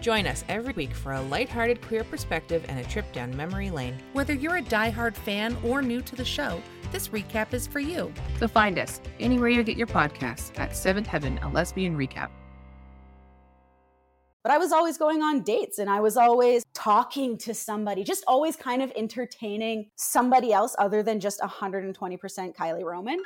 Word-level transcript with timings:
Join 0.00 0.26
us 0.26 0.44
every 0.48 0.72
week 0.72 0.94
for 0.94 1.12
a 1.12 1.20
lighthearted 1.20 1.82
queer 1.82 2.04
perspective 2.04 2.64
and 2.68 2.78
a 2.78 2.84
trip 2.84 3.12
down 3.12 3.36
memory 3.36 3.70
lane. 3.70 3.98
Whether 4.14 4.32
you're 4.32 4.56
a 4.56 4.62
diehard 4.62 5.14
fan 5.14 5.56
or 5.62 5.82
new 5.82 6.00
to 6.00 6.16
the 6.16 6.24
show, 6.24 6.62
this 6.90 7.08
recap 7.08 7.52
is 7.52 7.66
for 7.66 7.80
you. 7.80 8.12
So 8.38 8.48
find 8.48 8.78
us 8.78 9.00
anywhere 9.20 9.50
you 9.50 9.62
get 9.62 9.76
your 9.76 9.86
podcasts 9.86 10.58
at 10.58 10.74
Seventh 10.74 11.06
Heaven, 11.06 11.38
a 11.42 11.48
lesbian 11.50 11.96
recap. 11.96 12.30
But 14.42 14.52
I 14.52 14.56
was 14.58 14.72
always 14.72 14.96
going 14.96 15.22
on 15.22 15.42
dates 15.42 15.78
and 15.78 15.90
I 15.90 16.00
was 16.00 16.16
always 16.16 16.64
talking 16.72 17.36
to 17.38 17.52
somebody, 17.52 18.02
just 18.02 18.24
always 18.26 18.56
kind 18.56 18.80
of 18.80 18.90
entertaining 18.96 19.90
somebody 19.96 20.50
else 20.50 20.74
other 20.78 21.02
than 21.02 21.20
just 21.20 21.40
120% 21.40 21.92
Kylie 22.56 22.82
Roman. 22.82 23.18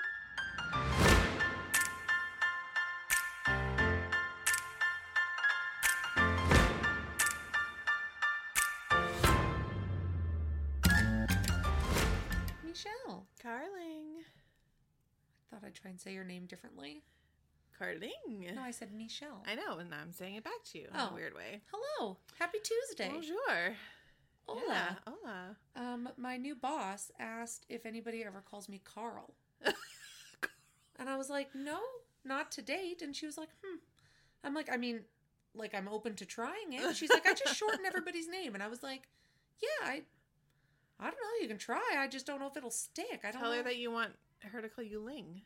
Thought 15.55 15.67
I'd 15.69 15.75
try 15.75 15.91
and 15.91 16.01
say 16.01 16.13
your 16.13 16.25
name 16.25 16.47
differently. 16.47 17.05
Carling. 17.79 18.11
No, 18.55 18.63
I 18.63 18.71
said 18.73 18.93
Michelle. 18.93 19.43
I 19.47 19.55
know, 19.55 19.79
and 19.79 19.95
I'm 19.95 20.13
saying 20.13 20.35
it 20.37 20.45
back 20.45 20.65
to 20.73 20.79
you 20.79 20.87
in 20.87 20.97
Oh. 20.99 21.11
a 21.11 21.15
weird 21.15 21.35
way. 21.35 21.63
Hello. 21.73 22.17
Happy 22.41 22.59
Tuesday. 22.63 23.09
Bonjour. 23.09 23.77
Hola. 24.49 24.63
Yeah, 24.69 24.95
hola. 25.07 25.57
Um, 25.77 26.09
my 26.17 26.37
new 26.37 26.55
boss 26.57 27.11
asked 27.21 27.67
if 27.69 27.87
anybody 27.87 28.25
ever 28.25 28.41
calls 28.49 28.69
me 28.69 28.81
Carl. 28.85 29.35
and 30.99 31.09
I 31.09 31.17
was 31.17 31.31
like, 31.31 31.55
no, 31.55 31.79
not 32.25 32.51
to 32.53 32.63
date. 32.63 33.01
And 33.03 33.15
she 33.15 33.27
was 33.27 33.39
like, 33.39 33.49
hmm. 33.65 33.77
I'm 34.43 34.55
like, 34.55 34.69
I 34.73 34.77
mean, 34.77 35.01
like 35.55 35.75
I'm 35.75 35.89
open 35.89 36.15
to 36.17 36.27
trying 36.27 36.73
it. 36.73 36.97
She's 36.97 37.11
like, 37.11 37.27
I 37.27 37.35
just 37.35 37.57
shorten 37.59 37.87
everybody's 37.87 38.29
name. 38.29 38.55
And 38.55 38.63
I 38.63 38.69
was 38.69 38.83
like, 38.83 39.09
yeah, 39.63 39.89
I 39.89 40.03
I 41.01 41.05
don't 41.05 41.15
know, 41.15 41.43
you 41.43 41.49
can 41.49 41.59
try. 41.59 41.83
I 41.97 42.07
just 42.09 42.25
don't 42.27 42.39
know 42.41 42.47
if 42.47 42.57
it'll 42.57 42.71
stick. 42.71 43.21
I 43.25 43.31
don't 43.33 43.41
Tell 43.41 43.51
know. 43.51 43.57
her 43.59 43.63
that 43.65 43.77
you 43.77 43.91
want 43.91 44.13
her 44.43 44.61
to 44.63 44.69
call 44.69 44.85
you 44.85 45.01
Ling. 45.01 45.43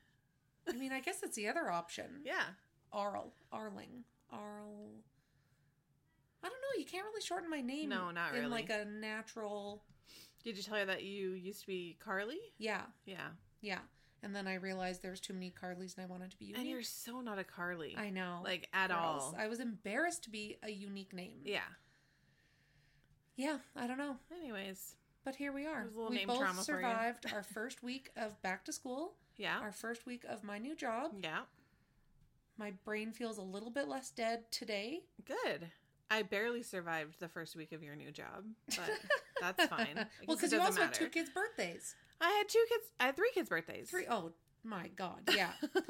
I 0.69 0.72
mean, 0.77 0.92
I 0.92 1.00
guess 1.00 1.20
that's 1.20 1.36
the 1.36 1.48
other 1.48 1.70
option. 1.70 2.20
Yeah. 2.24 2.42
Arl. 2.92 3.33
Arling. 3.52 4.05
Arl. 4.30 4.91
I 6.42 6.48
don't 6.48 6.52
know. 6.60 6.78
You 6.78 6.84
can't 6.84 7.05
really 7.05 7.20
shorten 7.22 7.50
my 7.50 7.60
name. 7.60 7.88
No, 7.88 8.10
not 8.10 8.34
In 8.34 8.41
really. 8.41 8.50
like 8.50 8.70
a 8.70 8.84
natural. 8.84 9.83
Did 10.44 10.56
you 10.56 10.62
tell 10.62 10.77
her 10.78 10.84
that 10.86 11.02
you 11.02 11.30
used 11.33 11.60
to 11.62 11.66
be 11.66 11.97
Carly? 12.02 12.38
Yeah, 12.58 12.83
Yeah. 13.06 13.28
yeah. 13.60 13.80
And 14.22 14.34
then 14.34 14.47
I 14.48 14.55
realized 14.55 15.02
there 15.02 15.10
was 15.12 15.20
too 15.20 15.33
many 15.33 15.52
Carlys, 15.52 15.97
and 15.97 16.05
I 16.05 16.06
wanted 16.06 16.30
to 16.33 16.36
be 16.38 16.47
unique. 16.47 16.60
And 16.60 16.69
you're 16.69 16.82
so 16.82 17.20
not 17.20 17.38
a 17.38 17.44
Carly. 17.44 17.94
I 17.97 18.10
know. 18.10 18.41
Like, 18.42 18.69
at 18.72 18.88
Gross. 18.88 18.98
all. 19.00 19.34
I 19.38 19.47
was 19.47 19.60
embarrassed 19.60 20.25
to 20.25 20.30
be 20.30 20.56
a 20.62 20.70
unique 20.70 21.12
name. 21.12 21.38
Yeah. 21.44 21.60
Yeah, 23.36 23.58
I 23.77 23.86
don't 23.86 23.98
know. 23.98 24.16
Anyways. 24.36 24.97
But 25.25 25.36
here 25.36 25.53
we 25.53 25.66
are. 25.66 25.82
There's 25.82 25.94
a 25.94 25.98
little 25.98 26.10
we 26.12 26.25
both 26.25 26.38
trauma 26.38 26.62
for 26.62 26.80
you. 26.80 26.86
survived 26.86 27.27
our 27.32 27.42
first 27.42 27.82
week 27.82 28.10
of 28.16 28.41
back 28.42 28.64
to 28.64 28.72
school, 28.72 29.14
Yeah. 29.39 29.58
our 29.61 29.72
first 29.72 30.05
week 30.06 30.25
of 30.28 30.44
my 30.44 30.58
new 30.58 30.75
job. 30.75 31.12
Yeah. 31.22 31.41
My 32.58 32.72
brain 32.84 33.12
feels 33.12 33.39
a 33.39 33.42
little 33.42 33.70
bit 33.70 33.89
less 33.89 34.11
dead 34.11 34.50
today. 34.50 35.00
Good. 35.25 35.69
I 36.11 36.22
barely 36.22 36.62
survived 36.62 37.20
the 37.20 37.28
first 37.28 37.55
week 37.55 37.72
of 37.72 37.83
your 37.83 37.94
new 37.94 38.11
job, 38.11 38.44
but 38.69 38.91
that's 39.41 39.65
fine. 39.66 40.06
well, 40.27 40.37
because 40.37 40.53
you 40.53 40.60
also 40.60 40.81
had 40.82 40.94
two 40.94 41.09
kids' 41.09 41.31
birthdays. 41.31 41.94
I 42.21 42.31
had 42.31 42.48
two 42.48 42.65
kids. 42.69 42.84
I 42.98 43.06
had 43.06 43.16
three 43.16 43.31
kids' 43.32 43.48
birthdays. 43.48 43.91
Three. 43.91 44.06
Oh 44.10 44.32
my 44.65 44.88
god. 44.97 45.28
Yeah. 45.34 45.53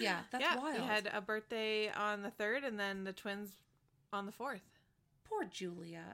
Yeah, 0.00 0.20
that's 0.32 0.42
yeah, 0.42 0.56
wild. 0.56 0.80
we 0.80 0.86
had 0.86 1.08
a 1.12 1.20
birthday 1.20 1.90
on 1.90 2.22
the 2.22 2.30
third, 2.30 2.64
and 2.64 2.80
then 2.80 3.04
the 3.04 3.12
twins 3.12 3.50
on 4.12 4.26
the 4.26 4.32
fourth. 4.32 4.62
Poor 5.24 5.44
Julia. 5.44 6.04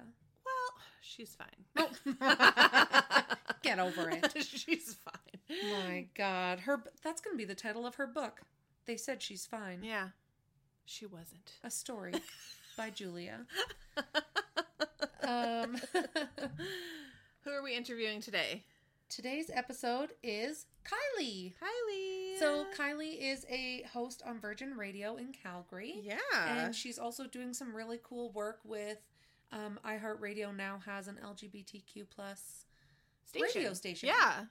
Well, 0.45 0.83
she's 1.00 1.37
fine. 1.37 1.89
Oh. 2.21 3.19
Get 3.62 3.78
over 3.78 4.09
it. 4.10 4.32
she's 4.44 4.97
fine. 5.04 5.60
My 5.87 6.06
god. 6.16 6.60
Her 6.60 6.82
that's 7.03 7.21
going 7.21 7.34
to 7.34 7.38
be 7.38 7.44
the 7.44 7.54
title 7.54 7.87
of 7.87 7.97
her 7.97 8.06
book. 8.06 8.41
They 8.87 8.97
said 8.97 9.22
she's 9.22 9.47
fine. 9.47 9.81
Yeah, 9.82 10.09
she 10.84 11.06
wasn't. 11.06 11.53
A 11.65 11.70
story 11.70 12.15
by 12.76 12.91
Julia. 12.91 13.47
Um 15.22 15.76
Who 17.44 17.50
are 17.50 17.62
we 17.62 17.76
interviewing 17.76 18.20
today? 18.20 18.65
Today's 19.09 19.50
episode 19.53 20.10
is 20.22 20.66
Kylie. 20.84 21.53
Kylie. 21.62 22.38
So 22.38 22.65
Kylie 22.76 23.19
is 23.20 23.44
a 23.50 23.82
host 23.93 24.22
on 24.26 24.41
Virgin 24.41 24.76
Radio 24.76 25.16
in 25.16 25.32
Calgary. 25.32 25.94
yeah, 26.03 26.16
And 26.65 26.75
she's 26.75 26.99
also 26.99 27.26
doing 27.26 27.53
some 27.53 27.75
really 27.75 28.00
cool 28.03 28.31
work 28.32 28.60
with 28.65 28.99
um, 29.53 29.78
iHeartRadio 29.84 30.56
now 30.56 30.81
has 30.87 31.06
an 31.09 31.19
LGBTQ 31.25 32.06
plus 32.09 32.65
radio 33.39 33.73
station. 33.75 34.09
Yeah, 34.09 34.45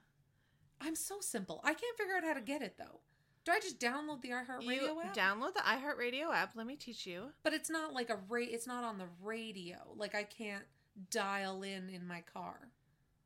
I'm 0.79 0.95
so 0.95 1.17
simple. 1.19 1.59
I 1.63 1.73
can't 1.73 1.97
figure 1.97 2.15
out 2.15 2.23
how 2.23 2.33
to 2.33 2.41
get 2.41 2.61
it 2.61 2.75
though. 2.77 2.99
Do 3.45 3.51
I 3.53 3.59
just 3.59 3.79
download 3.79 4.21
the 4.21 4.29
iHeartRadio 4.29 4.63
you 4.81 5.01
app? 5.03 5.15
download 5.15 5.53
the 5.53 5.61
iHeartRadio 5.61 6.33
app. 6.33 6.51
Let 6.55 6.67
me 6.67 6.75
teach 6.75 7.05
you. 7.07 7.31
but 7.43 7.53
it's 7.53 7.69
not 7.69 7.93
like 7.93 8.09
a 8.09 8.17
ra- 8.29 8.39
it's 8.41 8.67
not 8.67 8.83
on 8.83 8.97
the 8.97 9.07
radio. 9.21 9.77
Like 9.95 10.13
I 10.15 10.23
can't 10.23 10.63
dial 11.09 11.63
in 11.63 11.89
in 11.89 12.05
my 12.05 12.21
car. 12.33 12.69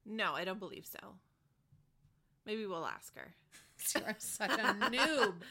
No, 0.05 0.33
I 0.33 0.43
don't 0.45 0.59
believe 0.59 0.85
so. 0.85 1.15
Maybe 2.45 2.65
we'll 2.65 2.85
ask 2.85 3.15
her. 3.15 3.33
I'm 4.07 4.15
such 4.19 4.51
a 4.51 4.73
noob. 4.89 5.33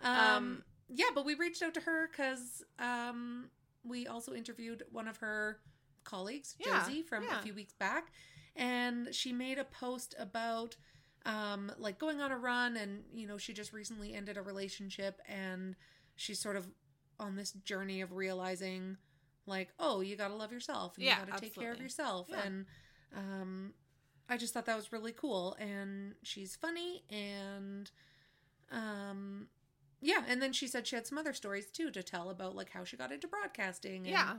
Um, 0.00 0.14
Um, 0.36 0.62
yeah, 0.88 1.06
but 1.12 1.24
we 1.24 1.34
reached 1.34 1.60
out 1.60 1.74
to 1.74 1.80
her 1.80 2.06
because 2.08 2.62
um, 2.78 3.50
we 3.82 4.06
also 4.06 4.32
interviewed 4.32 4.84
one 4.92 5.08
of 5.08 5.16
her 5.16 5.58
colleagues, 6.04 6.54
Yeah, 6.64 6.84
Josie, 6.86 7.02
from 7.02 7.24
yeah. 7.24 7.40
a 7.40 7.42
few 7.42 7.52
weeks 7.52 7.74
back, 7.74 8.12
and 8.58 9.14
she 9.14 9.32
made 9.32 9.58
a 9.58 9.64
post 9.64 10.14
about 10.18 10.76
um, 11.24 11.72
like 11.78 11.98
going 11.98 12.20
on 12.20 12.30
a 12.32 12.36
run, 12.38 12.76
and 12.76 13.04
you 13.14 13.26
know 13.26 13.38
she 13.38 13.52
just 13.54 13.72
recently 13.72 14.12
ended 14.14 14.36
a 14.36 14.42
relationship, 14.42 15.20
and 15.26 15.74
she's 16.16 16.38
sort 16.40 16.56
of 16.56 16.66
on 17.18 17.36
this 17.36 17.52
journey 17.52 18.00
of 18.02 18.12
realizing, 18.12 18.96
like, 19.46 19.70
oh, 19.78 20.00
you 20.00 20.16
got 20.16 20.28
to 20.28 20.34
love 20.34 20.52
yourself, 20.52 20.96
and 20.96 21.04
Yeah, 21.06 21.20
you 21.20 21.26
got 21.26 21.36
to 21.38 21.42
take 21.42 21.54
care 21.54 21.72
of 21.72 21.80
yourself, 21.80 22.26
Yeah. 22.30 22.42
and 22.44 22.66
um, 23.16 23.72
I 24.28 24.36
just 24.36 24.52
thought 24.54 24.66
that 24.66 24.76
was 24.76 24.92
really 24.92 25.12
cool, 25.12 25.56
and 25.58 26.14
she's 26.22 26.54
funny, 26.56 27.02
and 27.10 27.90
um, 28.70 29.48
yeah, 30.00 30.22
and 30.28 30.40
then 30.40 30.52
she 30.52 30.66
said 30.68 30.86
she 30.86 30.94
had 30.96 31.06
some 31.06 31.18
other 31.18 31.32
stories 31.32 31.66
too 31.70 31.90
to 31.90 32.02
tell 32.02 32.30
about 32.30 32.54
like 32.54 32.70
how 32.70 32.84
she 32.84 32.96
got 32.96 33.10
into 33.12 33.26
broadcasting. 33.26 33.98
And, 34.02 34.06
Yeah. 34.08 34.34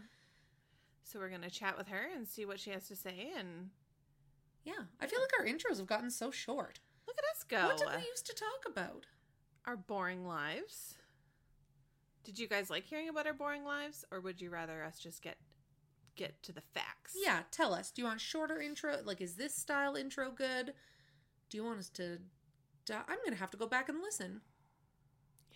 So 1.03 1.17
we're 1.19 1.29
gonna 1.29 1.49
chat 1.49 1.77
with 1.77 1.87
her 1.87 2.07
and 2.15 2.27
see 2.27 2.45
what 2.45 2.59
she 2.59 2.69
has 2.69 2.87
to 2.87 2.95
say. 2.95 3.31
And 3.37 3.71
yeah. 4.69 4.85
I 5.01 5.07
feel 5.07 5.19
like 5.19 5.31
our 5.39 5.45
intros 5.45 5.77
have 5.77 5.87
gotten 5.87 6.11
so 6.11 6.31
short. 6.31 6.79
look 7.07 7.17
at 7.17 7.23
us 7.35 7.43
go. 7.43 7.65
What 7.67 7.77
did 7.77 7.87
we 7.87 8.07
used 8.07 8.25
to 8.27 8.35
talk 8.35 8.71
about? 8.71 9.05
Our 9.65 9.77
boring 9.77 10.25
lives. 10.25 10.95
Did 12.23 12.37
you 12.37 12.47
guys 12.47 12.69
like 12.69 12.85
hearing 12.85 13.09
about 13.09 13.27
our 13.27 13.33
boring 13.33 13.63
lives, 13.63 14.05
or 14.11 14.19
would 14.21 14.41
you 14.41 14.49
rather 14.49 14.83
us 14.83 14.99
just 14.99 15.21
get 15.21 15.37
get 16.15 16.41
to 16.43 16.51
the 16.51 16.61
facts? 16.61 17.15
Yeah, 17.15 17.41
tell 17.51 17.73
us. 17.73 17.91
Do 17.91 18.01
you 18.01 18.07
want 18.07 18.21
shorter 18.21 18.61
intro? 18.61 18.97
Like, 19.03 19.21
is 19.21 19.35
this 19.35 19.55
style 19.55 19.95
intro 19.95 20.31
good? 20.31 20.73
Do 21.49 21.57
you 21.57 21.63
want 21.63 21.79
us 21.79 21.89
to? 21.91 22.19
I'm 22.91 23.17
gonna 23.23 23.35
have 23.37 23.51
to 23.51 23.57
go 23.57 23.67
back 23.67 23.89
and 23.89 23.99
listen. 24.01 24.41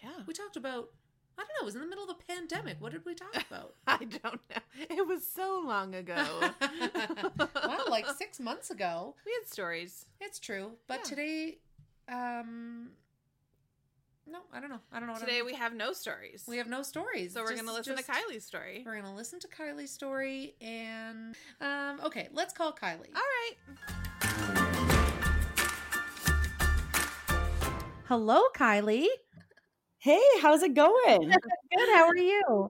Yeah. 0.01 0.24
We 0.25 0.33
talked 0.33 0.56
about. 0.56 0.89
I 1.38 1.41
don't 1.41 1.47
know. 1.50 1.62
It 1.62 1.65
was 1.65 1.75
in 1.75 1.81
the 1.81 1.88
middle 1.88 2.03
of 2.09 2.09
the 2.18 2.24
pandemic. 2.33 2.77
What 2.80 2.91
did 2.91 3.06
we 3.06 3.15
talk 3.15 3.35
about? 3.50 3.74
I 3.88 3.97
don't 3.97 4.39
know. 4.50 4.62
It 4.89 5.07
was 5.07 5.25
so 5.25 5.62
long 5.65 5.95
ago. 5.95 6.15
wow, 7.39 7.85
like 7.89 8.06
six 8.18 8.39
months 8.39 8.69
ago. 8.69 9.15
we 9.25 9.31
had 9.39 9.47
stories. 9.51 10.06
It's 10.21 10.39
true, 10.39 10.71
but 10.88 11.00
Yeah. 11.03 11.09
today, 11.09 11.57
um, 12.09 12.89
no, 14.30 14.39
I 14.53 14.59
don't 14.59 14.69
know. 14.69 14.80
I 14.91 15.00
don't 15.00 15.07
know. 15.07 15.13
What 15.13 15.19
Today 15.21 15.38
I'm- 15.38 15.45
we 15.45 15.53
have 15.53 15.74
no 15.74 15.91
stories. 15.94 16.44
we 16.47 16.57
have 16.57 16.68
no 16.68 16.81
stories. 16.83 17.33
so 17.33 17.41
we're 17.44 17.56
gonna 17.56 17.74
listen 17.74 17.95
just- 17.95 18.06
to 18.07 18.12
Kylie's 18.13 18.45
story. 18.45 18.83
We're 18.85 18.95
gonna 18.95 19.15
listen 19.15 19.39
to 19.41 19.47
Kylie's 19.47 19.91
story, 19.91 20.56
and 20.62 21.35
um, 21.62 22.00
okay, 22.06 22.30
let's 22.31 22.53
call 22.53 22.71
Kylie. 22.74 23.13
All 23.15 23.21
right. 23.21 23.56
Hello, 28.07 28.41
Kylie. 28.56 29.07
Hey, 30.03 30.19
how's 30.41 30.61
it 30.63 30.73
going? 30.73 31.29
Good. 31.77 31.89
How 31.94 32.07
are 32.07 32.17
you? 32.17 32.69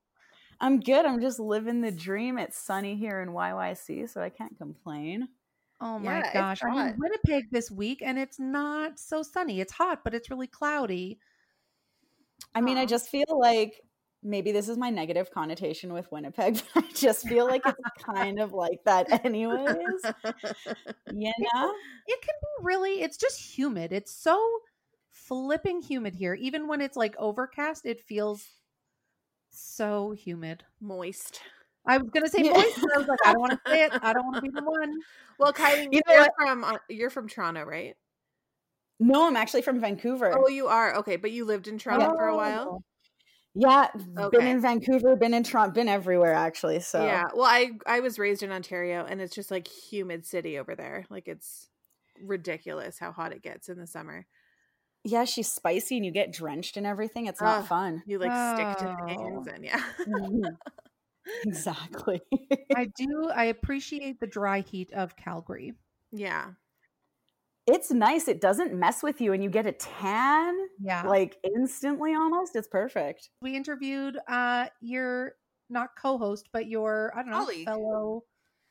I'm 0.62 0.80
good. 0.80 1.04
I'm 1.04 1.20
just 1.20 1.40
living 1.40 1.82
the 1.82 1.92
dream. 1.92 2.38
It's 2.38 2.60
sunny 2.60 2.96
here 2.96 3.22
in 3.22 3.30
YYC, 3.30 4.08
so 4.08 4.22
I 4.22 4.30
can't 4.30 4.56
complain. 4.56 5.28
Oh 5.82 5.98
my 5.98 6.20
it's 6.20 6.30
gosh. 6.32 6.60
I'm 6.64 6.90
in 6.90 6.96
Winnipeg 7.00 7.46
this 7.50 7.72
week 7.72 8.04
and 8.06 8.20
it's 8.20 8.40
not 8.40 9.00
so 9.00 9.24
sunny. 9.24 9.60
It's 9.62 9.74
hot, 9.74 10.04
but 10.04 10.14
it's 10.14 10.30
really 10.30 10.46
cloudy. 10.46 11.18
I 12.54 12.62
mean, 12.62 12.78
I 12.78 12.86
just 12.86 13.10
feel 13.10 13.26
like 13.28 13.82
maybe 14.22 14.52
this 14.52 14.70
is 14.70 14.78
my 14.78 14.92
negative 14.92 15.32
connotation 15.32 15.92
with 15.92 16.12
Winnipeg, 16.12 16.62
but 16.76 16.84
I 16.84 16.92
just 16.94 17.28
feel 17.28 17.48
like 17.48 17.64
it's 17.66 18.06
kind 18.06 18.40
of 18.40 18.54
like 18.54 18.84
that, 18.86 19.08
anyways. 19.26 20.04
You 21.12 21.34
know? 21.40 21.74
It 22.08 22.22
can 22.22 22.36
be 22.42 22.62
really, 22.62 23.02
it's 23.02 23.18
just 23.18 23.42
humid. 23.42 23.92
It's 23.92 24.14
so 24.14 24.40
flipping 25.28 25.82
humid 25.82 26.16
here. 26.16 26.34
Even 26.34 26.68
when 26.68 26.82
it's 26.82 26.98
like 26.98 27.16
overcast, 27.18 27.86
it 27.86 28.02
feels 28.02 28.48
so 29.50 30.12
humid. 30.12 30.64
Moist. 30.80 31.42
I 31.86 31.98
was 31.98 32.10
gonna 32.10 32.30
say 32.30 32.44
Yeah. 32.44 32.52
moist, 32.52 32.80
but 32.82 32.96
I 32.96 33.00
was 33.00 33.08
like, 33.08 33.20
I 33.26 33.32
don't 33.34 33.42
want 33.42 33.54
to 33.54 33.60
say 33.68 33.84
it. 33.84 33.92
I 34.02 34.14
don't 34.14 34.26
want 34.26 34.36
to 34.38 34.42
be 34.42 34.50
the 34.50 34.64
one. 34.64 35.00
Well, 35.40 35.54
Kylie, 35.54 35.88
You 35.92 36.02
know 36.08 36.14
you're 36.14 36.22
what? 36.22 36.32
from 36.38 36.64
uh, 36.64 36.78
you're 36.90 37.10
from 37.10 37.28
Toronto, 37.28 37.64
right? 37.64 37.96
No, 39.00 39.28
I'm 39.28 39.36
actually 39.36 39.64
from 39.64 39.80
Vancouver. 39.80 40.34
Oh, 40.34 40.48
you 40.48 40.68
are 40.68 40.96
okay, 40.98 41.18
but 41.18 41.32
you 41.32 41.46
lived 41.46 41.68
in 41.68 41.78
Toronto 41.78 42.16
for 42.16 42.28
a 42.28 42.36
while. 42.36 42.84
Yeah, 43.56 43.88
been 44.32 44.48
in 44.48 44.62
Vancouver, 44.62 45.16
been 45.16 45.34
in 45.34 45.44
Toronto, 45.44 45.74
been 45.74 45.90
everywhere 45.90 46.34
actually. 46.34 46.80
So 46.80 47.04
Yeah. 47.04 47.26
Well, 47.36 47.46
I 47.46 47.72
I 47.86 48.00
was 48.00 48.18
raised 48.18 48.44
in 48.44 48.52
Ontario, 48.52 49.06
and 49.08 49.22
it's 49.22 49.36
just 49.36 49.52
like 49.52 49.68
humid 49.68 50.26
city 50.26 50.58
over 50.58 50.76
there. 50.76 51.06
Like 51.10 51.28
it's 51.28 51.68
ridiculous 52.22 52.98
how 52.98 53.12
hot 53.12 53.34
it 53.34 53.42
gets 53.42 53.70
in 53.70 53.78
the 53.78 53.88
summer. 53.88 54.26
Yeah, 55.04 55.26
she's 55.26 55.52
spicy 55.52 55.98
and 55.98 56.06
you 56.06 56.12
get 56.12 56.32
drenched 56.34 56.78
and 56.78 56.86
everything. 56.86 57.28
It's 57.28 57.42
not 57.42 57.62
Ugh. 57.62 57.68
fun. 57.68 58.04
You 58.06 58.20
like 58.20 58.32
stick 58.56 58.78
to 58.88 58.98
Oh. 59.02 59.06
things, 59.08 59.48
and 59.48 59.64
yeah. 59.66 59.84
Mhm. 60.00 60.58
exactly. 61.46 62.22
I 62.76 62.86
do. 62.96 63.30
I 63.34 63.46
appreciate 63.46 64.20
the 64.20 64.28
dry 64.28 64.60
heat 64.62 64.92
of 64.94 65.16
Calgary. 65.16 65.74
yeah. 66.12 66.52
it's 67.66 67.92
nice. 67.92 68.28
It 68.28 68.42
doesn't 68.42 68.74
mess 68.74 69.02
with 69.02 69.22
you 69.22 69.32
and 69.32 69.42
you 69.42 69.50
get 69.50 69.66
a 69.66 69.72
tan 69.72 70.54
Yeah. 70.82 71.04
like 71.08 71.38
instantly 71.56 72.14
almost. 72.14 72.58
It's 72.58 72.68
perfect. 72.68 73.30
we 73.42 73.56
interviewed 73.56 74.18
uh 74.28 74.68
your 74.82 75.36
not 75.70 75.92
co-host, 75.98 76.50
but 76.52 76.68
your 76.68 77.14
I 77.16 77.22
don't 77.22 77.32
know 77.32 77.40
Colleague. 77.46 77.66
fellow. 77.66 78.24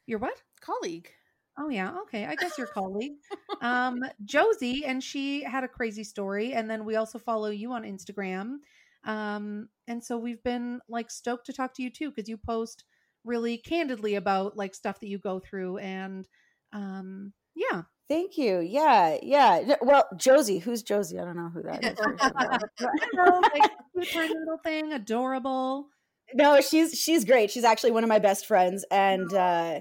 Your 0.07 0.19
what? 0.19 0.43
Colleague. 0.61 1.11
Oh 1.59 1.69
yeah, 1.69 1.95
okay. 2.03 2.25
I 2.25 2.35
guess 2.35 2.57
your 2.57 2.67
colleague, 2.67 3.13
um, 3.61 4.03
Josie, 4.25 4.85
and 4.85 5.03
she 5.03 5.43
had 5.43 5.65
a 5.65 5.69
crazy 5.69 6.05
story. 6.05 6.53
And 6.55 6.71
then 6.71 6.85
we 6.85 6.97
also 6.97 7.19
follow 7.19 7.51
you 7.51 7.73
on 7.73 7.83
Instagram, 7.83 8.57
um, 9.05 9.69
and 9.87 10.03
so 10.03 10.17
we've 10.17 10.43
been 10.43 10.81
like 10.89 11.11
stoked 11.11 11.47
to 11.47 11.53
talk 11.53 11.75
to 11.75 11.83
you 11.83 11.91
too 11.91 12.11
because 12.11 12.29
you 12.29 12.37
post 12.37 12.85
really 13.25 13.59
candidly 13.59 14.15
about 14.15 14.57
like 14.57 14.75
stuff 14.75 15.01
that 15.01 15.09
you 15.09 15.19
go 15.19 15.41
through, 15.41 15.79
and 15.79 16.27
um, 16.73 17.33
yeah, 17.55 17.83
Thank 18.13 18.37
you. 18.37 18.61
Yeah, 18.61 19.17
yeah. 19.23 19.77
Well, 19.81 20.07
Josie, 20.19 20.59
who's 20.59 20.83
Josie? 20.83 21.19
I 21.19 21.25
don't 21.25 21.35
know 21.35 21.49
who 21.49 21.63
that 21.63 21.83
is. 21.83 21.99
I 22.21 22.59
don't 22.83 23.15
know, 23.15 23.41
like 23.55 23.71
cute 24.03 24.31
little 24.31 24.59
thing, 24.63 24.93
adorable. 24.93 25.87
no, 26.35 26.61
she's 26.61 26.93
she's 26.93 27.25
great. 27.25 27.51
She's 27.51 27.65
actually 27.65 27.93
one 27.93 28.05
of 28.05 28.09
my 28.09 28.19
best 28.19 28.45
friends, 28.45 28.85
and 28.91 29.33
uh, 29.33 29.81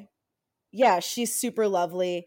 yeah, 0.72 1.00
she's 1.00 1.34
super 1.34 1.68
lovely. 1.68 2.26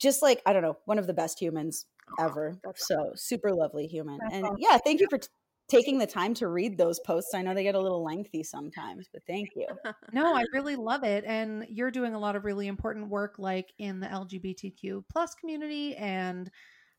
Just 0.00 0.22
like 0.22 0.42
I 0.46 0.52
don't 0.52 0.62
know, 0.62 0.76
one 0.84 0.98
of 0.98 1.06
the 1.06 1.14
best 1.14 1.40
humans 1.40 1.86
ever. 2.18 2.58
So 2.76 3.12
super 3.14 3.52
lovely 3.52 3.86
human. 3.86 4.18
That's 4.20 4.34
and 4.34 4.44
awesome. 4.44 4.56
yeah, 4.58 4.78
thank 4.78 5.00
you 5.00 5.06
for 5.08 5.18
t- 5.18 5.28
taking 5.68 5.98
the 5.98 6.06
time 6.06 6.34
to 6.34 6.48
read 6.48 6.76
those 6.76 7.00
posts. 7.00 7.32
I 7.34 7.42
know 7.42 7.54
they 7.54 7.62
get 7.62 7.74
a 7.74 7.80
little 7.80 8.04
lengthy 8.04 8.42
sometimes, 8.42 9.08
but 9.12 9.22
thank 9.26 9.50
you. 9.56 9.66
No, 10.12 10.34
I 10.34 10.44
really 10.52 10.76
love 10.76 11.02
it, 11.04 11.24
and 11.26 11.66
you're 11.70 11.90
doing 11.90 12.14
a 12.14 12.18
lot 12.18 12.36
of 12.36 12.44
really 12.44 12.66
important 12.66 13.08
work, 13.08 13.36
like 13.38 13.72
in 13.78 14.00
the 14.00 14.06
LGBTQ 14.06 15.04
plus 15.10 15.34
community, 15.34 15.96
and 15.96 16.50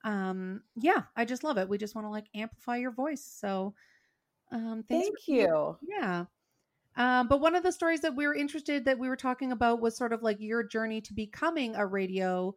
um, 0.03 0.61
yeah, 0.75 1.03
I 1.15 1.25
just 1.25 1.43
love 1.43 1.57
it. 1.57 1.69
We 1.69 1.77
just 1.77 1.95
want 1.95 2.05
to 2.05 2.11
like 2.11 2.25
amplify 2.35 2.77
your 2.77 2.91
voice. 2.91 3.23
So, 3.23 3.73
um, 4.51 4.83
Thank 4.87 5.15
for- 5.25 5.31
you. 5.31 5.77
Yeah. 5.87 6.25
Um, 6.97 7.27
but 7.27 7.41
one 7.41 7.55
of 7.55 7.63
the 7.63 7.71
stories 7.71 8.01
that 8.01 8.15
we 8.15 8.25
were 8.25 8.35
interested 8.35 8.85
that 8.85 8.99
we 8.99 9.09
were 9.09 9.17
talking 9.17 9.51
about 9.51 9.81
was 9.81 9.97
sort 9.97 10.13
of 10.13 10.23
like 10.23 10.37
your 10.39 10.63
journey 10.63 11.01
to 11.01 11.13
becoming 11.13 11.75
a 11.75 11.85
radio 11.85 12.55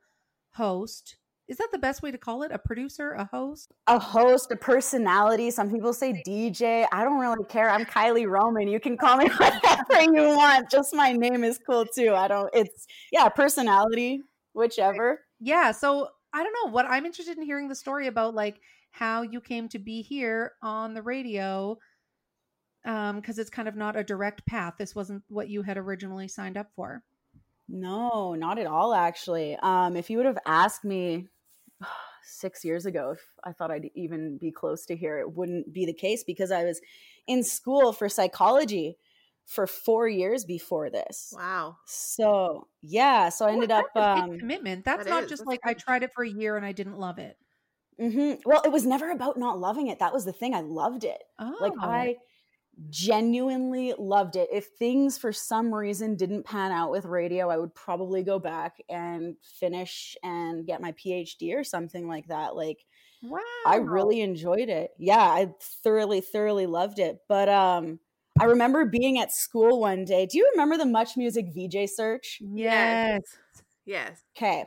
host. 0.52 1.16
Is 1.48 1.56
that 1.56 1.68
the 1.72 1.78
best 1.78 2.02
way 2.02 2.10
to 2.10 2.18
call 2.18 2.42
it? 2.42 2.52
A 2.52 2.58
producer, 2.58 3.12
a 3.12 3.24
host? 3.24 3.72
A 3.86 3.98
host, 3.98 4.50
a 4.52 4.56
personality. 4.56 5.50
Some 5.50 5.70
people 5.70 5.94
say 5.94 6.22
DJ. 6.26 6.86
I 6.92 7.04
don't 7.04 7.18
really 7.18 7.44
care. 7.48 7.70
I'm 7.70 7.86
Kylie 7.86 8.28
Roman. 8.28 8.68
You 8.68 8.78
can 8.78 8.98
call 8.98 9.16
me 9.16 9.28
whatever 9.38 10.12
you 10.12 10.36
want. 10.36 10.70
Just 10.70 10.94
my 10.94 11.12
name 11.12 11.44
is 11.44 11.58
cool 11.66 11.86
too. 11.86 12.14
I 12.14 12.28
don't. 12.28 12.50
It's 12.52 12.86
yeah, 13.10 13.30
personality, 13.30 14.20
whichever. 14.52 15.20
Yeah. 15.40 15.72
So 15.72 16.08
I 16.34 16.42
don't 16.42 16.54
know 16.64 16.70
what 16.70 16.84
I'm 16.84 17.06
interested 17.06 17.38
in 17.38 17.44
hearing 17.44 17.68
the 17.68 17.74
story 17.74 18.08
about, 18.08 18.34
like 18.34 18.60
how 18.90 19.22
you 19.22 19.40
came 19.40 19.68
to 19.70 19.78
be 19.78 20.02
here 20.02 20.52
on 20.62 20.92
the 20.92 21.02
radio. 21.02 21.78
Um, 22.88 23.16
because 23.16 23.38
it's 23.38 23.50
kind 23.50 23.68
of 23.68 23.76
not 23.76 23.96
a 23.96 24.02
direct 24.02 24.46
path. 24.46 24.74
This 24.78 24.94
wasn't 24.94 25.22
what 25.28 25.48
you 25.50 25.62
had 25.62 25.76
originally 25.76 26.26
signed 26.26 26.56
up 26.56 26.70
for. 26.74 27.02
No, 27.68 28.34
not 28.34 28.58
at 28.58 28.66
all. 28.66 28.94
Actually, 28.94 29.56
um, 29.62 29.94
if 29.94 30.08
you 30.08 30.16
would 30.16 30.24
have 30.26 30.38
asked 30.46 30.84
me 30.84 31.28
six 32.22 32.64
years 32.64 32.86
ago 32.86 33.10
if 33.10 33.20
I 33.44 33.52
thought 33.52 33.70
I'd 33.70 33.90
even 33.94 34.38
be 34.38 34.50
close 34.50 34.86
to 34.86 34.96
here, 34.96 35.18
it 35.18 35.32
wouldn't 35.36 35.72
be 35.72 35.84
the 35.84 35.92
case 35.92 36.24
because 36.24 36.50
I 36.50 36.64
was 36.64 36.80
in 37.26 37.44
school 37.44 37.92
for 37.92 38.08
psychology 38.08 38.96
for 39.44 39.66
four 39.66 40.08
years 40.08 40.44
before 40.46 40.88
this. 40.88 41.32
Wow. 41.36 41.76
So 41.84 42.68
yeah, 42.80 43.28
so 43.28 43.46
I 43.46 43.52
ended 43.52 43.68
Well, 43.68 43.84
up. 43.94 43.96
a 43.96 44.14
big 44.22 44.32
Um, 44.32 44.38
commitment. 44.38 44.84
That's 44.86 45.04
that 45.04 45.10
not 45.10 45.24
is. 45.24 45.28
just 45.28 45.40
That's 45.40 45.48
like 45.48 45.60
I 45.64 45.74
tried 45.74 46.04
it 46.04 46.12
for 46.14 46.24
a 46.24 46.28
year 46.30 46.56
and 46.56 46.64
I 46.64 46.72
didn't 46.72 46.98
love 46.98 47.18
it. 47.18 47.36
mhm. 48.00 48.40
Well, 48.46 48.62
it 48.64 48.72
was 48.72 48.86
never 48.86 49.10
about 49.10 49.36
not 49.38 49.58
loving 49.58 49.88
it. 49.88 49.98
That 49.98 50.12
was 50.14 50.24
the 50.24 50.32
thing. 50.32 50.54
I 50.54 50.60
loved 50.60 51.04
it. 51.04 51.22
Oh, 51.38 51.56
Like 51.60 51.72
I 51.80 52.16
genuinely 52.90 53.94
loved 53.98 54.36
it. 54.36 54.48
If 54.52 54.66
things 54.78 55.18
for 55.18 55.32
some 55.32 55.74
reason 55.74 56.16
didn't 56.16 56.44
pan 56.44 56.72
out 56.72 56.90
with 56.90 57.04
radio, 57.04 57.50
I 57.50 57.56
would 57.56 57.74
probably 57.74 58.22
go 58.22 58.38
back 58.38 58.76
and 58.88 59.36
finish 59.58 60.16
and 60.22 60.66
get 60.66 60.80
my 60.80 60.92
PhD 60.92 61.54
or 61.54 61.64
something 61.64 62.08
like 62.08 62.28
that. 62.28 62.54
Like 62.54 62.84
wow. 63.22 63.40
I 63.66 63.76
really 63.76 64.20
enjoyed 64.20 64.68
it. 64.68 64.90
Yeah, 64.98 65.18
I 65.18 65.52
thoroughly, 65.82 66.20
thoroughly 66.20 66.66
loved 66.66 66.98
it. 66.98 67.18
But 67.28 67.48
um 67.48 68.00
I 68.40 68.44
remember 68.44 68.84
being 68.84 69.18
at 69.18 69.32
school 69.32 69.80
one 69.80 70.04
day. 70.04 70.26
Do 70.26 70.38
you 70.38 70.48
remember 70.52 70.76
the 70.76 70.86
Much 70.86 71.16
Music 71.16 71.46
VJ 71.54 71.90
search? 71.90 72.38
yes. 72.40 73.22
Yes. 73.84 74.22
Okay. 74.36 74.66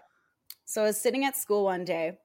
So 0.66 0.82
I 0.82 0.86
was 0.86 1.02
sitting 1.02 1.24
at 1.26 1.38
school 1.38 1.66
one 1.66 1.86
day 1.86 2.18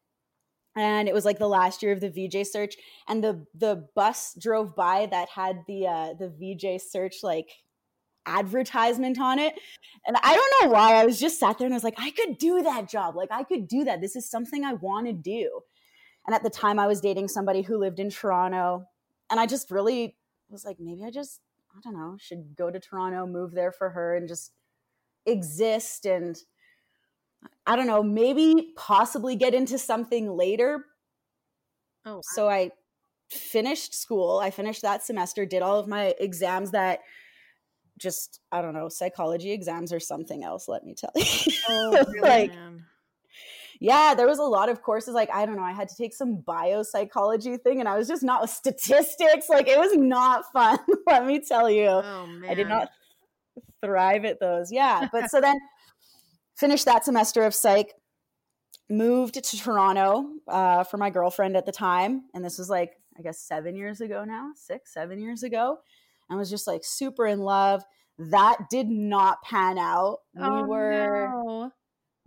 and 0.76 1.08
it 1.08 1.14
was 1.14 1.25
like 1.25 1.38
the 1.38 1.49
last 1.49 1.82
year 1.82 1.93
of 1.93 2.00
the 2.00 2.11
VJ 2.11 2.46
search 2.46 2.76
and 3.08 3.25
the 3.25 3.46
the 3.55 3.88
bus 3.96 4.37
drove 4.38 4.76
by 4.76 5.06
that 5.11 5.31
had 5.31 5.64
the 5.66 5.87
uh 5.87 6.14
the 6.18 6.28
VJ 6.28 6.80
search 6.80 7.16
like 7.23 7.50
advertisement 8.26 9.18
on 9.21 9.38
it. 9.38 9.54
And 10.06 10.16
I 10.23 10.35
don't 10.35 10.64
know 10.64 10.73
why. 10.73 10.95
I 10.95 11.06
was 11.06 11.18
just 11.18 11.38
sat 11.38 11.59
there 11.59 11.66
and 11.66 11.75
I 11.75 11.76
was 11.76 11.85
like, 11.85 11.95
I 11.97 12.11
could 12.11 12.38
do 12.38 12.62
that 12.62 12.88
job. 12.90 13.16
Like 13.16 13.30
I 13.30 13.45
could 13.45 13.68
do 13.68 13.85
that. 13.85 14.00
This 14.00 14.16
is 14.16 14.28
something 14.28 14.64
I 14.64 14.75
want 14.75 15.06
to 15.06 15.12
do. 15.12 15.61
And 16.26 16.35
at 16.35 16.42
the 16.42 16.50
time 16.50 16.78
I 16.78 16.88
was 16.88 17.00
dating 17.00 17.28
somebody 17.28 17.62
who 17.62 17.78
lived 17.78 18.00
in 18.00 18.11
Toronto 18.11 18.87
and 19.30 19.40
I 19.40 19.47
just 19.47 19.71
really 19.71 20.16
was 20.49 20.64
like 20.64 20.78
maybe 20.78 21.04
I 21.04 21.11
just 21.11 21.40
I 21.75 21.80
don't 21.83 21.95
know, 21.95 22.16
should 22.18 22.56
go 22.56 22.71
to 22.71 22.80
Toronto, 22.80 23.26
move 23.26 23.52
there 23.52 23.73
for 23.73 23.90
her 23.90 24.16
and 24.16 24.28
just 24.28 24.52
exist 25.26 26.06
and 26.06 26.37
I 27.66 27.76
don't 27.76 27.86
know, 27.86 28.02
maybe 28.02 28.72
possibly 28.76 29.36
get 29.36 29.54
into 29.54 29.78
something 29.78 30.30
later. 30.30 30.84
Oh, 32.04 32.20
So 32.22 32.48
I 32.48 32.70
finished 33.30 33.94
school. 33.94 34.38
I 34.38 34.50
finished 34.50 34.82
that 34.82 35.04
semester, 35.04 35.44
did 35.44 35.62
all 35.62 35.78
of 35.78 35.88
my 35.88 36.14
exams 36.20 36.70
that 36.70 37.00
just, 37.98 38.40
I 38.52 38.62
don't 38.62 38.74
know, 38.74 38.88
psychology 38.88 39.52
exams 39.52 39.92
or 39.92 40.00
something 40.00 40.44
else, 40.44 40.68
let 40.68 40.84
me 40.84 40.94
tell 40.94 41.12
you. 41.16 41.24
Oh, 41.68 42.04
really? 42.08 42.20
like, 42.20 42.50
man. 42.50 42.84
yeah, 43.80 44.14
there 44.14 44.26
was 44.26 44.38
a 44.38 44.44
lot 44.44 44.68
of 44.68 44.82
courses. 44.82 45.14
Like, 45.14 45.30
I 45.32 45.46
don't 45.46 45.56
know, 45.56 45.62
I 45.62 45.72
had 45.72 45.88
to 45.88 45.96
take 45.96 46.14
some 46.14 46.42
biopsychology 46.46 47.60
thing 47.60 47.80
and 47.80 47.88
I 47.88 47.96
was 47.96 48.06
just 48.06 48.22
not 48.22 48.42
with 48.42 48.50
statistics. 48.50 49.48
Like, 49.48 49.66
it 49.66 49.78
was 49.78 49.96
not 49.96 50.44
fun, 50.52 50.78
let 51.06 51.26
me 51.26 51.40
tell 51.40 51.70
you. 51.70 51.88
Oh 51.88 52.26
man. 52.26 52.50
I 52.50 52.54
did 52.54 52.68
not 52.68 52.90
thrive 53.82 54.24
at 54.24 54.40
those. 54.40 54.70
Yeah. 54.70 55.08
But 55.10 55.30
so 55.30 55.40
then 55.40 55.56
finished 56.56 56.84
that 56.86 57.04
semester 57.04 57.42
of 57.44 57.54
psych, 57.54 57.92
moved 58.88 59.34
to 59.34 59.56
Toronto 59.56 60.25
uh, 60.48 60.84
for 60.84 60.96
my 60.96 61.10
girlfriend 61.10 61.56
at 61.56 61.66
the 61.66 61.72
time. 61.72 62.22
And 62.34 62.44
this 62.44 62.58
was 62.58 62.70
like, 62.70 62.92
I 63.18 63.22
guess, 63.22 63.40
seven 63.40 63.75
years 63.76 64.00
ago 64.00 64.25
now, 64.25 64.50
six, 64.54 64.92
seven 64.92 65.18
years 65.20 65.42
ago. 65.42 65.78
And 66.28 66.38
was 66.38 66.50
just 66.50 66.66
like 66.66 66.82
super 66.84 67.26
in 67.26 67.40
love. 67.40 67.82
That 68.18 68.56
did 68.70 68.88
not 68.88 69.42
pan 69.42 69.78
out. 69.78 70.18
We 70.34 70.42
Oh, 70.44 70.66
were. 70.66 71.28
no. 71.44 71.72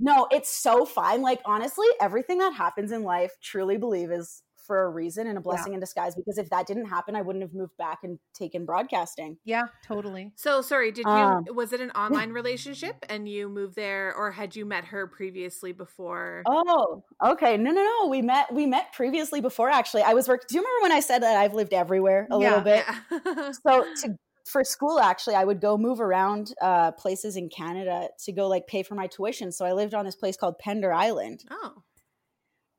No, 0.01 0.27
it's 0.31 0.50
so 0.50 0.86
fine. 0.86 1.21
Like, 1.21 1.41
honestly, 1.43 1.88
everything 2.00 2.38
that 2.38 2.53
happens 2.53 2.93
in 2.93 3.03
life, 3.03 3.33
truly 3.43 3.77
believe 3.77 4.12
is 4.12 4.43
for 4.69 4.83
a 4.83 4.89
reason 4.89 5.25
and 5.25 5.35
a 5.35 5.41
blessing 5.41 5.73
in 5.73 5.79
disguise 5.79 6.13
because 6.15 6.38
if 6.38 6.47
that 6.51 6.67
didn't 6.67 6.85
happen, 6.85 7.15
I 7.15 7.23
wouldn't 7.23 7.41
have 7.41 7.55
moved 7.55 7.75
back 7.75 8.01
and 8.03 8.19
taken 8.35 8.65
broadcasting. 8.65 9.38
Yeah, 9.43 9.69
totally. 9.83 10.31
So 10.35 10.61
sorry, 10.61 10.91
did 10.91 11.05
you 11.07 11.11
Um, 11.11 11.45
was 11.55 11.73
it 11.73 11.81
an 11.81 11.89
online 11.91 12.31
relationship 12.33 13.03
and 13.09 13.27
you 13.27 13.49
moved 13.49 13.75
there 13.75 14.13
or 14.15 14.29
had 14.29 14.55
you 14.55 14.67
met 14.67 14.85
her 14.85 15.07
previously 15.07 15.71
before? 15.71 16.43
Oh, 16.45 17.03
okay. 17.25 17.57
No, 17.57 17.71
no, 17.71 17.83
no. 17.83 18.07
We 18.09 18.21
met 18.21 18.53
we 18.53 18.67
met 18.67 18.93
previously 18.93 19.41
before 19.41 19.71
actually. 19.71 20.03
I 20.03 20.13
was 20.13 20.27
working 20.27 20.45
do 20.49 20.55
you 20.55 20.61
remember 20.61 20.81
when 20.83 20.91
I 20.91 20.99
said 20.99 21.23
that 21.23 21.35
I've 21.35 21.55
lived 21.55 21.73
everywhere 21.73 22.27
a 22.29 22.39
Yeah. 22.39 22.47
little 22.49 22.61
bit? 22.63 22.85
Yeah. 23.11 23.51
so 23.67 23.85
to 24.01 24.15
for 24.45 24.63
school 24.63 24.99
actually 24.99 25.35
i 25.35 25.43
would 25.43 25.61
go 25.61 25.77
move 25.77 26.01
around 26.01 26.53
uh, 26.61 26.91
places 26.93 27.35
in 27.35 27.49
canada 27.49 28.07
to 28.17 28.31
go 28.31 28.47
like 28.47 28.65
pay 28.65 28.81
for 28.81 28.95
my 28.95 29.05
tuition 29.05 29.51
so 29.51 29.63
i 29.63 29.73
lived 29.73 29.93
on 29.93 30.05
this 30.05 30.15
place 30.15 30.35
called 30.35 30.57
pender 30.57 30.91
island 30.91 31.43
oh. 31.51 31.83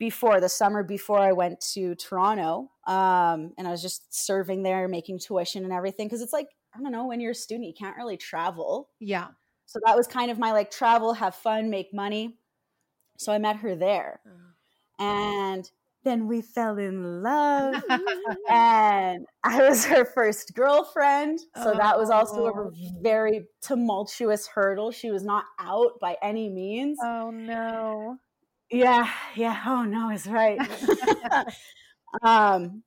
Before 0.01 0.41
the 0.41 0.49
summer 0.49 0.83
before 0.83 1.21
i 1.21 1.31
went 1.31 1.61
to 1.61 1.95
toronto 1.95 2.69
um, 2.89 3.53
and 3.57 3.69
i 3.69 3.71
was 3.71 3.81
just 3.83 4.13
serving 4.13 4.65
there 4.65 4.89
making 4.89 5.19
tuition 5.21 5.63
and 5.63 5.73
everything 5.73 6.07
because 6.09 6.21
it's 6.23 6.33
like 6.33 6.49
i 6.75 6.81
don't 6.81 6.91
know 6.91 7.07
when 7.07 7.21
you're 7.21 7.31
a 7.31 7.35
student 7.35 7.69
you 7.69 7.75
can't 7.79 7.97
really 7.97 8.17
travel 8.17 8.89
Yeah. 8.99 9.29
so 9.67 9.79
that 9.87 9.97
was 9.97 10.09
kind 10.09 10.31
of 10.33 10.39
my 10.39 10.51
like 10.53 10.71
travel 10.73 11.13
have 11.15 11.37
fun 11.37 11.71
make 11.71 11.95
money 11.95 12.37
so 13.19 13.33
i 13.33 13.39
met 13.39 13.57
her 13.57 13.77
there 13.77 14.21
and 14.99 15.71
then 16.03 16.27
we 16.29 16.41
fell 16.41 16.79
in 16.79 17.23
love 17.23 17.75
and 18.51 19.27
I 19.45 19.69
was 19.69 19.85
her 19.85 20.07
first 20.07 20.55
girlfriend. 20.55 21.41
So 21.63 21.75
that 21.75 21.99
was 21.99 22.09
also 22.09 22.47
a 22.47 22.53
Oh. 22.59 22.73
very 23.03 23.47
tumultuous 23.61 24.47
hurdle. 24.47 24.93
She 24.93 25.11
was 25.11 25.23
not 25.25 25.45
out 25.59 26.01
by 26.01 26.17
any 26.23 26.49
means. 26.49 26.99
Oh 27.03 27.31
no. 27.31 28.17
Yeah, 28.71 29.11
yeah. 29.35 29.61
Oh 29.67 29.83
no, 29.85 30.11
is 30.11 30.27
right. 30.27 30.59
um, 32.23 32.83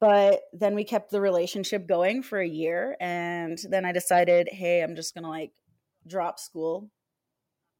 but 0.00 0.42
then 0.52 0.74
we 0.74 0.84
kept 0.84 1.10
the 1.10 1.20
relationship 1.20 1.86
going 1.86 2.22
for 2.22 2.40
a 2.40 2.48
year, 2.48 2.96
and 3.00 3.58
then 3.70 3.84
I 3.84 3.92
decided, 3.92 4.48
hey, 4.50 4.82
I'm 4.82 4.96
just 4.96 5.14
gonna 5.14 5.30
like 5.30 5.52
drop 6.06 6.38
school. 6.40 6.90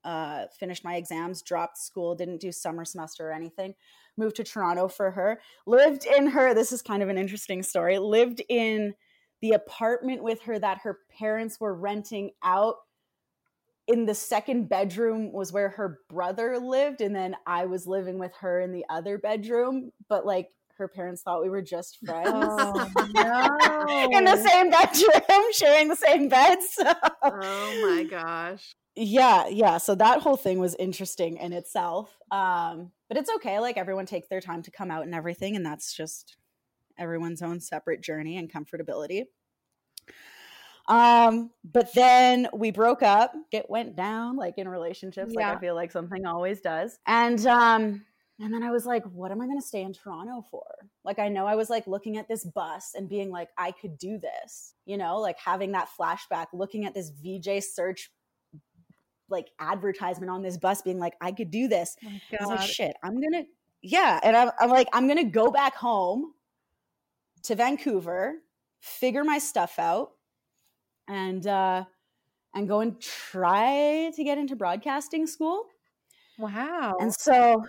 Uh, 0.05 0.47
finished 0.59 0.85
my 0.85 0.97
exams, 0.97 1.43
dropped 1.43 1.79
school, 1.79 2.15
didn't 2.15 2.41
do 2.41 2.53
summer 2.53 2.85
semester 2.85 3.29
or 3.31 3.33
anything. 3.33 3.75
Moved 4.17 4.37
to 4.37 4.45
Toronto 4.45 4.89
for 4.89 5.11
her. 5.13 5.41
Lived 5.67 6.07
in 6.07 6.29
her. 6.29 6.55
This 6.55 6.73
is 6.73 6.83
kind 6.83 7.03
of 7.03 7.09
an 7.11 7.19
interesting 7.19 7.63
story. 7.63 7.99
Lived 7.99 8.43
in 8.49 8.95
the 9.43 9.53
apartment 9.53 10.23
with 10.23 10.43
her 10.43 10.59
that 10.59 10.79
her 10.85 11.01
parents 11.19 11.61
were 11.61 11.75
renting 11.75 12.31
out 12.43 12.77
in 13.93 14.07
the 14.07 14.15
second 14.15 14.69
bedroom 14.69 15.33
was 15.33 15.53
where 15.53 15.69
her 15.71 15.99
brother 16.09 16.59
lived 16.59 17.01
and 17.01 17.15
then 17.15 17.35
i 17.47 17.65
was 17.67 17.87
living 17.87 18.19
with 18.19 18.33
her 18.41 18.61
in 18.61 18.73
the 18.73 18.85
other 18.89 19.19
bedroom 19.19 19.91
but 20.09 20.25
like 20.25 20.49
her 20.77 20.87
parents 20.89 21.23
thought 21.23 21.43
we 21.43 21.51
were 21.51 21.61
just 21.63 21.99
friends 22.07 22.33
Oh 22.35 22.89
no. 23.15 24.09
in 24.19 24.25
the 24.25 24.37
same 24.37 24.71
bedroom 24.71 25.43
sharing 25.53 25.89
the 25.89 25.97
same 25.97 26.29
bed 26.29 26.59
so 26.63 26.85
Oh 27.23 27.95
my 27.97 28.05
gosh. 28.09 28.73
yeah 28.97 29.47
yeah 29.49 29.79
so 29.79 29.95
that 29.97 30.21
whole 30.23 30.37
thing 30.37 30.59
was 30.59 30.75
interesting 30.79 31.37
in 31.37 31.53
itself 31.53 32.17
um 32.31 32.93
but 33.09 33.17
it's 33.17 33.31
okay 33.37 33.59
like 33.59 33.77
everyone 33.77 34.07
takes 34.07 34.29
their 34.29 34.41
time 34.41 34.63
to 34.63 34.71
come 34.71 34.91
out 34.91 35.03
and 35.05 35.15
everything 35.15 35.57
and 35.57 35.67
that's 35.67 35.93
just 35.95 36.37
everyone's 36.99 37.43
own 37.43 37.61
separate 37.61 38.03
journey 38.03 38.37
and 38.37 38.53
comfortability 38.53 39.25
um 40.91 41.51
but 41.65 41.93
then 41.95 42.49
we 42.53 42.71
broke 42.71 43.03
up 43.03 43.33
it 43.53 43.69
went 43.71 43.95
down 43.97 44.37
like 44.37 44.59
in 44.59 44.69
relationships 44.69 45.33
like 45.35 45.47
i 45.47 45.59
feel 45.59 45.75
like 45.75 45.93
something 45.93 46.27
always 46.27 46.61
does. 46.61 46.99
And 47.07 47.45
um 47.47 48.05
and 48.41 48.53
then 48.53 48.63
i 48.63 48.71
was 48.71 48.85
like 48.85 49.05
what 49.05 49.31
am 49.31 49.41
i 49.41 49.47
going 49.47 49.61
to 49.61 49.67
stay 49.67 49.83
in 49.83 49.93
toronto 49.93 50.45
for? 50.51 50.65
Like 51.05 51.19
i 51.19 51.29
know 51.29 51.47
i 51.47 51.55
was 51.55 51.71
like 51.71 51.87
looking 51.87 52.17
at 52.17 52.29
this 52.29 52.45
bus 52.45 52.93
and 52.95 53.09
being 53.09 53.31
like 53.31 53.49
i 53.57 53.71
could 53.71 53.97
do 53.99 54.19
this 54.19 54.75
you 54.85 54.97
know 54.97 55.19
like 55.19 55.39
having 55.39 55.73
that 55.73 55.89
flashback 55.99 56.47
looking 56.53 56.85
at 56.85 56.93
this 56.93 57.11
vj 57.11 57.63
search 57.63 58.11
like 59.29 59.49
advertisement 59.61 60.29
on 60.29 60.43
this 60.43 60.57
bus 60.57 60.83
being 60.83 60.99
like 60.99 61.15
i 61.21 61.31
could 61.31 61.51
do 61.51 61.69
this. 61.69 61.97
Oh 62.05 62.09
I 62.09 62.37
was 62.41 62.49
like, 62.49 62.69
shit, 62.69 62.97
I'm 63.03 63.15
gonna, 63.21 63.45
yeah. 63.83 64.19
And 64.23 64.37
I'm, 64.37 64.51
I'm 64.59 64.71
like, 64.71 64.89
I'm 64.93 65.07
gonna 65.07 65.25
go 65.25 65.51
back 65.51 65.77
home 65.77 66.33
to 67.45 67.55
Vancouver, 67.55 68.35
figure 68.81 69.25
my 69.25 69.39
stuff 69.39 69.79
out, 69.79 70.11
and, 71.09 71.47
uh, 71.47 71.85
and 72.55 72.69
go 72.69 72.81
and 72.81 73.01
try 73.01 74.11
to 74.15 74.25
get 74.25 74.39
into 74.39 74.57
broadcasting 74.57 75.27
school. 75.27 75.67
Wow. 76.39 76.97
And 77.01 77.15
so, 77.15 77.65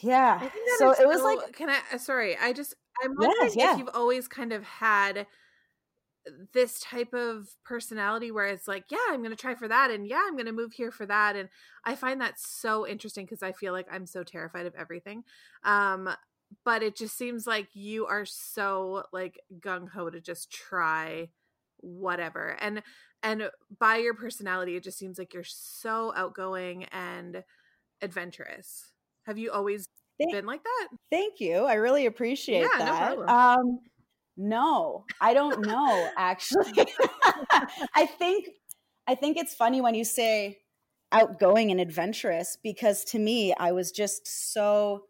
yeah. 0.00 0.36
I 0.36 0.48
think 0.48 0.52
that 0.52 0.76
So 0.78 0.90
it 0.92 1.06
was 1.06 1.22
like, 1.22 1.52
can 1.54 1.70
I 1.70 1.96
sorry, 1.96 2.36
I 2.36 2.52
just 2.52 2.74
I'm 3.02 3.14
Yes, 3.20 3.34
wondering 3.36 3.58
yeah. 3.58 3.72
if 3.72 3.78
you've 3.78 3.88
always 3.94 4.28
kind 4.28 4.52
of 4.52 4.62
had 4.62 5.26
this 6.54 6.80
type 6.80 7.12
of 7.12 7.48
personality 7.64 8.30
where 8.30 8.46
it's 8.46 8.66
like, 8.66 8.84
yeah, 8.90 8.96
I'm 9.10 9.20
going 9.20 9.30
to 9.30 9.36
try 9.36 9.54
for 9.54 9.68
that 9.68 9.90
and 9.90 10.06
yeah, 10.06 10.22
I'm 10.26 10.34
going 10.34 10.46
to 10.46 10.52
move 10.52 10.72
here 10.72 10.90
for 10.90 11.04
that 11.06 11.36
and 11.36 11.50
I 11.84 11.94
find 11.96 12.20
that 12.20 12.40
so 12.40 12.86
interesting 12.86 13.26
because 13.26 13.42
I 13.42 13.52
feel 13.52 13.72
like 13.74 13.86
I'm 13.90 14.06
so 14.06 14.22
terrified 14.22 14.66
of 14.66 14.74
everything. 14.74 15.24
Um 15.64 16.08
but 16.64 16.82
it 16.82 16.96
just 16.96 17.16
seems 17.18 17.46
like 17.46 17.68
you 17.74 18.06
are 18.06 18.24
so 18.24 19.04
like 19.12 19.40
gung 19.60 19.88
ho 19.88 20.08
to 20.08 20.20
just 20.20 20.50
try 20.52 21.28
whatever. 21.84 22.56
And 22.60 22.82
and 23.22 23.50
by 23.78 23.96
your 23.98 24.14
personality 24.14 24.76
it 24.76 24.82
just 24.82 24.98
seems 24.98 25.18
like 25.18 25.32
you're 25.34 25.44
so 25.44 26.12
outgoing 26.16 26.84
and 26.84 27.44
adventurous. 28.02 28.90
Have 29.26 29.38
you 29.38 29.50
always 29.52 29.86
Thank- 30.18 30.32
been 30.32 30.46
like 30.46 30.62
that? 30.64 30.88
Thank 31.10 31.40
you. 31.40 31.64
I 31.64 31.74
really 31.74 32.06
appreciate 32.06 32.60
Yeah, 32.62 32.68
no 32.78 32.84
that. 32.84 33.16
problem. 33.16 33.28
um, 33.28 33.78
no, 34.36 35.04
I 35.20 35.34
don't 35.34 35.64
know 35.66 36.10
actually. 36.16 36.72
I 37.94 38.06
think 38.06 38.48
I 39.06 39.14
think 39.14 39.36
it's 39.36 39.54
funny 39.54 39.80
when 39.80 39.94
you 39.94 40.04
say 40.04 40.58
outgoing 41.12 41.70
and 41.70 41.80
adventurous 41.80 42.58
because 42.62 43.04
to 43.04 43.18
me 43.18 43.54
I 43.58 43.72
was 43.72 43.92
just 43.92 44.26
so 44.52 45.04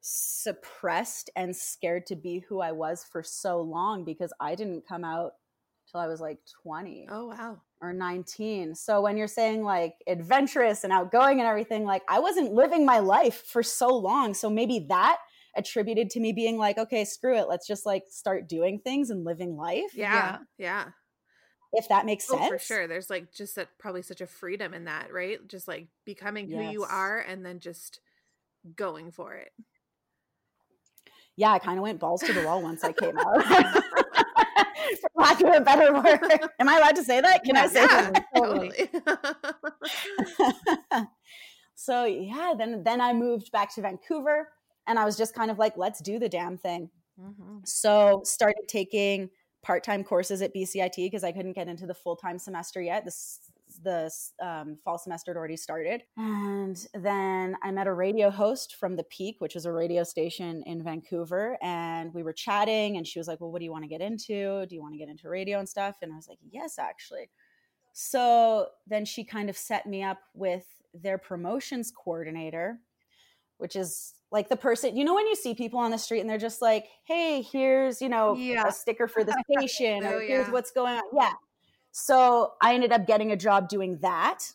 suppressed 0.00 1.30
and 1.36 1.54
scared 1.54 2.06
to 2.06 2.16
be 2.16 2.40
who 2.48 2.60
I 2.60 2.72
was 2.72 3.04
for 3.10 3.22
so 3.22 3.60
long 3.60 4.04
because 4.04 4.32
I 4.40 4.54
didn't 4.54 4.86
come 4.86 5.04
out 5.04 5.32
till 5.92 6.00
I 6.00 6.08
was 6.08 6.20
like 6.20 6.38
20 6.62 7.06
Oh 7.10 7.28
wow. 7.28 7.60
or 7.80 7.92
19. 7.92 8.74
So 8.74 9.00
when 9.00 9.16
you're 9.16 9.28
saying 9.28 9.62
like 9.62 9.94
adventurous 10.06 10.84
and 10.84 10.92
outgoing 10.92 11.38
and 11.38 11.46
everything, 11.48 11.84
like 11.84 12.02
I 12.08 12.18
wasn't 12.18 12.52
living 12.52 12.84
my 12.84 12.98
life 12.98 13.44
for 13.46 13.62
so 13.62 13.88
long. 13.96 14.34
So 14.34 14.50
maybe 14.50 14.86
that 14.88 15.18
attributed 15.56 16.08
to 16.10 16.20
me 16.20 16.32
being 16.32 16.56
like, 16.56 16.78
okay, 16.78 17.04
screw 17.04 17.36
it. 17.36 17.46
Let's 17.48 17.66
just 17.66 17.84
like 17.86 18.04
start 18.08 18.48
doing 18.48 18.80
things 18.80 19.10
and 19.10 19.24
living 19.24 19.56
life. 19.56 19.94
Yeah. 19.94 20.38
Yeah. 20.58 20.88
If 21.74 21.88
that 21.88 22.04
makes 22.06 22.28
Oh, 22.30 22.36
sense. 22.36 22.48
for 22.48 22.58
sure. 22.58 22.86
There's 22.86 23.10
like 23.10 23.32
just 23.32 23.56
that 23.56 23.68
probably 23.78 24.02
such 24.02 24.20
a 24.20 24.26
freedom 24.26 24.74
in 24.74 24.84
that, 24.84 25.12
right? 25.12 25.46
Just 25.46 25.68
like 25.68 25.88
becoming 26.04 26.50
who 26.50 26.62
you 26.62 26.84
are 26.84 27.18
and 27.18 27.44
then 27.44 27.60
just 27.60 28.00
going 28.76 29.10
for 29.10 29.34
it. 29.34 29.52
Yeah, 31.36 31.50
I 31.50 31.58
kind 31.58 31.78
of 31.78 31.82
went 31.82 31.98
balls 31.98 32.22
to 32.22 32.32
the 32.32 32.44
wall 32.44 32.62
once 32.62 32.84
I 32.84 32.92
came 32.92 33.16
out. 33.18 33.82
for 34.94 35.10
lack 35.14 35.40
of 35.40 35.48
a 35.54 35.60
better 35.60 35.92
word. 35.92 36.48
Am 36.60 36.68
I 36.68 36.78
allowed 36.78 36.96
to 36.96 37.04
say 37.04 37.20
that? 37.20 37.44
Can 37.44 37.56
I 37.56 37.66
say 37.66 37.82
yeah, 37.82 38.10
that? 38.10 38.26
totally. 38.34 38.72
so 41.74 42.04
yeah, 42.04 42.54
then 42.56 42.82
then 42.84 43.00
I 43.00 43.12
moved 43.12 43.52
back 43.52 43.74
to 43.74 43.82
Vancouver 43.82 44.48
and 44.86 44.98
I 44.98 45.04
was 45.04 45.16
just 45.16 45.34
kind 45.34 45.50
of 45.50 45.58
like, 45.58 45.76
let's 45.76 46.00
do 46.00 46.18
the 46.18 46.28
damn 46.28 46.58
thing. 46.58 46.90
Mhm. 47.20 47.66
So 47.66 48.22
started 48.24 48.64
taking 48.68 49.30
part-time 49.62 50.02
courses 50.02 50.42
at 50.42 50.54
BCIT 50.54 50.96
because 50.96 51.22
I 51.24 51.32
couldn't 51.32 51.52
get 51.52 51.68
into 51.68 51.86
the 51.86 51.94
full-time 51.94 52.38
semester 52.38 52.80
yet. 52.80 53.04
This 53.04 53.38
the 53.82 54.10
um, 54.40 54.78
fall 54.84 54.98
semester 54.98 55.30
had 55.32 55.36
already 55.36 55.56
started, 55.56 56.02
and 56.16 56.86
then 56.94 57.56
I 57.62 57.70
met 57.70 57.86
a 57.86 57.92
radio 57.92 58.30
host 58.30 58.76
from 58.76 58.96
the 58.96 59.04
Peak, 59.04 59.36
which 59.40 59.56
is 59.56 59.66
a 59.66 59.72
radio 59.72 60.04
station 60.04 60.62
in 60.66 60.82
Vancouver, 60.82 61.58
and 61.62 62.12
we 62.14 62.22
were 62.22 62.32
chatting, 62.32 62.96
and 62.96 63.06
she 63.06 63.18
was 63.18 63.28
like, 63.28 63.40
"Well, 63.40 63.50
what 63.52 63.58
do 63.58 63.64
you 63.64 63.72
want 63.72 63.84
to 63.84 63.88
get 63.88 64.00
into? 64.00 64.66
Do 64.66 64.74
you 64.74 64.82
want 64.82 64.94
to 64.94 64.98
get 64.98 65.08
into 65.08 65.28
radio 65.28 65.58
and 65.58 65.68
stuff?" 65.68 65.96
And 66.02 66.12
I 66.12 66.16
was 66.16 66.28
like, 66.28 66.38
"Yes, 66.50 66.78
actually." 66.78 67.30
So 67.92 68.68
then 68.86 69.04
she 69.04 69.24
kind 69.24 69.50
of 69.50 69.56
set 69.56 69.86
me 69.86 70.02
up 70.02 70.18
with 70.34 70.66
their 70.94 71.18
promotions 71.18 71.90
coordinator, 71.90 72.78
which 73.58 73.76
is 73.76 74.14
like 74.30 74.48
the 74.48 74.56
person, 74.56 74.96
you 74.96 75.04
know, 75.04 75.14
when 75.14 75.26
you 75.26 75.34
see 75.36 75.54
people 75.54 75.78
on 75.78 75.90
the 75.90 75.98
street 75.98 76.20
and 76.20 76.28
they're 76.30 76.38
just 76.38 76.62
like, 76.62 76.86
hey, 77.04 77.42
here's, 77.42 78.00
you 78.00 78.08
know, 78.08 78.34
Yeah. 78.36 78.66
a 78.66 78.72
sticker 78.72 79.06
for 79.06 79.24
the 79.24 79.32
station, 79.50 80.04
Oh, 80.04 80.16
or 80.16 80.20
here's 80.20 80.46
yeah. 80.46 80.52
what's 80.52 80.70
going 80.70 80.94
on. 80.96 81.02
Yeah. 81.14 81.32
So 81.92 82.54
I 82.60 82.74
ended 82.74 82.92
up 82.92 83.06
getting 83.06 83.30
a 83.32 83.36
job 83.36 83.68
doing 83.68 83.98
that, 83.98 84.52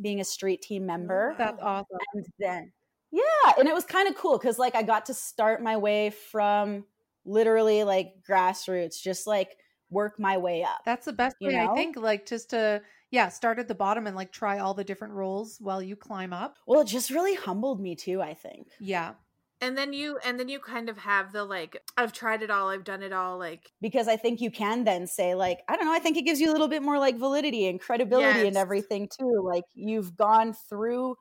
being 0.00 0.20
a 0.20 0.24
street 0.24 0.62
team 0.62 0.86
member. 0.86 1.34
That's 1.36 1.60
awesome. 1.60 1.98
And 2.14 2.26
then, 2.38 2.72
yeah. 3.10 3.52
And 3.58 3.66
it 3.66 3.74
was 3.74 3.84
kind 3.84 4.08
of 4.08 4.14
cool 4.14 4.38
because, 4.38 4.58
like, 4.58 4.74
I 4.74 4.82
got 4.82 5.06
to 5.06 5.14
start 5.14 5.62
my 5.62 5.76
way 5.76 6.10
from 6.10 6.84
literally 7.24 7.84
like 7.84 8.14
grassroots, 8.28 9.02
just 9.02 9.26
like 9.26 9.56
work 9.90 10.18
my 10.18 10.36
way 10.36 10.62
up. 10.62 10.80
That's 10.84 11.06
the 11.06 11.12
best 11.12 11.36
You 11.40 11.48
way, 11.48 11.58
I 11.58 11.74
think. 11.74 11.96
Like 11.96 12.26
just 12.26 12.50
to 12.50 12.82
yeah, 13.10 13.28
start 13.28 13.58
at 13.58 13.68
the 13.68 13.74
bottom 13.74 14.06
and 14.06 14.14
like 14.14 14.32
try 14.32 14.58
all 14.58 14.74
the 14.74 14.84
different 14.84 15.14
roles 15.14 15.58
while 15.60 15.82
you 15.82 15.96
climb 15.96 16.32
up. 16.32 16.58
Well, 16.66 16.80
it 16.80 16.86
just 16.86 17.10
really 17.10 17.34
humbled 17.34 17.80
me 17.80 17.96
too, 17.96 18.20
I 18.20 18.34
think. 18.34 18.68
Yeah. 18.80 19.14
And 19.60 19.76
then 19.76 19.92
you 19.92 20.18
and 20.24 20.38
then 20.38 20.48
you 20.48 20.58
kind 20.58 20.88
of 20.88 20.98
have 20.98 21.32
the 21.32 21.44
like 21.44 21.82
i've 21.96 22.12
tried 22.12 22.42
it 22.42 22.50
all 22.50 22.68
i've 22.68 22.84
done 22.84 23.02
it 23.02 23.12
all 23.12 23.38
like 23.38 23.72
because 23.80 24.08
I 24.08 24.16
think 24.16 24.40
you 24.40 24.50
can 24.50 24.84
then 24.84 25.06
say 25.06 25.34
like 25.34 25.60
I 25.68 25.76
don't 25.76 25.84
know 25.84 25.92
I 25.92 25.98
think 25.98 26.16
it 26.16 26.22
gives 26.22 26.40
you 26.40 26.50
a 26.50 26.52
little 26.52 26.68
bit 26.68 26.82
more 26.82 26.98
like 26.98 27.18
validity 27.18 27.66
and 27.66 27.80
credibility 27.80 28.46
and 28.46 28.56
everything 28.56 29.08
too 29.08 29.42
like 29.44 29.64
you've 29.74 30.16
gone 30.16 30.54
through 30.68 31.16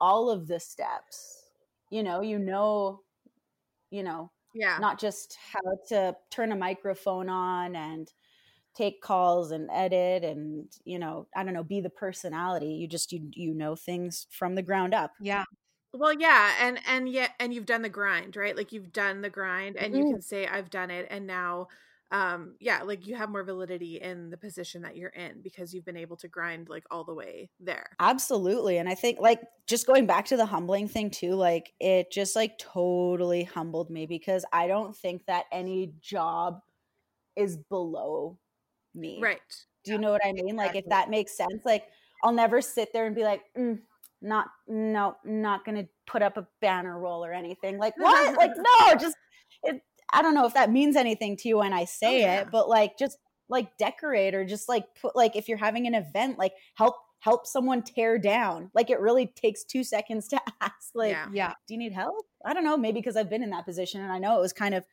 all 0.00 0.30
of 0.30 0.46
the 0.46 0.60
steps 0.60 1.44
you 1.90 2.02
know 2.02 2.20
you 2.20 2.38
know 2.38 3.00
you 3.90 4.02
know 4.02 4.30
yeah. 4.54 4.78
not 4.80 4.98
just 4.98 5.36
how 5.52 5.60
to 5.88 6.16
turn 6.30 6.52
a 6.52 6.56
microphone 6.56 7.28
on 7.28 7.76
and 7.76 8.12
take 8.74 9.02
calls 9.02 9.50
and 9.50 9.68
edit 9.72 10.24
and 10.24 10.66
you 10.84 10.98
know 10.98 11.26
I 11.34 11.42
don't 11.42 11.54
know 11.54 11.64
be 11.64 11.80
the 11.80 11.90
personality 11.90 12.68
you 12.68 12.86
just 12.86 13.12
you 13.12 13.28
you 13.32 13.54
know 13.54 13.74
things 13.74 14.26
from 14.30 14.54
the 14.54 14.62
ground 14.62 14.94
up. 14.94 15.12
Yeah. 15.20 15.44
Well 15.92 16.12
yeah 16.12 16.56
and 16.60 16.78
and 16.86 17.08
yet 17.08 17.34
and 17.40 17.52
you've 17.54 17.66
done 17.66 17.82
the 17.82 17.88
grind 17.88 18.36
right 18.36 18.56
like 18.56 18.72
you've 18.72 18.92
done 18.92 19.20
the 19.22 19.30
grind 19.30 19.76
and 19.76 19.96
you 19.96 20.04
Mhm. 20.04 20.12
can 20.12 20.20
say 20.20 20.46
i've 20.46 20.70
done 20.70 20.90
it 20.90 21.06
and 21.10 21.26
now 21.26 21.66
um 22.10 22.56
yeah 22.60 22.82
like 22.82 23.06
you 23.06 23.16
have 23.16 23.30
more 23.30 23.42
validity 23.44 24.00
in 24.00 24.30
the 24.30 24.36
position 24.36 24.82
that 24.82 24.96
you're 24.96 25.08
in 25.10 25.40
because 25.42 25.74
you've 25.74 25.84
been 25.84 25.96
able 25.96 26.16
to 26.16 26.28
grind 26.28 26.68
like 26.68 26.84
all 26.90 27.04
the 27.04 27.14
way 27.14 27.50
there 27.60 27.98
Absolutely. 28.00 28.78
And 28.78 28.88
I 28.88 28.94
think 28.94 29.18
like 29.18 29.40
just 29.66 29.86
going 29.86 30.06
back 30.06 30.24
to 30.26 30.36
the 30.36 30.46
humbling 30.46 30.86
thing 30.86 31.10
too, 31.10 31.32
like 31.34 31.74
it 31.80 32.12
just 32.12 32.36
like 32.36 32.56
totally 32.58 33.42
humbled 33.42 33.90
me 33.90 34.06
because 34.06 34.44
I 34.52 34.68
don't 34.68 34.96
think 34.96 35.26
that 35.26 35.46
any 35.50 35.94
job 35.98 36.60
is 37.36 37.56
below 37.58 38.38
me. 38.94 39.30
right 39.30 39.66
Do 39.84 39.92
you 39.92 39.98
know 39.98 40.12
what 40.12 40.24
I 40.24 40.32
mean? 40.32 40.56
Like 40.56 40.76
if 40.76 40.88
that 40.90 41.10
makes 41.10 41.36
sense, 41.36 41.64
like 41.64 41.88
I'll 42.22 42.32
never 42.32 42.60
sit 42.62 42.92
there 42.92 43.06
and 43.06 43.16
be 43.16 43.24
like, 43.24 43.42
mm, 43.56 43.82
not 44.20 44.46
no, 44.66 45.16
not 45.24 45.64
gonna 45.64 45.86
put 46.06 46.22
up 46.22 46.36
a 46.36 46.46
banner 46.60 46.98
roll 46.98 47.24
or 47.24 47.32
anything. 47.32 47.78
Like 47.78 47.94
what? 47.96 48.36
like 48.36 48.52
no, 48.56 48.94
just 48.96 49.16
it 49.62 49.82
I 50.12 50.22
don't 50.22 50.34
know 50.34 50.46
if 50.46 50.54
that 50.54 50.70
means 50.70 50.96
anything 50.96 51.36
to 51.38 51.48
you 51.48 51.58
when 51.58 51.72
I 51.72 51.84
say 51.84 52.20
yeah. 52.20 52.40
it, 52.40 52.48
but 52.50 52.68
like 52.68 52.98
just 52.98 53.18
like 53.48 53.76
decorate 53.78 54.34
or 54.34 54.44
just 54.44 54.68
like 54.68 54.84
put 55.00 55.16
like 55.16 55.36
if 55.36 55.48
you're 55.48 55.58
having 55.58 55.86
an 55.86 55.94
event, 55.94 56.38
like 56.38 56.52
help 56.74 56.96
help 57.20 57.46
someone 57.46 57.82
tear 57.82 58.18
down. 58.18 58.70
Like 58.74 58.90
it 58.90 59.00
really 59.00 59.26
takes 59.26 59.64
two 59.64 59.82
seconds 59.84 60.28
to 60.28 60.40
ask, 60.60 60.90
like, 60.94 61.12
yeah 61.12 61.28
Yeah. 61.32 61.52
do 61.66 61.74
you 61.74 61.78
need 61.78 61.92
help? 61.92 62.24
I 62.44 62.54
don't 62.54 62.64
know, 62.64 62.76
maybe 62.76 63.00
because 63.00 63.16
I've 63.16 63.30
been 63.30 63.42
in 63.42 63.50
that 63.50 63.64
position 63.64 64.00
and 64.00 64.12
I 64.12 64.18
know 64.18 64.38
it 64.38 64.40
was 64.40 64.52
kind 64.52 64.74
of 64.74 64.84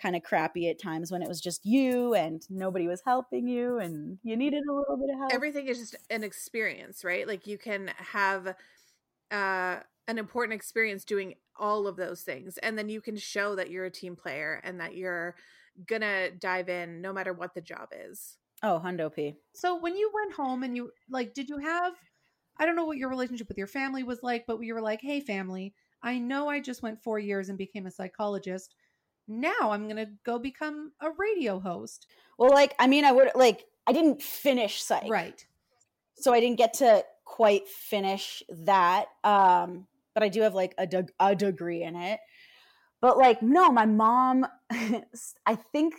kind 0.00 0.16
of 0.16 0.22
crappy 0.22 0.68
at 0.68 0.80
times 0.80 1.10
when 1.10 1.22
it 1.22 1.28
was 1.28 1.40
just 1.40 1.64
you 1.64 2.14
and 2.14 2.42
nobody 2.50 2.86
was 2.86 3.02
helping 3.04 3.46
you 3.46 3.78
and 3.78 4.18
you 4.22 4.36
needed 4.36 4.62
a 4.68 4.72
little 4.72 4.96
bit 4.96 5.08
of 5.12 5.18
help. 5.18 5.32
everything 5.32 5.68
is 5.68 5.78
just 5.78 5.96
an 6.10 6.24
experience 6.24 7.04
right 7.04 7.28
like 7.28 7.46
you 7.46 7.56
can 7.56 7.90
have 7.96 8.54
uh 9.30 9.76
an 10.06 10.18
important 10.18 10.54
experience 10.54 11.04
doing 11.04 11.34
all 11.56 11.86
of 11.86 11.96
those 11.96 12.22
things 12.22 12.58
and 12.58 12.76
then 12.76 12.88
you 12.88 13.00
can 13.00 13.16
show 13.16 13.54
that 13.54 13.70
you're 13.70 13.84
a 13.84 13.90
team 13.90 14.16
player 14.16 14.60
and 14.64 14.80
that 14.80 14.96
you're 14.96 15.34
gonna 15.86 16.30
dive 16.30 16.68
in 16.68 17.00
no 17.00 17.12
matter 17.12 17.32
what 17.32 17.54
the 17.54 17.60
job 17.60 17.88
is 17.92 18.36
oh, 18.64 18.80
Hundo 18.82 19.14
P. 19.14 19.36
So 19.52 19.78
when 19.78 19.94
you 19.94 20.10
went 20.12 20.32
home 20.32 20.62
and 20.62 20.76
you 20.76 20.90
like, 21.10 21.34
did 21.34 21.48
you 21.48 21.58
have? 21.58 21.92
I 22.58 22.66
don't 22.66 22.76
know 22.76 22.84
what 22.86 22.96
your 22.96 23.10
relationship 23.10 23.48
with 23.48 23.58
your 23.58 23.66
family 23.66 24.02
was 24.02 24.22
like, 24.22 24.44
but 24.46 24.60
you 24.62 24.74
were 24.74 24.80
like, 24.80 25.00
"Hey, 25.00 25.20
family, 25.20 25.74
I 26.02 26.18
know 26.18 26.48
I 26.48 26.60
just 26.60 26.82
went 26.82 27.02
four 27.02 27.18
years 27.18 27.48
and 27.48 27.58
became 27.58 27.86
a 27.86 27.90
psychologist. 27.90 28.74
Now 29.26 29.70
I'm 29.70 29.88
gonna 29.88 30.10
go 30.24 30.38
become 30.38 30.92
a 31.00 31.10
radio 31.10 31.58
host." 31.58 32.06
Well, 32.38 32.50
like, 32.50 32.74
I 32.78 32.86
mean, 32.86 33.04
I 33.04 33.12
would 33.12 33.30
like 33.34 33.66
I 33.86 33.92
didn't 33.92 34.22
finish 34.22 34.82
psych. 34.82 35.08
Right. 35.08 35.44
So 36.16 36.32
I 36.32 36.40
didn't 36.40 36.58
get 36.58 36.74
to 36.74 37.04
quite 37.24 37.68
finish 37.68 38.42
that. 38.48 39.06
Um, 39.22 39.86
but 40.14 40.22
I 40.22 40.28
do 40.28 40.42
have 40.42 40.54
like 40.54 40.74
a, 40.78 40.88
a 41.18 41.34
degree 41.34 41.82
in 41.82 41.96
it. 41.96 42.20
But 43.00 43.18
like, 43.18 43.42
no, 43.42 43.70
my 43.70 43.86
mom, 43.86 44.46
I 44.70 45.56
think 45.72 45.94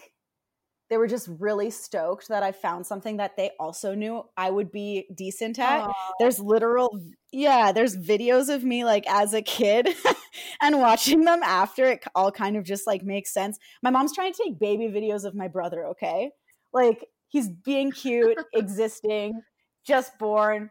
they 0.89 0.97
were 0.97 1.07
just 1.07 1.27
really 1.39 1.71
stoked 1.71 2.27
that 2.27 2.43
I 2.43 2.51
found 2.51 2.85
something 2.85 3.17
that 3.17 3.35
they 3.35 3.51
also 3.59 3.95
knew 3.95 4.23
I 4.37 4.51
would 4.51 4.71
be 4.71 5.07
decent 5.15 5.57
at. 5.57 5.89
There's 6.19 6.39
literal, 6.39 6.99
yeah, 7.31 7.71
there's 7.71 7.97
videos 7.97 8.53
of 8.53 8.63
me 8.63 8.85
like 8.85 9.07
as 9.07 9.33
a 9.33 9.41
kid 9.41 9.89
and 10.61 10.79
watching 10.79 11.25
them 11.25 11.41
after 11.43 11.85
it 11.85 12.03
all 12.13 12.31
kind 12.31 12.55
of 12.55 12.63
just 12.63 12.85
like 12.85 13.03
makes 13.03 13.33
sense. 13.33 13.57
My 13.81 13.89
mom's 13.89 14.13
trying 14.13 14.33
to 14.33 14.43
take 14.43 14.59
baby 14.59 14.87
videos 14.87 15.25
of 15.25 15.33
my 15.33 15.47
brother, 15.47 15.87
okay? 15.87 16.29
Like 16.71 17.03
he's 17.29 17.49
being 17.49 17.91
cute, 17.91 18.37
existing, 18.53 19.41
just 19.87 20.17
born, 20.19 20.69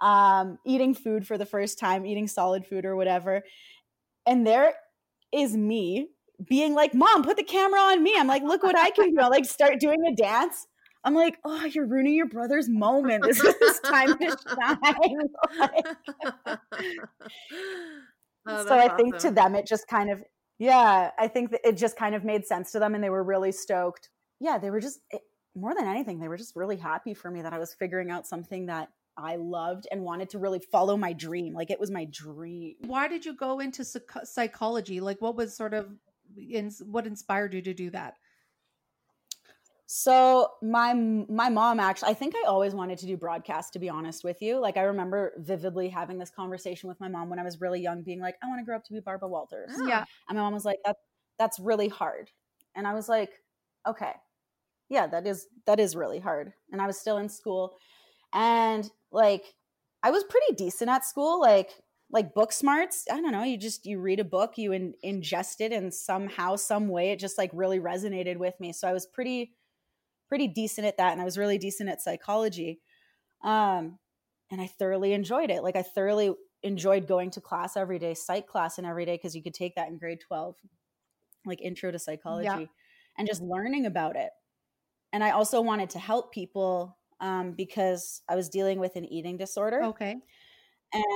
um, 0.00 0.58
eating 0.64 0.94
food 0.94 1.26
for 1.26 1.36
the 1.38 1.46
first 1.46 1.78
time, 1.78 2.06
eating 2.06 2.28
solid 2.28 2.66
food 2.66 2.84
or 2.84 2.94
whatever. 2.94 3.42
And 4.26 4.46
there 4.46 4.74
is 5.32 5.56
me 5.56 6.08
being 6.48 6.74
like, 6.74 6.94
Mom, 6.94 7.22
put 7.22 7.36
the 7.36 7.44
camera 7.44 7.80
on 7.80 8.02
me. 8.02 8.14
I'm 8.16 8.26
like, 8.26 8.42
look 8.42 8.62
what 8.62 8.78
I 8.78 8.90
can 8.90 9.14
do. 9.14 9.20
I 9.20 9.28
like 9.28 9.44
start 9.44 9.80
doing 9.80 10.04
a 10.06 10.14
dance. 10.14 10.66
I'm 11.04 11.14
like, 11.14 11.38
oh, 11.44 11.64
you're 11.64 11.86
ruining 11.86 12.14
your 12.14 12.26
brother's 12.26 12.68
moment. 12.68 13.24
This 13.24 13.40
is 13.40 13.54
his 13.60 13.80
time 13.80 14.18
to 14.18 14.36
shine. 14.48 14.78
Like, 15.58 16.58
Oh, 18.48 18.64
so 18.64 18.78
I 18.78 18.88
think 18.96 19.18
to 19.18 19.30
them 19.30 19.54
it 19.54 19.66
just 19.66 19.88
kind 19.88 20.10
of 20.10 20.22
yeah, 20.58 21.10
I 21.18 21.28
think 21.28 21.50
that 21.50 21.60
it 21.64 21.76
just 21.76 21.96
kind 21.96 22.14
of 22.14 22.24
made 22.24 22.46
sense 22.46 22.72
to 22.72 22.78
them 22.78 22.94
and 22.94 23.04
they 23.04 23.10
were 23.10 23.24
really 23.24 23.52
stoked. 23.52 24.08
Yeah, 24.40 24.58
they 24.58 24.70
were 24.70 24.80
just 24.80 25.00
it, 25.10 25.20
more 25.54 25.74
than 25.74 25.86
anything, 25.86 26.18
they 26.18 26.28
were 26.28 26.36
just 26.36 26.54
really 26.54 26.76
happy 26.76 27.14
for 27.14 27.30
me 27.30 27.42
that 27.42 27.52
I 27.52 27.58
was 27.58 27.74
figuring 27.74 28.10
out 28.10 28.26
something 28.26 28.66
that 28.66 28.88
I 29.18 29.36
loved 29.36 29.86
and 29.90 30.02
wanted 30.02 30.30
to 30.30 30.38
really 30.38 30.60
follow 30.60 30.96
my 30.96 31.12
dream. 31.12 31.54
Like 31.54 31.70
it 31.70 31.80
was 31.80 31.90
my 31.90 32.06
dream. 32.10 32.74
Why 32.86 33.08
did 33.08 33.24
you 33.24 33.34
go 33.34 33.60
into 33.60 33.84
psych- 33.84 34.24
psychology? 34.24 35.00
Like, 35.00 35.20
what 35.20 35.36
was 35.36 35.56
sort 35.56 35.74
of 35.74 35.88
what 36.84 37.06
inspired 37.06 37.54
you 37.54 37.62
to 37.62 37.74
do 37.74 37.90
that? 37.90 38.14
So 39.86 40.50
my 40.62 40.94
my 40.94 41.48
mom 41.48 41.78
actually 41.78 42.10
I 42.10 42.14
think 42.14 42.34
I 42.34 42.48
always 42.48 42.74
wanted 42.74 42.98
to 42.98 43.06
do 43.06 43.16
broadcast 43.16 43.72
to 43.74 43.78
be 43.78 43.88
honest 43.88 44.24
with 44.24 44.42
you. 44.42 44.58
Like 44.58 44.76
I 44.76 44.82
remember 44.82 45.32
vividly 45.38 45.88
having 45.88 46.18
this 46.18 46.30
conversation 46.30 46.88
with 46.88 46.98
my 46.98 47.06
mom 47.06 47.30
when 47.30 47.38
I 47.38 47.44
was 47.44 47.60
really 47.60 47.80
young 47.80 48.02
being 48.02 48.20
like 48.20 48.34
I 48.42 48.48
want 48.48 48.60
to 48.60 48.64
grow 48.64 48.74
up 48.74 48.84
to 48.86 48.92
be 48.92 49.00
Barbara 49.00 49.28
Walters. 49.28 49.70
Oh. 49.78 49.86
Yeah. 49.86 50.04
And 50.28 50.36
my 50.36 50.42
mom 50.42 50.54
was 50.54 50.64
like, 50.64 50.78
that 50.84 50.96
that's 51.38 51.60
really 51.60 51.88
hard. 51.88 52.30
And 52.74 52.86
I 52.86 52.94
was 52.94 53.08
like, 53.08 53.30
okay. 53.86 54.12
Yeah, 54.88 55.06
that 55.06 55.24
is 55.26 55.46
that 55.66 55.78
is 55.78 55.94
really 55.94 56.18
hard. 56.18 56.52
And 56.72 56.82
I 56.82 56.86
was 56.88 56.98
still 56.98 57.18
in 57.18 57.28
school. 57.28 57.76
And 58.32 58.90
like 59.12 59.44
I 60.02 60.10
was 60.10 60.24
pretty 60.24 60.54
decent 60.56 60.90
at 60.90 61.04
school, 61.04 61.40
like 61.40 61.70
like 62.10 62.34
book 62.34 62.52
smarts. 62.52 63.06
I 63.10 63.20
don't 63.20 63.32
know, 63.32 63.42
you 63.42 63.58
just 63.58 63.86
you 63.86 64.00
read 64.00 64.20
a 64.20 64.24
book, 64.24 64.56
you 64.56 64.72
in, 64.72 64.94
ingest 65.04 65.60
it 65.60 65.72
and 65.72 65.92
somehow 65.92 66.56
some 66.56 66.88
way 66.88 67.10
it 67.10 67.18
just 67.18 67.38
like 67.38 67.50
really 67.52 67.80
resonated 67.80 68.36
with 68.36 68.58
me. 68.60 68.72
So 68.72 68.88
I 68.88 68.92
was 68.92 69.06
pretty 69.06 69.54
pretty 70.28 70.48
decent 70.48 70.86
at 70.86 70.96
that 70.98 71.12
and 71.12 71.20
I 71.20 71.24
was 71.24 71.38
really 71.38 71.58
decent 71.58 71.88
at 71.88 72.02
psychology. 72.02 72.80
Um 73.42 73.98
and 74.50 74.60
I 74.60 74.68
thoroughly 74.68 75.12
enjoyed 75.12 75.50
it. 75.50 75.62
Like 75.62 75.76
I 75.76 75.82
thoroughly 75.82 76.32
enjoyed 76.62 77.08
going 77.08 77.30
to 77.32 77.40
class 77.40 77.76
every 77.76 77.98
day, 77.98 78.14
psych 78.14 78.46
class 78.46 78.78
and 78.78 78.86
every 78.86 79.04
day 79.04 79.14
because 79.16 79.34
you 79.34 79.42
could 79.42 79.54
take 79.54 79.74
that 79.74 79.88
in 79.88 79.98
grade 79.98 80.20
12, 80.20 80.56
like 81.44 81.60
intro 81.60 81.90
to 81.90 81.98
psychology 81.98 82.70
and 83.18 83.26
just 83.26 83.42
learning 83.42 83.86
about 83.86 84.16
it. 84.16 84.30
And 85.12 85.24
I 85.24 85.30
also 85.30 85.60
wanted 85.60 85.90
to 85.90 85.98
help 85.98 86.32
people 86.32 86.98
um, 87.20 87.52
because 87.52 88.22
I 88.28 88.36
was 88.36 88.48
dealing 88.48 88.78
with 88.78 88.96
an 88.96 89.04
eating 89.06 89.36
disorder 89.36 89.82
Okay. 89.82 90.16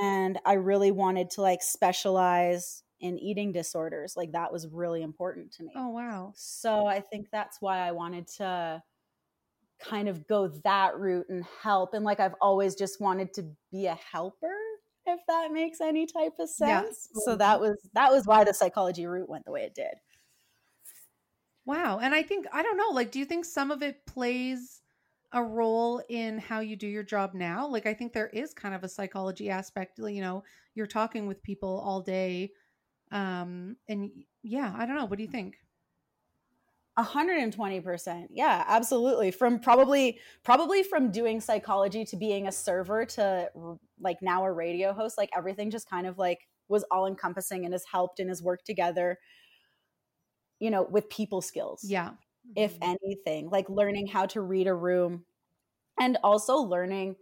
And 0.03 0.39
I 0.45 0.53
really 0.53 0.91
wanted 0.91 1.29
to 1.31 1.41
like 1.41 1.61
specialize 1.61 2.83
in 2.99 3.17
eating 3.17 3.51
disorders. 3.51 4.13
Like 4.15 4.33
that 4.33 4.51
was 4.51 4.67
really 4.67 5.01
important 5.01 5.51
to 5.53 5.63
me. 5.63 5.71
Oh 5.75 5.89
wow. 5.89 6.33
So 6.35 6.85
I 6.85 6.99
think 6.99 7.27
that's 7.31 7.57
why 7.59 7.79
I 7.79 7.91
wanted 7.91 8.27
to 8.37 8.81
kind 9.81 10.07
of 10.07 10.27
go 10.27 10.47
that 10.63 10.97
route 10.97 11.27
and 11.29 11.43
help. 11.61 11.93
And 11.93 12.05
like 12.05 12.19
I've 12.19 12.35
always 12.41 12.75
just 12.75 13.01
wanted 13.01 13.33
to 13.33 13.45
be 13.71 13.87
a 13.87 13.97
helper, 14.11 14.55
if 15.05 15.19
that 15.27 15.51
makes 15.51 15.81
any 15.81 16.05
type 16.05 16.33
of 16.39 16.49
sense. 16.49 17.09
Yeah. 17.15 17.21
So 17.25 17.35
that 17.35 17.59
was 17.59 17.77
that 17.93 18.11
was 18.11 18.27
why 18.27 18.43
the 18.43 18.53
psychology 18.53 19.05
route 19.05 19.29
went 19.29 19.45
the 19.45 19.51
way 19.51 19.63
it 19.63 19.73
did. 19.73 19.95
Wow. 21.65 21.99
And 21.99 22.15
I 22.15 22.23
think, 22.23 22.47
I 22.51 22.63
don't 22.63 22.77
know, 22.77 22.89
like, 22.91 23.11
do 23.11 23.19
you 23.19 23.25
think 23.25 23.45
some 23.45 23.71
of 23.71 23.83
it 23.83 24.05
plays 24.07 24.80
a 25.33 25.43
role 25.43 26.01
in 26.09 26.37
how 26.37 26.59
you 26.59 26.75
do 26.75 26.87
your 26.87 27.03
job 27.03 27.33
now? 27.33 27.67
Like, 27.67 27.85
I 27.85 27.93
think 27.93 28.13
there 28.13 28.27
is 28.27 28.53
kind 28.53 28.75
of 28.75 28.83
a 28.83 28.89
psychology 28.89 29.49
aspect. 29.49 29.97
You 29.97 30.21
know, 30.21 30.43
you're 30.75 30.87
talking 30.87 31.27
with 31.27 31.41
people 31.43 31.81
all 31.85 32.01
day. 32.01 32.51
Um, 33.11 33.77
and 33.87 34.09
yeah, 34.43 34.73
I 34.75 34.85
don't 34.85 34.95
know. 34.95 35.05
What 35.05 35.17
do 35.17 35.23
you 35.23 35.29
think? 35.29 35.55
A 36.97 37.03
hundred 37.03 37.37
and 37.37 37.53
twenty 37.53 37.79
percent. 37.79 38.31
Yeah, 38.33 38.65
absolutely. 38.67 39.31
From 39.31 39.59
probably 39.59 40.19
probably 40.43 40.83
from 40.83 41.09
doing 41.09 41.39
psychology 41.39 42.03
to 42.05 42.17
being 42.17 42.47
a 42.47 42.51
server 42.51 43.05
to 43.05 43.49
like 43.99 44.17
now 44.21 44.43
a 44.43 44.51
radio 44.51 44.91
host, 44.91 45.17
like 45.17 45.29
everything 45.35 45.71
just 45.71 45.89
kind 45.89 46.05
of 46.05 46.17
like 46.17 46.39
was 46.67 46.83
all 46.91 47.07
encompassing 47.07 47.63
and 47.63 47.73
has 47.73 47.85
helped 47.89 48.19
and 48.19 48.29
has 48.29 48.43
worked 48.43 48.65
together, 48.65 49.19
you 50.59 50.69
know, 50.69 50.83
with 50.83 51.09
people 51.09 51.41
skills. 51.41 51.81
Yeah. 51.83 52.11
If 52.55 52.77
anything, 52.81 53.49
like 53.49 53.69
learning 53.69 54.07
how 54.07 54.25
to 54.27 54.41
read 54.41 54.67
a 54.67 54.73
room 54.73 55.25
and 55.99 56.17
also 56.23 56.57
learning, 56.57 57.15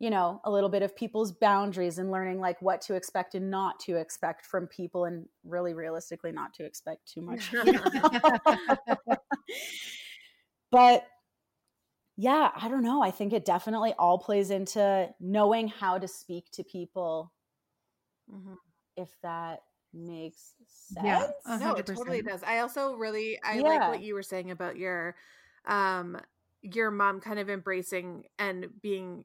you 0.00 0.10
know, 0.10 0.40
a 0.44 0.50
little 0.50 0.70
bit 0.70 0.82
of 0.82 0.96
people's 0.96 1.32
boundaries 1.32 1.98
and 1.98 2.10
learning 2.10 2.40
like 2.40 2.60
what 2.62 2.80
to 2.82 2.94
expect 2.94 3.34
and 3.34 3.50
not 3.50 3.78
to 3.80 3.96
expect 3.96 4.46
from 4.46 4.66
people 4.66 5.04
and 5.04 5.26
really 5.44 5.74
realistically 5.74 6.32
not 6.32 6.54
to 6.54 6.64
expect 6.64 7.06
too 7.06 7.20
much. 7.22 7.52
but 10.70 11.06
yeah, 12.16 12.50
I 12.54 12.68
don't 12.68 12.82
know. 12.82 13.02
I 13.02 13.10
think 13.10 13.32
it 13.32 13.44
definitely 13.44 13.94
all 13.98 14.18
plays 14.18 14.50
into 14.50 15.12
knowing 15.18 15.68
how 15.68 15.98
to 15.98 16.06
speak 16.06 16.50
to 16.52 16.64
people. 16.64 17.32
Mhm. 18.30 18.58
If 18.96 19.20
that 19.22 19.62
makes 19.92 20.54
sense. 20.92 20.98
Yeah, 21.00 21.24
no 21.58 21.74
it 21.74 21.86
totally 21.86 22.22
does 22.22 22.42
i 22.44 22.58
also 22.58 22.94
really 22.94 23.38
i 23.44 23.60
Yeah. 23.60 23.62
like 23.62 23.86
what 23.86 24.00
you 24.00 24.14
were 24.14 24.22
saying 24.22 24.50
about 24.50 24.76
your 24.76 25.14
um 25.66 26.18
your 26.62 26.90
mom 26.90 27.20
kind 27.20 27.38
of 27.38 27.48
embracing 27.50 28.24
and 28.38 28.66
being 28.82 29.24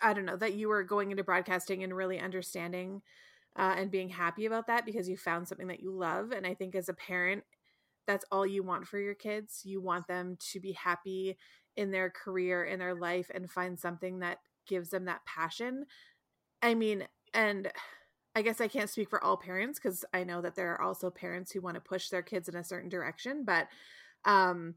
i 0.00 0.12
don't 0.12 0.24
know 0.26 0.36
that 0.36 0.54
you 0.54 0.68
were 0.68 0.82
going 0.82 1.10
into 1.10 1.24
broadcasting 1.24 1.82
and 1.82 1.94
really 1.96 2.18
understanding 2.20 3.02
uh, 3.58 3.74
and 3.76 3.90
being 3.90 4.08
happy 4.08 4.46
about 4.46 4.66
that 4.66 4.84
because 4.86 5.08
you 5.08 5.16
found 5.16 5.46
something 5.48 5.68
that 5.68 5.80
you 5.80 5.92
love 5.92 6.32
and 6.32 6.46
i 6.46 6.54
think 6.54 6.74
as 6.74 6.88
a 6.88 6.94
parent 6.94 7.42
that's 8.06 8.24
all 8.30 8.46
you 8.46 8.62
want 8.62 8.86
for 8.86 8.98
your 8.98 9.14
kids 9.14 9.62
you 9.64 9.80
want 9.80 10.06
them 10.08 10.36
to 10.38 10.60
be 10.60 10.72
happy 10.72 11.36
in 11.76 11.90
their 11.90 12.10
career 12.10 12.64
in 12.64 12.78
their 12.78 12.94
life 12.94 13.30
and 13.34 13.50
find 13.50 13.78
something 13.78 14.20
that 14.20 14.38
gives 14.66 14.90
them 14.90 15.04
that 15.06 15.24
passion 15.26 15.84
i 16.62 16.74
mean 16.74 17.06
and 17.34 17.70
I 18.34 18.42
guess 18.42 18.60
I 18.60 18.68
can't 18.68 18.90
speak 18.90 19.10
for 19.10 19.22
all 19.22 19.36
parents 19.36 19.78
because 19.78 20.04
I 20.14 20.24
know 20.24 20.40
that 20.40 20.54
there 20.54 20.72
are 20.72 20.82
also 20.82 21.10
parents 21.10 21.52
who 21.52 21.60
want 21.60 21.74
to 21.74 21.80
push 21.80 22.08
their 22.08 22.22
kids 22.22 22.48
in 22.48 22.56
a 22.56 22.64
certain 22.64 22.88
direction. 22.88 23.44
But 23.44 23.68
um, 24.24 24.76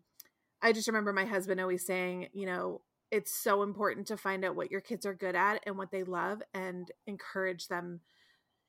I 0.61 0.73
just 0.73 0.87
remember 0.87 1.13
my 1.13 1.25
husband 1.25 1.61
always 1.61 1.85
saying, 1.85 2.27
you 2.33 2.45
know, 2.45 2.81
it's 3.11 3.33
so 3.33 3.63
important 3.63 4.07
to 4.07 4.17
find 4.17 4.43
out 4.43 4.55
what 4.55 4.71
your 4.71 4.81
kids 4.81 5.05
are 5.05 5.13
good 5.13 5.35
at 5.35 5.63
and 5.65 5.77
what 5.77 5.91
they 5.91 6.03
love 6.03 6.41
and 6.53 6.91
encourage 7.07 7.67
them 7.67 8.01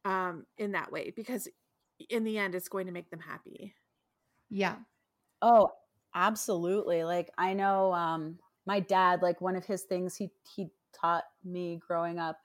um, 0.05 0.47
in 0.57 0.73
that 0.73 0.93
way 0.93 1.13
because 1.17 1.49
in 2.11 2.25
the 2.25 2.39
end, 2.39 2.55
it's 2.55 2.69
going 2.69 2.87
to 2.87 2.93
make 2.93 3.11
them 3.11 3.21
happy. 3.21 3.75
yeah. 4.51 4.77
Oh, 5.43 5.71
absolutely. 6.15 7.05
Like 7.05 7.31
I 7.37 7.53
know 7.55 7.93
um 7.93 8.39
my 8.67 8.81
dad 8.81 9.23
like 9.23 9.41
one 9.41 9.57
of 9.57 9.65
his 9.65 9.83
things 9.83 10.17
he 10.17 10.31
he 10.55 10.69
taught 10.93 11.25
me 11.45 11.81
growing 11.87 12.19
up 12.19 12.39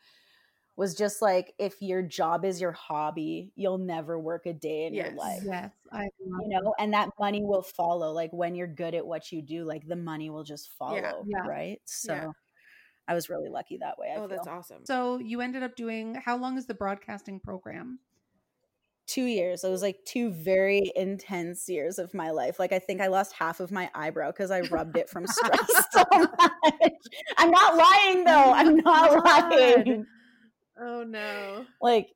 was 0.81 0.95
just 0.95 1.21
like 1.21 1.53
if 1.59 1.79
your 1.79 2.01
job 2.01 2.43
is 2.43 2.59
your 2.59 2.71
hobby, 2.71 3.51
you'll 3.55 3.77
never 3.77 4.19
work 4.19 4.47
a 4.47 4.53
day 4.53 4.85
in 4.87 4.95
Yes. 4.95 5.05
your 5.09 5.15
life. 5.15 5.43
Yes. 5.45 5.71
I 5.91 6.05
You 6.19 6.47
know, 6.47 6.73
and 6.79 6.91
that 6.95 7.09
money 7.19 7.43
will 7.43 7.61
follow. 7.61 8.11
Like 8.11 8.33
when 8.33 8.55
you're 8.55 8.65
good 8.65 8.95
at 8.95 9.05
what 9.05 9.31
you 9.31 9.43
do, 9.43 9.63
like 9.63 9.87
the 9.87 9.95
money 9.95 10.31
will 10.31 10.43
just 10.43 10.71
follow, 10.79 11.23
Yeah. 11.27 11.47
right? 11.47 11.79
So 11.85 12.13
Yeah. 12.15 12.31
I 13.07 13.13
was 13.13 13.29
really 13.29 13.49
lucky 13.49 13.77
that 13.77 13.99
way. 13.99 14.07
I 14.11 14.15
oh, 14.15 14.27
feel. 14.27 14.29
that's 14.29 14.47
awesome. 14.47 14.83
So 14.85 15.19
you 15.19 15.41
ended 15.41 15.61
up 15.61 15.75
doing 15.75 16.15
how 16.15 16.35
long 16.35 16.57
is 16.57 16.65
the 16.65 16.73
broadcasting 16.73 17.39
program? 17.39 17.99
two 19.07 19.25
years. 19.25 19.65
It 19.65 19.69
was 19.69 19.81
like 19.81 19.97
two 20.05 20.31
very 20.31 20.89
intense 20.95 21.67
years 21.67 21.99
of 21.99 22.13
my 22.13 22.31
life. 22.31 22.59
Like 22.59 22.71
I 22.71 22.79
think 22.79 23.01
I 23.01 23.07
lost 23.07 23.33
half 23.33 23.59
of 23.59 23.69
my 23.69 23.89
eyebrow 23.93 24.31
because 24.31 24.51
I 24.51 24.61
rubbed 24.61 24.95
it 24.95 25.09
from 25.09 25.27
stress 25.27 25.69
so 25.91 26.03
much. 26.13 26.93
I'm 27.37 27.51
not 27.51 27.75
lying 27.75 28.23
though. 28.23 28.53
I'm 28.53 28.77
not 28.77 29.25
lying. 29.51 30.05
Oh, 30.81 31.03
no. 31.03 31.65
Like, 31.81 32.09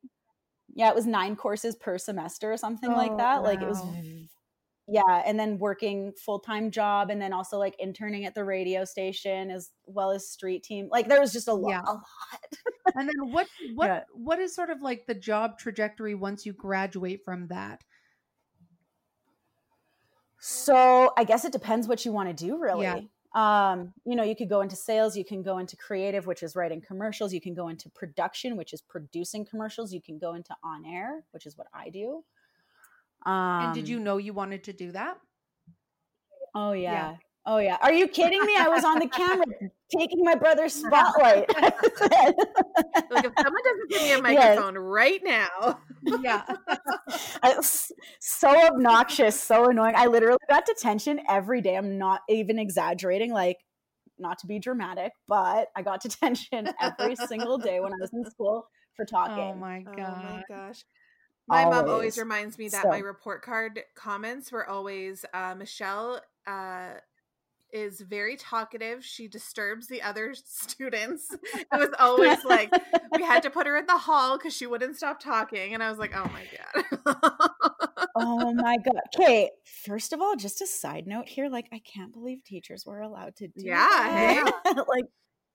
yeah, 0.74 0.90
it 0.90 0.96
was 0.96 1.06
nine 1.08 1.36
courses 1.36 1.76
per 1.76 1.98
semester 1.98 2.52
or 2.52 2.58
something 2.58 2.92
like 2.92 3.12
Oh, 3.14 3.18
that. 3.18 3.44
Like 3.44 3.62
it 3.62 3.68
was 3.68 3.82
yeah, 4.88 5.24
and 5.26 5.40
then 5.40 5.58
working 5.58 6.12
full-time 6.14 6.70
job 6.70 7.10
and 7.10 7.20
then 7.20 7.34
also 7.34 7.58
like 7.58 7.76
interning 7.80 8.26
at 8.26 8.36
the 8.36 8.44
radio 8.44 8.86
station 8.86 9.50
as 9.50 9.72
well 9.88 10.12
as 10.12 10.30
street 10.30 10.64
team. 10.64 10.90
Like 10.92 11.08
there 11.08 11.20
was 11.20 11.34
just 11.34 11.48
a 11.48 11.54
lot 11.54 11.70
Yeah. 11.70 11.82
a 11.88 11.94
lot. 11.94 12.04
And 12.96 13.10
then 13.10 13.32
what 13.32 13.48
what 13.74 13.88
Yeah. 13.88 14.04
what 14.14 14.40
is 14.40 14.54
sort 14.54 14.70
of 14.70 14.82
like 14.82 15.08
the 15.08 15.16
job 15.16 15.58
trajectory 15.58 16.14
once 16.14 16.46
you 16.46 16.54
graduate 16.54 17.22
from 17.26 17.48
that? 17.48 17.84
So 20.40 21.12
I 21.18 21.24
guess 21.24 21.46
it 21.46 21.52
depends 21.52 21.88
what 21.88 22.06
you 22.06 22.12
want 22.12 22.30
to 22.30 22.46
do, 22.46 22.58
really. 22.60 22.84
Yeah. 22.84 23.00
Um, 23.36 23.94
you 24.06 24.16
know, 24.16 24.24
you 24.24 24.36
could 24.36 24.50
go 24.50 24.62
into 24.62 24.78
sales, 24.78 25.18
you 25.18 25.26
can 25.26 25.44
go 25.44 25.58
into 25.60 25.76
creative, 25.76 26.26
which 26.26 26.42
is 26.42 26.56
writing 26.56 26.82
commercials, 26.82 27.34
you 27.34 27.42
can 27.42 27.54
go 27.54 27.68
into 27.68 27.90
production, 27.90 28.58
which 28.58 28.74
is 28.74 28.82
producing 28.82 29.46
commercials, 29.46 29.94
you 29.94 30.02
can 30.02 30.18
go 30.20 30.34
into 30.36 30.56
on 30.64 30.86
air, 30.86 31.24
which 31.32 31.46
is 31.46 31.58
what 31.58 31.68
I 31.74 31.90
do. 31.90 32.24
Um, 33.26 33.66
And 33.66 33.74
did 33.74 33.90
you 33.90 34.00
know 34.00 34.18
you 34.18 34.34
wanted 34.34 34.64
to 34.66 34.74
do 34.74 34.92
that? 34.94 35.20
Oh 36.56 36.72
yeah. 36.74 37.12
Yeah. 37.12 37.18
Oh 37.46 37.58
yeah. 37.58 37.78
Are 37.82 37.94
you 37.94 38.08
kidding 38.08 38.44
me? 38.46 38.56
I 38.58 38.68
was 38.70 38.84
on 38.84 39.00
the 39.00 39.08
camera 39.08 39.46
taking 39.98 40.24
my 40.24 40.36
brother's 40.36 40.74
spotlight. 40.74 41.50
Like, 43.12 43.24
if 43.24 43.34
someone 43.44 43.62
doesn't 43.64 43.90
give 43.92 44.02
me 44.02 44.12
a 44.14 44.18
Yes. 44.28 44.58
microphone 44.58 44.78
right 44.78 45.22
now, 45.24 45.80
Yeah. 46.04 46.44
I 47.44 47.56
was 47.56 47.92
so 48.20 48.50
obnoxious, 48.50 49.40
so 49.40 49.70
annoying. 49.70 49.94
I 49.96 50.08
literally 50.08 50.40
got 50.50 50.66
detention 50.66 51.20
every 51.30 51.62
day. 51.62 51.76
I'm 51.78 51.98
not 51.98 52.22
even 52.30 52.58
exaggerating, 52.58 53.32
like 53.32 53.58
not 54.18 54.40
to 54.40 54.48
be 54.48 54.60
dramatic, 54.60 55.12
but 55.28 55.68
I 55.76 55.82
got 55.84 56.02
detention 56.02 56.70
every 56.82 57.16
single 57.16 57.58
day 57.58 57.80
when 57.80 57.94
I 57.94 57.98
was 58.00 58.12
in 58.14 58.26
school 58.26 58.68
for 58.96 59.06
talking. 59.06 59.36
oh 59.38 59.56
my 59.56 59.86
Oh 59.88 59.92
god. 59.96 60.24
my 60.24 60.44
gosh. 60.48 60.84
My 61.48 61.64
mom 61.66 61.74
always 61.74 61.92
Always. 61.92 62.18
reminds 62.18 62.58
me 62.58 62.70
that 62.70 62.88
my 62.90 62.98
report 62.98 63.44
card 63.44 63.84
comments 63.96 64.52
were 64.52 64.68
always 64.68 65.26
uh, 65.34 65.54
Michelle 65.56 66.22
uh, 66.48 66.94
is 67.76 68.00
very 68.00 68.38
talkative. 68.38 69.04
She 69.04 69.28
disturbs 69.28 69.88
the 69.88 70.02
other 70.02 70.34
students. 70.34 71.36
It 71.74 71.80
was 71.80 71.90
always 72.00 72.44
like 72.46 72.72
we 73.12 73.24
had 73.24 73.44
to 73.44 73.50
put 73.52 73.68
her 73.68 73.76
in 73.76 73.86
the 73.86 73.98
hall 73.98 74.38
because 74.38 74.56
she 74.56 74.66
wouldn't 74.66 74.96
stop 74.96 75.20
talking. 75.20 75.74
And 75.74 75.84
I 75.84 75.90
was 75.90 76.00
like, 76.00 76.16
oh 76.16 76.30
my 76.32 76.44
God. 76.56 77.16
oh 78.16 78.54
my 78.54 78.78
god. 78.78 79.02
Okay, 79.14 79.50
first 79.86 80.14
of 80.14 80.22
all, 80.22 80.36
just 80.36 80.62
a 80.62 80.68
side 80.68 81.06
note 81.06 81.28
here, 81.28 81.50
like 81.50 81.68
I 81.74 81.80
can't 81.80 82.14
believe 82.14 82.44
teachers 82.44 82.86
were 82.86 83.02
allowed 83.02 83.36
to 83.38 83.48
do 83.48 83.70
that. 83.70 84.52
Yeah, 84.66 84.72
like 84.88 85.06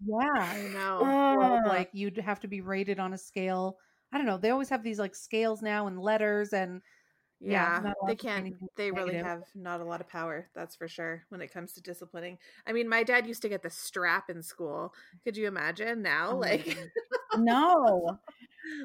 Yeah. 0.05 0.33
I 0.35 0.69
know. 0.75 0.99
Well, 1.03 1.53
uh, 1.65 1.69
like 1.69 1.91
you'd 1.93 2.19
have 2.19 2.41
to 2.41 2.49
be 2.49 2.61
rated 2.61 2.99
on 3.01 3.15
a 3.15 3.19
scale. 3.19 3.77
I 4.13 4.19
don't 4.19 4.27
know. 4.27 4.39
They 4.39 4.51
always 4.51 4.69
have 4.69 4.83
these 4.83 4.99
like 4.99 5.15
scales 5.15 5.63
now 5.63 5.87
and 5.87 5.99
letters 5.99 6.53
and 6.53 6.83
yeah, 7.41 7.83
Yeah, 7.83 7.93
they 8.07 8.17
can't. 8.17 8.55
They 8.77 8.91
really 8.91 9.17
have 9.17 9.45
not 9.55 9.81
a 9.81 9.85
lot 9.85 10.01
of 10.01 10.09
power. 10.09 10.49
That's 10.55 10.77
for 10.77 10.89
sure. 10.89 11.23
When 11.31 11.41
it 11.41 11.53
comes 11.53 11.73
to 11.73 11.83
disciplining, 11.83 12.39
I 12.67 12.73
mean, 12.73 12.89
my 12.89 13.03
dad 13.03 13.27
used 13.27 13.43
to 13.43 13.49
get 13.49 13.63
the 13.63 13.71
strap 13.71 14.29
in 14.29 14.43
school. 14.43 14.95
Could 15.25 15.37
you 15.37 15.47
imagine 15.47 16.03
now? 16.03 16.33
Oh 16.33 16.37
like, 16.37 16.77
no 17.39 18.19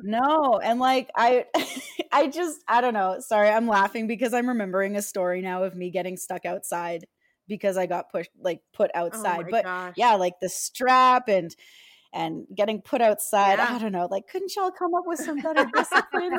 no 0.03 0.59
and 0.63 0.79
like 0.79 1.09
i 1.15 1.45
i 2.11 2.27
just 2.27 2.61
i 2.67 2.79
don't 2.81 2.93
know 2.93 3.17
sorry 3.19 3.49
i'm 3.49 3.67
laughing 3.67 4.07
because 4.07 4.33
i'm 4.33 4.47
remembering 4.47 4.95
a 4.95 5.01
story 5.01 5.41
now 5.41 5.63
of 5.63 5.75
me 5.75 5.89
getting 5.89 6.15
stuck 6.15 6.45
outside 6.45 7.05
because 7.47 7.77
i 7.77 7.85
got 7.85 8.11
pushed 8.11 8.29
like 8.39 8.61
put 8.73 8.89
oh 8.95 8.99
outside 8.99 9.45
my 9.45 9.51
but 9.51 9.63
gosh. 9.63 9.93
yeah 9.97 10.15
like 10.15 10.39
the 10.41 10.49
strap 10.49 11.27
and 11.27 11.55
and 12.15 12.45
getting 12.55 12.81
put 12.81 13.01
outside 13.01 13.59
Yeah. 13.59 13.67
i 13.75 13.77
don't 13.77 13.91
know 13.91 14.07
like 14.09 14.23
couldn't 14.31 14.55
y'all 14.55 14.71
come 14.71 14.93
up 14.95 15.03
with 15.05 15.19
some 15.19 15.39
better 15.41 15.65
discipline 15.75 16.31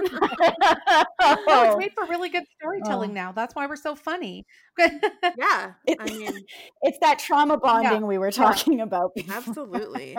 No, 1.47 1.62
it's 1.65 1.77
made 1.79 1.93
for 1.95 2.07
really 2.07 2.29
good 2.29 2.45
storytelling 2.59 3.11
Oh. 3.11 3.15
now. 3.15 3.33
That's 3.33 3.55
why 3.55 3.67
we're 3.67 3.77
so 3.77 3.95
funny. 3.95 4.47
yeah. 4.79 5.73
It- 5.87 5.99
I 6.01 6.05
mean, 6.07 6.33
it's 6.83 6.99
that 7.01 7.19
trauma 7.19 7.57
bonding 7.59 8.07
we 8.07 8.19
were 8.19 8.31
talking 8.33 8.81
about 8.81 9.15
before. 9.15 9.35
absolutely. 9.37 10.17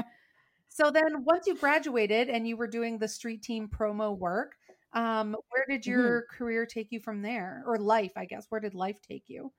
so 0.69 0.91
then 0.91 1.23
once 1.23 1.47
you 1.47 1.55
graduated 1.55 2.29
and 2.29 2.47
you 2.47 2.55
were 2.57 2.67
doing 2.67 2.97
the 2.99 3.07
street 3.07 3.41
team 3.43 3.67
promo 3.67 4.17
work, 4.17 4.53
um, 4.93 5.35
where 5.49 5.65
did 5.69 5.85
your 5.85 6.25
career 6.37 6.65
take 6.65 6.87
you 6.91 6.99
from 6.99 7.21
there? 7.21 7.63
Or 7.65 7.77
life, 7.77 8.11
I 8.15 8.25
guess. 8.25 8.45
Where 8.49 8.61
did 8.61 8.73
life 8.73 8.97
take 9.07 9.23
you? 9.27 9.51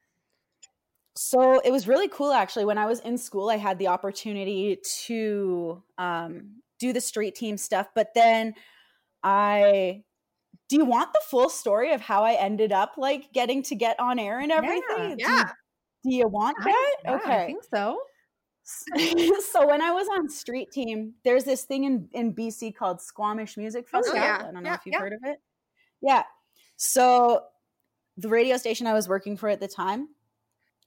So 1.21 1.59
it 1.65 1.73
was 1.73 1.89
really 1.89 2.07
cool 2.09 2.33
actually. 2.33 2.65
When 2.65 2.79
I 2.79 2.87
was 2.87 3.01
in 3.01 3.19
school, 3.19 3.51
I 3.51 3.57
had 3.57 3.79
the 3.81 3.89
opportunity 3.89 4.79
to 5.07 5.83
um, 5.99 6.61
do 6.79 6.93
the 6.93 7.01
street 7.01 7.35
team 7.35 7.57
stuff, 7.57 7.89
but 7.95 8.15
then 8.15 8.55
I. 9.25 10.03
Do 10.69 10.77
you 10.77 10.85
want 10.85 11.13
the 11.15 11.21
full 11.29 11.49
story 11.49 11.93
of 11.93 12.01
how 12.03 12.25
I 12.25 12.35
ended 12.35 12.73
up 12.73 12.93
like 12.99 13.33
getting 13.33 13.63
to 13.65 13.75
get 13.75 13.99
on 13.99 14.19
air 14.19 14.39
and 14.39 14.53
everything? 14.53 14.83
Do 14.97 15.03
you- 15.09 15.17
Yeah. 15.19 15.45
Do 16.05 16.15
you 16.15 16.29
want 16.29 16.57
I- 16.61 16.65
that? 16.65 17.21
yeah, 17.27 17.35
I 17.35 17.47
think 17.47 17.65
so. 17.65 17.99
so 19.51 19.67
when 19.67 19.81
I 19.83 19.91
was 19.93 20.07
on 20.09 20.29
street 20.29 20.71
team, 20.71 21.15
there's 21.25 21.45
this 21.45 21.65
thing 21.65 21.85
in, 21.85 22.09
in 22.13 22.35
BC 22.35 22.77
called 22.77 23.01
Squamish 23.01 23.57
Music 23.57 23.87
Oh, 23.93 23.99
Festival. 23.99 24.21
yeah. 24.21 24.37
I 24.41 24.43
don't 24.53 24.63
know 24.63 24.69
Yeah, 24.71 24.75
if 24.75 24.81
you've 24.85 24.93
yeah. 24.93 24.99
heard 25.01 25.13
of 25.15 25.21
it. 25.25 25.39
Yeah. 26.03 26.23
So 26.77 27.45
the 28.19 28.29
radio 28.29 28.57
station 28.59 28.87
I 28.87 28.93
was 28.93 29.09
working 29.09 29.37
for 29.39 29.49
at 29.49 29.61
the 29.61 29.69
time, 29.69 30.09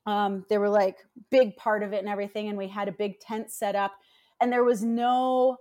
um, 0.06 0.46
they 0.50 0.58
were 0.58 0.70
like 0.70 0.98
big 1.30 1.56
part 1.58 1.84
of 1.84 1.94
it 1.94 2.00
and 2.00 2.10
everything, 2.10 2.48
and 2.50 2.58
we 2.58 2.68
had 2.68 2.88
a 2.88 2.92
big 2.92 3.20
tent 3.20 3.52
set 3.52 3.76
up, 3.76 3.92
and 4.40 4.52
there 4.52 4.64
was 4.64 4.84
no 4.84 5.58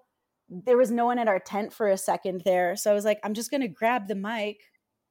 there 0.49 0.77
was 0.77 0.91
no 0.91 1.05
one 1.07 1.19
at 1.19 1.29
our 1.29 1.39
tent 1.39 1.73
for 1.73 1.89
a 1.89 1.97
second 1.97 2.43
there. 2.45 2.75
So 2.75 2.91
I 2.91 2.95
was 2.95 3.05
like, 3.05 3.21
I'm 3.23 3.35
just 3.35 3.51
gonna 3.53 3.69
grab 3.69 4.09
the 4.09 4.17
mic 4.17 4.59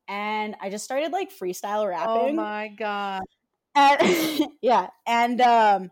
and 0.08 0.56
I 0.62 0.70
just 0.70 0.84
started 0.84 1.12
like 1.14 1.32
freestyle 1.32 1.88
rapping. 1.88 2.32
Oh 2.32 2.34
my 2.34 2.68
god. 2.78 3.22
and 3.76 4.48
yeah 4.62 4.88
and 5.08 5.40
um 5.40 5.92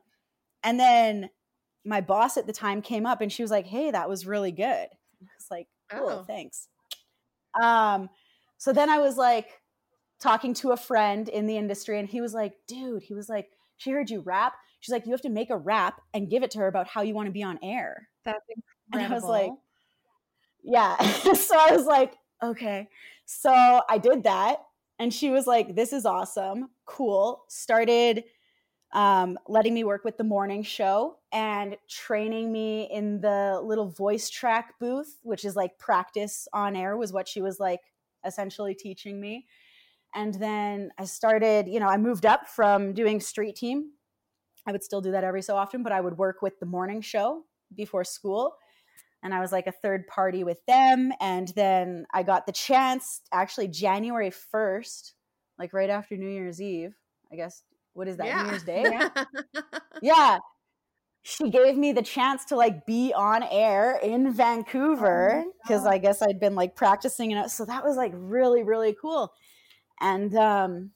and 0.64 0.78
then 0.80 1.30
my 1.86 2.02
boss 2.02 2.36
at 2.36 2.46
the 2.48 2.52
time 2.52 2.82
came 2.82 3.06
up 3.06 3.22
and 3.22 3.32
she 3.32 3.42
was 3.42 3.52
like, 3.52 3.66
"Hey, 3.66 3.92
that 3.92 4.10
was 4.10 4.26
really 4.28 4.52
good." 4.52 4.66
I 4.66 5.26
was 5.38 5.48
like, 5.50 5.68
"Cool, 5.90 6.10
Oh. 6.10 6.24
thanks." 6.28 6.68
Um, 7.62 8.10
so 8.58 8.74
then 8.74 8.90
I 8.90 9.00
was 9.00 9.16
like 9.18 9.48
talking 10.20 10.54
to 10.56 10.72
a 10.72 10.78
friend 10.78 11.30
in 11.30 11.48
the 11.48 11.58
industry, 11.58 12.00
and 12.00 12.08
he 12.08 12.22
was 12.22 12.34
like, 12.34 12.54
"Dude," 12.68 13.04
he 13.04 13.14
was 13.14 13.30
like, 13.30 13.50
"She 13.78 13.92
heard 13.92 14.10
you 14.10 14.22
rap." 14.22 14.54
She's 14.80 14.92
like, 14.92 15.06
"You 15.06 15.12
have 15.12 15.22
to 15.22 15.30
make 15.30 15.50
a 15.50 15.58
rap 15.58 16.02
and 16.14 16.30
give 16.30 16.44
it 16.44 16.52
to 16.52 16.60
her 16.60 16.68
about 16.68 16.88
how 16.88 17.02
you 17.02 17.14
want 17.14 17.28
to 17.28 17.32
be 17.32 17.44
on 17.44 17.60
air." 17.64 18.10
That's 18.26 18.46
incredible. 18.50 19.06
And. 19.06 19.14
I 19.14 19.16
was 19.16 19.24
like, 19.24 19.52
yeah. 20.68 20.98
so 21.34 21.58
I 21.58 21.76
was 21.76 21.86
like, 21.86 22.14
okay. 22.44 22.90
So 23.26 23.82
I 23.90 23.98
did 23.98 24.24
that. 24.24 24.58
And 25.00 25.14
she 25.14 25.30
was 25.30 25.48
like, 25.48 25.76
this 25.76 25.94
is 25.94 26.06
awesome. 26.06 26.70
Cool. 26.86 27.44
Started 27.48 28.26
um, 28.94 29.38
letting 29.48 29.74
me 29.74 29.84
work 29.84 30.04
with 30.04 30.18
the 30.18 30.24
morning 30.24 30.64
show 30.64 31.18
and 31.32 31.78
training 31.88 32.52
me 32.52 32.90
in 32.92 33.22
the 33.22 33.62
little 33.64 33.90
voice 33.90 34.30
track 34.30 34.74
booth, 34.80 35.20
which 35.24 35.46
is 35.46 35.56
like 35.56 35.78
practice 35.78 36.48
on 36.54 36.76
air, 36.76 36.98
was 36.98 37.14
what 37.14 37.28
she 37.28 37.42
was 37.42 37.60
like 37.60 37.82
essentially 38.26 38.74
teaching 38.74 39.20
me. 39.20 39.46
And 40.16 40.34
then 40.36 40.92
I 40.98 41.06
started, 41.06 41.68
you 41.68 41.80
know, 41.80 41.88
I 41.88 41.98
moved 41.98 42.26
up 42.26 42.48
from 42.48 42.94
doing 42.94 43.20
street 43.20 43.56
team. 43.56 43.92
I 44.66 44.72
would 44.72 44.84
still 44.84 45.02
do 45.02 45.12
that 45.12 45.24
every 45.24 45.42
so 45.42 45.56
often, 45.56 45.84
but 45.84 45.92
I 45.92 46.02
would 46.02 46.18
work 46.18 46.42
with 46.42 46.60
the 46.60 46.66
morning 46.66 47.02
show 47.02 47.44
before 47.76 48.04
school 48.04 48.56
and 49.24 49.34
I 49.34 49.40
was 49.40 49.52
like 49.52 49.68
a 49.68 49.72
third 49.72 50.08
party 50.08 50.44
with 50.44 50.66
them. 50.66 51.12
And 51.20 51.50
then 51.50 52.06
I 52.14 52.24
got 52.24 52.46
the 52.46 52.52
chance, 52.52 53.22
actually, 53.32 53.68
January 53.68 54.32
1st, 54.32 55.14
like 55.58 55.74
right 55.74 55.90
after 55.90 56.16
New 56.18 56.30
Year's 56.30 56.62
Eve, 56.62 56.96
I 57.32 57.36
guess. 57.36 57.64
What 57.94 58.08
is 58.08 58.18
that, 58.18 58.44
New 58.44 58.52
Year's 58.52 58.64
Day? 58.64 58.84
Yeah. 58.84 59.10
Yeah. 60.02 60.38
She 61.24 61.50
gave 61.50 61.76
me 61.76 61.92
the 61.92 62.04
chance 62.04 62.46
to 62.46 62.56
like 62.56 62.86
be 62.86 63.12
on 63.12 63.42
air 63.42 64.00
in 64.02 64.32
Vancouver 64.32 65.44
oh 65.44 65.52
because 65.64 65.88
I 65.88 65.98
guess 65.98 66.22
I'd 66.22 66.40
been 66.40 66.54
like 66.54 66.76
practicing 66.76 67.32
it. 67.32 67.50
So 67.50 67.66
that 67.66 67.84
was 67.84 67.98
like 67.98 68.12
really, 68.14 68.62
really 68.64 68.96
cool. 69.02 69.34
And 70.00 70.36
um, 70.36 70.92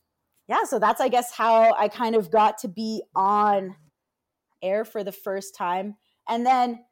yeah, 0.48 0.64
so 0.66 0.80
that's, 0.80 1.02
I 1.02 1.08
guess, 1.08 1.32
how 1.32 1.74
I 1.74 1.88
kind 1.88 2.16
of 2.16 2.32
got 2.32 2.58
to 2.60 2.68
be 2.68 3.04
on 3.16 3.76
air 4.62 4.86
for 4.86 5.04
the 5.04 5.12
first 5.12 5.56
time. 5.56 5.96
And 6.28 6.46
then 6.46 6.84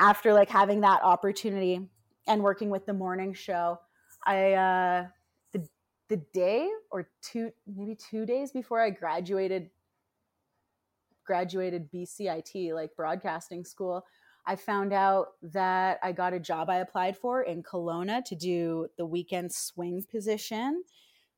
after 0.00 0.32
like 0.32 0.50
having 0.50 0.80
that 0.80 1.02
opportunity 1.02 1.88
and 2.26 2.42
working 2.42 2.70
with 2.70 2.86
the 2.86 2.94
morning 2.94 3.34
show, 3.34 3.78
I 4.26 4.52
uh 4.52 5.06
the 5.52 5.68
the 6.08 6.22
day 6.32 6.68
or 6.90 7.08
two 7.22 7.50
maybe 7.66 7.96
two 7.96 8.24
days 8.26 8.52
before 8.52 8.80
I 8.80 8.90
graduated 8.90 9.70
graduated 11.24 11.90
BCIT 11.92 12.74
like 12.74 12.90
broadcasting 12.96 13.64
school, 13.64 14.04
I 14.46 14.56
found 14.56 14.92
out 14.92 15.28
that 15.42 15.98
I 16.02 16.12
got 16.12 16.34
a 16.34 16.40
job 16.40 16.68
I 16.68 16.76
applied 16.76 17.16
for 17.16 17.42
in 17.42 17.62
Kelowna 17.62 18.24
to 18.26 18.34
do 18.34 18.88
the 18.98 19.06
weekend 19.06 19.52
swing 19.52 20.04
position. 20.10 20.84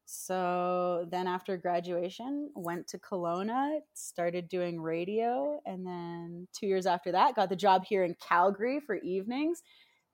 So 0.07 1.07
then 1.11 1.27
after 1.27 1.57
graduation, 1.57 2.51
went 2.55 2.89
to 2.89 2.99
Kelowna, 2.99 3.81
started 3.95 4.49
doing 4.49 4.81
radio, 4.81 5.61
and 5.67 5.87
then 5.87 6.49
2 6.53 6.67
years 6.67 6.87
after 6.87 7.13
that 7.13 7.35
got 7.35 7.49
the 7.49 7.57
job 7.57 7.85
here 7.85 8.05
in 8.05 8.15
Calgary 8.15 8.81
for 8.81 8.97
evenings, 8.97 9.63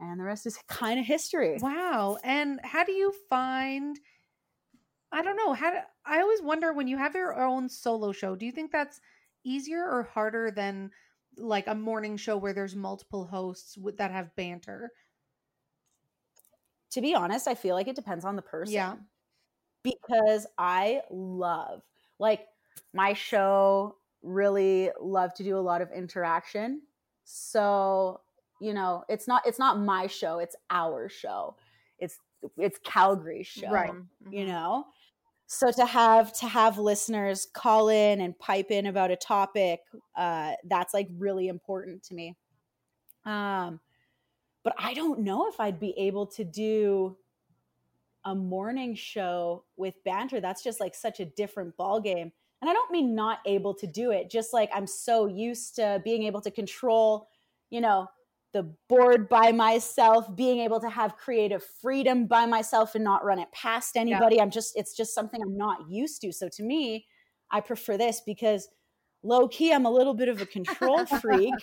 and 0.01 0.19
the 0.19 0.25
rest 0.25 0.47
is 0.47 0.59
kind 0.69 0.99
of 0.99 1.07
history. 1.07 1.59
Wow. 1.61 2.19
And 2.25 2.61
how 2.63 2.85
do 2.85 2.93
you 2.93 3.13
find 3.29 3.99
I 5.13 5.23
don't 5.23 5.37
know, 5.37 5.53
how 5.53 5.71
do, 5.71 5.77
I 6.07 6.21
always 6.21 6.41
wonder 6.41 6.73
when 6.73 6.89
you 6.89 6.97
have 6.97 7.15
your 7.15 7.39
own 7.39 7.69
solo 7.69 8.13
show, 8.13 8.35
do 8.35 8.47
you 8.47 8.53
think 8.53 8.73
that's 8.73 8.99
easier 9.45 9.85
or 9.85 10.05
harder 10.05 10.51
than 10.51 10.91
like 11.39 11.67
a 11.67 11.75
morning 11.75 12.17
show 12.17 12.37
where 12.37 12.53
there's 12.53 12.77
multiple 12.77 13.25
hosts 13.27 13.77
with, 13.79 13.97
that 13.99 14.11
have 14.11 14.35
banter? 14.37 14.91
To 16.93 17.01
be 17.01 17.15
honest, 17.15 17.49
I 17.49 17.55
feel 17.55 17.75
like 17.75 17.89
it 17.89 17.97
depends 17.97 18.25
on 18.25 18.37
the 18.37 18.43
person. 18.43 18.75
Yeah. 18.75 18.97
because 19.83 20.47
I 20.59 21.03
love 21.11 21.83
like 22.19 22.47
my 22.93 23.13
show 23.15 23.97
really 24.23 24.91
love 25.01 25.35
to 25.35 25.43
do 25.43 25.59
a 25.59 25.61
lot 25.61 25.83
of 25.83 25.91
interaction. 25.91 26.83
So, 27.25 28.21
you 28.61 28.75
know, 28.75 29.05
it's 29.09 29.27
not 29.27 29.43
it's 29.47 29.59
not 29.59 29.79
my 29.81 30.07
show, 30.07 30.39
it's 30.39 30.57
our 30.71 31.09
show. 31.09 31.57
It's 31.99 32.19
it's 32.57 32.79
Calgary's 32.85 33.47
show, 33.47 33.71
Right. 33.71 33.93
You 34.31 34.41
mm-hmm. 34.41 34.49
know? 34.49 34.85
So 35.55 35.71
to 35.71 35.85
have 35.85 36.33
to 36.39 36.47
have 36.49 36.79
listeners 36.79 37.47
call 37.53 37.91
in 37.91 38.23
and 38.23 38.39
pipe 38.39 38.71
in 38.71 38.87
about 38.87 39.11
a 39.11 39.17
topic, 39.17 39.81
uh 40.17 40.53
that's 40.65 40.95
like 40.95 41.09
really 41.19 41.49
important 41.49 42.03
to 42.05 42.15
me. 42.15 42.37
Um 43.27 43.79
but 44.65 44.75
I 44.79 44.95
don't 44.95 45.21
know 45.21 45.49
if 45.49 45.61
I'd 45.61 45.79
be 45.79 45.93
able 45.99 46.27
to 46.29 46.45
do 46.45 47.19
a 48.25 48.35
morning 48.35 48.95
show 48.95 49.65
with 49.77 50.03
banter 50.05 50.41
that's 50.41 50.63
just 50.63 50.81
like 50.81 50.95
such 50.95 51.21
a 51.21 51.25
different 51.25 51.77
ball 51.77 52.01
game 52.01 52.31
and 52.61 52.71
i 52.71 52.73
don't 52.73 52.93
mean 52.93 53.17
not 53.17 53.41
able 53.47 53.75
to 53.75 53.85
do 53.85 54.13
it 54.13 54.31
just 54.31 54.53
like 54.53 54.71
i'm 54.73 54.87
so 54.87 55.27
used 55.27 55.75
to 55.75 56.01
being 56.05 56.23
able 56.23 56.41
to 56.41 56.51
control 56.53 57.27
you 57.71 57.81
know 57.81 58.07
the 58.53 58.75
board 58.89 59.29
by 59.29 59.51
myself 59.53 60.35
being 60.37 60.61
able 60.61 60.81
to 60.81 60.89
have 60.89 61.17
creative 61.17 61.65
freedom 61.81 62.27
by 62.27 62.45
myself 62.47 62.95
and 62.95 63.03
not 63.05 63.25
run 63.25 63.39
it 63.39 63.51
past 63.53 63.97
anybody. 63.97 64.41
I'm 64.41 64.51
just 64.51 64.77
it's 64.77 64.95
just 64.97 65.15
something 65.15 65.41
i'm 65.43 65.57
not 65.57 65.91
used 65.91 66.21
to. 66.23 66.33
So 66.33 66.49
to 66.51 66.63
me 66.63 67.07
i 67.51 67.61
prefer 67.61 67.97
this 67.97 68.21
because 68.25 68.69
low 69.23 69.49
key 69.49 69.73
i'm 69.73 69.87
a 69.87 69.91
little 69.91 70.15
bit 70.15 70.29
of 70.29 70.41
a 70.41 70.47
control 70.47 71.07
freak. 71.21 71.55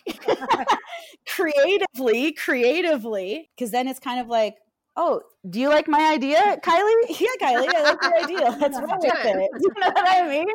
Creatively 1.28 2.34
creatively. 2.34 3.49
Because 3.56 3.71
then 3.71 3.88
it's 3.88 3.99
kind 3.99 4.19
of 4.19 4.28
like 4.28 4.56
oh 4.97 5.21
do 5.49 5.60
you 5.60 5.69
like 5.69 5.88
my 5.88 6.12
idea 6.12 6.58
kylie? 6.63 7.04
Yeah 7.19 7.28
kylie 7.41 7.73
i 7.75 7.84
like 7.84 8.02
your 8.02 8.15
idea. 8.17 8.58
Let's 8.60 8.78
Yeah, 8.78 8.86
run 8.86 8.99
with 8.99 9.13
it. 9.25 9.38
it 9.38 9.52
you 9.62 9.73
know 9.80 9.91
what 9.93 10.08
i 10.08 10.28
mean? 10.28 10.47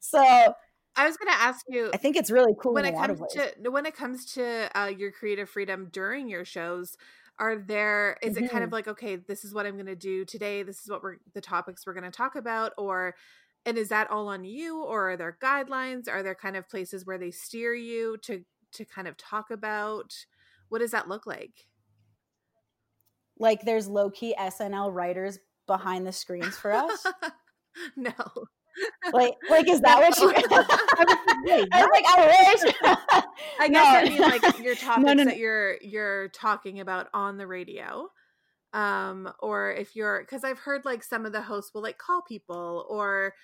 So 0.00 0.54
I 0.96 1.06
was 1.06 1.16
going 1.16 1.32
to 1.32 1.40
ask 1.40 1.64
you 1.68 1.90
i 1.94 1.96
think 1.96 2.16
it's 2.16 2.30
really 2.30 2.52
cool 2.60 2.74
when 2.74 2.84
it 2.84 2.94
a 2.94 2.96
lot 2.96 3.10
of 3.10 3.18
comes 3.18 3.32
to 3.34 3.70
when 3.70 3.86
it 3.86 3.96
comes 3.96 4.24
to 4.34 4.68
uh, 4.78 4.86
your 4.86 5.12
creative 5.12 5.48
freedom 5.48 5.88
during 5.92 6.28
your 6.28 6.44
shows 6.44 6.96
are 7.38 7.56
there 7.56 8.18
is 8.22 8.36
it 8.36 8.50
kind 8.50 8.64
of 8.64 8.72
like 8.72 8.86
okay 8.86 9.16
this 9.16 9.44
is 9.44 9.54
what 9.54 9.64
i'm 9.66 9.74
going 9.74 9.86
to 9.86 9.94
do 9.94 10.24
today 10.24 10.62
this 10.62 10.82
is 10.82 10.90
what 10.90 11.02
we're 11.02 11.16
the 11.32 11.40
topics 11.40 11.86
we're 11.86 11.94
going 11.94 12.04
to 12.04 12.10
talk 12.10 12.34
about 12.34 12.72
or 12.76 13.14
and 13.66 13.76
is 13.76 13.88
that 13.90 14.10
all 14.10 14.28
on 14.28 14.44
you 14.44 14.82
or 14.82 15.10
are 15.10 15.16
there 15.16 15.36
guidelines? 15.42 16.08
Are 16.08 16.22
there 16.22 16.34
kind 16.34 16.56
of 16.56 16.68
places 16.68 17.04
where 17.04 17.18
they 17.18 17.30
steer 17.30 17.74
you 17.74 18.16
to 18.22 18.44
to 18.72 18.84
kind 18.84 19.08
of 19.08 19.16
talk 19.16 19.50
about 19.50 20.14
what 20.68 20.78
does 20.78 20.92
that 20.92 21.08
look 21.08 21.26
like? 21.26 21.66
Like 23.38 23.62
there's 23.62 23.88
low-key 23.88 24.34
snl 24.38 24.94
writers 24.94 25.38
behind 25.66 26.06
the 26.06 26.12
screens 26.12 26.56
for 26.56 26.72
us? 26.72 27.06
No 27.96 28.12
like 29.12 29.34
like 29.48 29.68
is 29.68 29.80
that 29.80 29.98
what 29.98 30.18
you 30.18 30.32
I 31.72 31.82
was 31.82 31.88
like 31.92 32.04
I 32.06 32.54
wish 32.54 32.74
I 33.60 33.68
guess 33.68 33.70
no. 33.70 33.82
I 33.82 34.04
mean 34.04 34.20
like 34.20 34.58
your 34.60 34.74
topics 34.76 35.06
no, 35.06 35.12
no, 35.14 35.24
that 35.24 35.38
you're 35.38 35.76
you're 35.82 36.28
talking 36.28 36.80
about 36.80 37.08
on 37.12 37.38
the 37.38 37.46
radio. 37.46 38.08
Um, 38.72 39.32
or 39.40 39.72
if 39.72 39.96
you're 39.96 40.20
because 40.20 40.44
I've 40.44 40.60
heard 40.60 40.84
like 40.84 41.02
some 41.02 41.26
of 41.26 41.32
the 41.32 41.42
hosts 41.42 41.74
will 41.74 41.82
like 41.82 41.98
call 41.98 42.22
people 42.22 42.86
or 42.88 43.34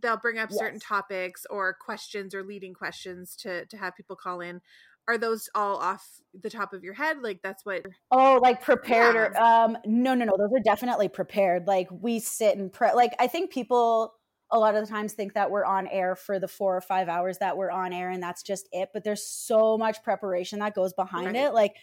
they'll 0.00 0.16
bring 0.16 0.38
up 0.38 0.52
certain 0.52 0.80
topics 0.80 1.44
or 1.50 1.74
questions 1.74 2.34
or 2.34 2.42
leading 2.42 2.74
questions 2.74 3.36
to 3.36 3.66
to 3.66 3.76
have 3.76 3.96
people 3.96 4.16
call 4.16 4.40
in. 4.40 4.60
Are 5.06 5.18
those 5.18 5.50
all 5.54 5.76
off 5.76 6.08
the 6.40 6.48
top 6.48 6.72
of 6.72 6.82
your 6.82 6.94
head? 6.94 7.18
Like 7.20 7.40
that's 7.42 7.66
what 7.66 7.84
Oh, 8.10 8.40
like 8.42 8.62
prepared 8.62 9.16
or 9.16 9.38
um 9.38 9.76
no 9.84 10.14
no 10.14 10.24
no, 10.24 10.36
those 10.38 10.50
are 10.56 10.62
definitely 10.64 11.08
prepared. 11.08 11.66
Like 11.66 11.88
we 11.90 12.20
sit 12.20 12.56
and 12.56 12.72
pre 12.72 12.92
like 12.94 13.12
I 13.18 13.26
think 13.26 13.52
people 13.52 14.14
a 14.50 14.58
lot 14.58 14.74
of 14.74 14.82
the 14.86 14.90
times 14.92 15.14
think 15.14 15.34
that 15.34 15.50
we're 15.50 15.64
on 15.64 15.88
air 15.88 16.14
for 16.16 16.38
the 16.38 16.48
4 16.48 16.76
or 16.76 16.80
5 16.80 17.08
hours 17.08 17.38
that 17.38 17.56
we're 17.56 17.70
on 17.70 17.92
air 17.92 18.10
and 18.10 18.22
that's 18.22 18.42
just 18.42 18.68
it, 18.72 18.90
but 18.92 19.04
there's 19.04 19.26
so 19.26 19.78
much 19.78 20.02
preparation 20.02 20.58
that 20.60 20.74
goes 20.74 20.92
behind 20.94 21.26
Right. 21.26 21.36
it. 21.36 21.52
Like 21.54 21.76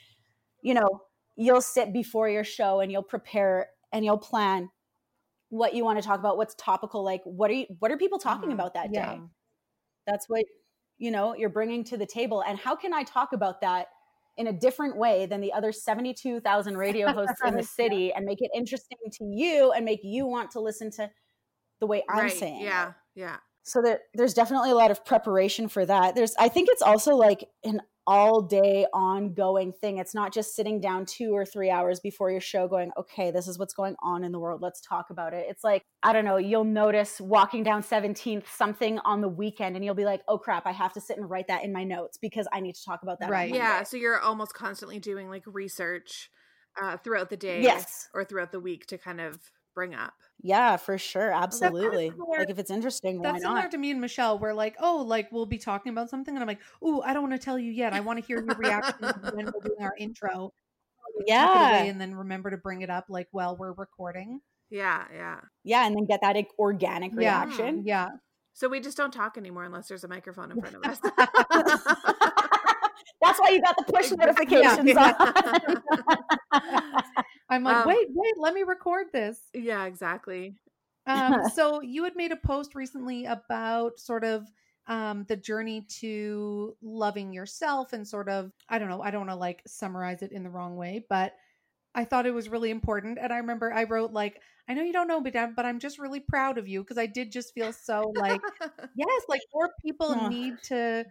you 0.64 0.74
know, 0.76 1.02
you'll 1.38 1.62
sit 1.62 1.94
before 1.94 2.30
your 2.30 2.44
show 2.44 2.80
and 2.82 2.92
you'll 2.92 3.04
prepare 3.04 3.70
and 3.94 4.06
you'll 4.06 4.18
plan 4.20 4.70
what 5.50 5.74
you 5.76 5.84
want 5.86 6.00
to 6.02 6.06
talk 6.08 6.20
about, 6.20 6.38
what's 6.38 6.56
topical, 6.56 7.04
like 7.04 7.22
what 7.26 7.52
are 7.52 7.56
you 7.56 7.68
what 7.80 7.92
are 7.92 7.98
people 7.98 8.20
talking 8.20 8.52
Mhm. 8.52 8.54
about 8.54 8.74
that 8.76 8.94
Yeah. 8.94 8.94
day? 8.94 9.24
that's 10.08 10.28
what 10.30 10.46
you 10.98 11.12
know 11.12 11.36
you're 11.36 11.50
bringing 11.50 11.84
to 11.84 11.98
the 11.98 12.06
table 12.06 12.42
and 12.44 12.58
how 12.60 12.76
can 12.76 12.94
i 12.94 13.04
talk 13.04 13.34
about 13.34 13.62
that 13.62 13.88
in 14.38 14.48
a 14.48 14.54
different 14.54 14.98
way 14.98 15.26
than 15.26 15.42
the 15.42 15.54
other 15.54 15.72
72,000 15.72 16.78
radio 16.78 17.12
hosts 17.12 17.42
in 17.44 17.56
the 17.56 17.64
city 17.64 18.14
and 18.14 18.26
make 18.26 18.42
it 18.42 18.50
interesting 18.56 18.98
to 19.12 19.26
you 19.26 19.72
and 19.74 19.86
make 19.86 20.00
you 20.04 20.26
want 20.26 20.50
to 20.52 20.60
listen 20.60 20.90
to 20.92 21.10
the 21.82 21.88
way 21.88 22.04
i'm 22.10 22.20
right. 22.20 22.32
saying 22.32 22.62
it. 22.62 22.66
Yeah, 22.66 22.94
yeah. 23.16 23.38
so 23.64 23.82
there, 23.82 24.00
there's 24.14 24.34
definitely 24.34 24.72
a 24.72 24.76
lot 24.76 24.92
of 24.92 25.04
preparation 25.04 25.68
for 25.68 25.86
that 25.86 26.16
there's 26.16 26.34
i 26.40 26.48
think 26.48 26.70
it's 26.72 26.82
also 26.82 27.16
like 27.16 27.46
an 27.66 27.82
all 28.08 28.42
day 28.42 28.86
ongoing 28.94 29.72
thing. 29.72 29.98
It's 29.98 30.16
not 30.16 30.34
just 30.34 30.56
sitting 30.56 30.82
down 30.82 31.06
two 31.06 31.36
or 31.36 31.46
three 31.46 31.70
hours 31.70 32.00
before 32.00 32.32
your 32.32 32.42
show 32.42 32.68
going, 32.68 32.92
okay, 32.98 33.32
this 33.32 33.48
is 33.48 33.60
what's 33.60 33.74
going 33.74 33.96
on 34.02 34.24
in 34.24 34.32
the 34.32 34.40
world. 34.40 34.62
Let's 34.62 34.82
talk 34.82 35.12
about 35.12 35.34
it. 35.34 35.46
It's 35.50 35.64
like, 35.64 35.84
I 36.02 36.14
don't 36.14 36.26
know, 36.26 36.38
you'll 36.38 36.64
notice 36.64 37.22
walking 37.22 37.64
down 37.64 37.84
17th 37.84 38.48
something 38.48 39.00
on 39.00 39.22
the 39.22 39.28
weekend 39.30 39.76
and 39.76 39.86
you'll 39.86 39.96
be 39.96 40.06
like, 40.06 40.22
oh 40.28 40.38
crap, 40.38 40.66
I 40.66 40.72
have 40.72 40.94
to 40.94 41.02
sit 41.02 41.18
and 41.18 41.30
write 41.30 41.48
that 41.48 41.64
in 41.64 41.72
my 41.72 41.84
notes 41.84 42.18
because 42.18 42.48
I 42.52 42.60
need 42.60 42.76
to 42.76 42.84
talk 42.84 43.04
about 43.04 43.20
that. 43.20 43.30
Right. 43.30 43.54
Yeah, 43.54 43.84
so 43.84 43.98
you're 43.98 44.20
almost 44.20 44.54
constantly 44.54 45.00
doing 45.00 45.30
like 45.30 45.44
research 45.46 46.30
uh, 46.82 46.98
throughout 46.98 47.30
the 47.30 47.38
day 47.38 47.62
Yes. 47.62 48.10
or 48.14 48.26
throughout 48.26 48.52
the 48.52 48.60
week 48.60 48.88
to 48.88 48.98
kind 48.98 49.22
of 49.22 49.40
bring 49.74 49.94
up. 49.96 50.14
Yeah, 50.42 50.78
for 50.78 50.98
sure. 50.98 51.32
Absolutely. 51.32 52.10
similar- 52.10 52.40
Like 52.40 52.50
if 52.50 52.58
it's 52.60 52.72
interesting, 52.72 53.20
why 53.20 53.32
That's 53.34 53.44
similar 53.44 53.68
to 53.70 53.78
me 53.78 53.92
and 53.92 54.02
Michelle. 54.02 54.40
We're 54.40 54.54
like, 54.54 54.76
oh, 54.80 55.04
like 55.08 55.32
we'll 55.32 55.46
be 55.46 55.58
talking 55.58 55.92
about 55.92 56.10
something, 56.10 56.34
and 56.36 56.42
I'm 56.42 56.48
like, 56.48 56.62
oh, 56.82 57.02
I 57.02 57.14
don't 57.14 57.22
want 57.28 57.40
to 57.40 57.44
tell 57.46 57.60
you 57.60 57.72
yet. 57.72 57.94
I 57.94 58.00
want 58.00 58.20
to 58.20 58.26
hear 58.26 58.38
your 58.44 58.56
reaction 58.56 58.96
when 59.02 59.46
we're 59.46 59.52
doing 59.62 59.82
our 59.82 59.94
intro. 59.98 60.30
Tuck 60.98 61.14
it 61.16 61.22
away 61.22 61.26
Yeah. 61.28 61.84
and 61.84 62.00
then 62.02 62.16
remember 62.16 62.50
to 62.52 62.58
bring 62.58 62.82
it 62.82 62.90
up 62.90 63.06
like 63.10 63.28
while 63.32 63.56
we're 63.58 63.74
recording. 63.74 64.40
Yeah, 64.70 65.04
yeah. 65.14 65.40
Yeah, 65.64 65.86
and 65.86 65.96
then 65.96 66.06
get 66.06 66.22
that 66.22 66.38
organic 66.58 67.14
reaction. 67.14 67.84
Yeah, 67.86 68.08
So 68.54 68.70
we 68.70 68.80
just 68.80 68.96
don't 68.98 69.12
talk 69.14 69.38
anymore 69.38 69.66
unless 69.66 69.88
there's 69.90 70.04
a 70.06 70.08
microphone 70.08 70.50
in 70.52 70.60
front 70.62 70.76
of 70.76 70.84
us. 70.86 71.00
That's 73.22 73.40
why 73.40 73.50
you 73.50 73.62
got 73.62 73.76
the 73.78 73.84
push 73.94 74.12
notifications 74.12 74.88
Yeah. 74.90 75.14
on. 76.52 77.24
I'm 77.52 77.64
like, 77.64 77.78
Um, 77.78 77.86
wait, 77.86 78.08
wait, 78.10 78.34
let 78.40 78.56
me 78.56 78.64
record 78.64 79.08
this. 79.14 79.40
yeah, 79.54 79.86
exactly. 79.86 80.56
Um, 81.06 81.44
so 81.54 81.82
you 81.82 82.04
had 82.04 82.16
made 82.16 82.32
a 82.32 82.38
post 82.38 82.76
recently 82.76 83.26
about 83.26 84.00
sort 84.00 84.24
of 84.24 84.48
um 84.88 85.26
the 85.30 85.36
journey 85.36 85.86
to 86.00 86.76
loving 86.82 87.34
yourself 87.34 87.94
and 87.94 88.08
sort 88.08 88.30
of 88.30 88.52
I 88.68 88.80
don't 88.80 88.90
know, 88.90 89.02
I 89.02 89.12
don't 89.12 89.28
want 89.28 89.32
to 89.32 89.36
like 89.36 89.62
summarize 89.68 90.24
it 90.24 90.32
in 90.32 90.44
the 90.44 90.50
wrong 90.50 90.76
way, 90.76 91.06
but 91.10 91.34
I 91.96 92.06
thought 92.06 92.26
it 92.28 92.34
was 92.34 92.50
really 92.50 92.72
important. 92.72 93.20
And 93.22 93.34
I 93.34 93.38
remember 93.38 93.74
I 93.74 93.86
wrote 93.86 94.12
like, 94.14 94.42
I 94.70 94.74
know 94.76 94.84
you 94.84 94.94
don't 94.94 95.08
know, 95.08 95.22
but 95.22 95.34
Dad, 95.34 95.56
but 95.56 95.66
I'm 95.66 95.80
just 95.80 96.00
really 96.00 96.22
proud 96.22 96.58
of 96.58 96.68
you 96.68 96.82
because 96.84 96.98
I 97.00 97.08
did 97.08 97.32
just 97.32 97.54
feel 97.54 97.74
so 97.74 98.14
like 98.16 98.44
yes, 98.96 99.24
like 99.30 99.42
more 99.54 99.72
people 99.86 100.16
need 100.16 100.64
to 100.64 101.06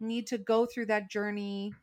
need 0.00 0.26
to 0.28 0.38
go 0.38 0.66
through 0.66 0.86
that 0.86 1.10
journey 1.10 1.79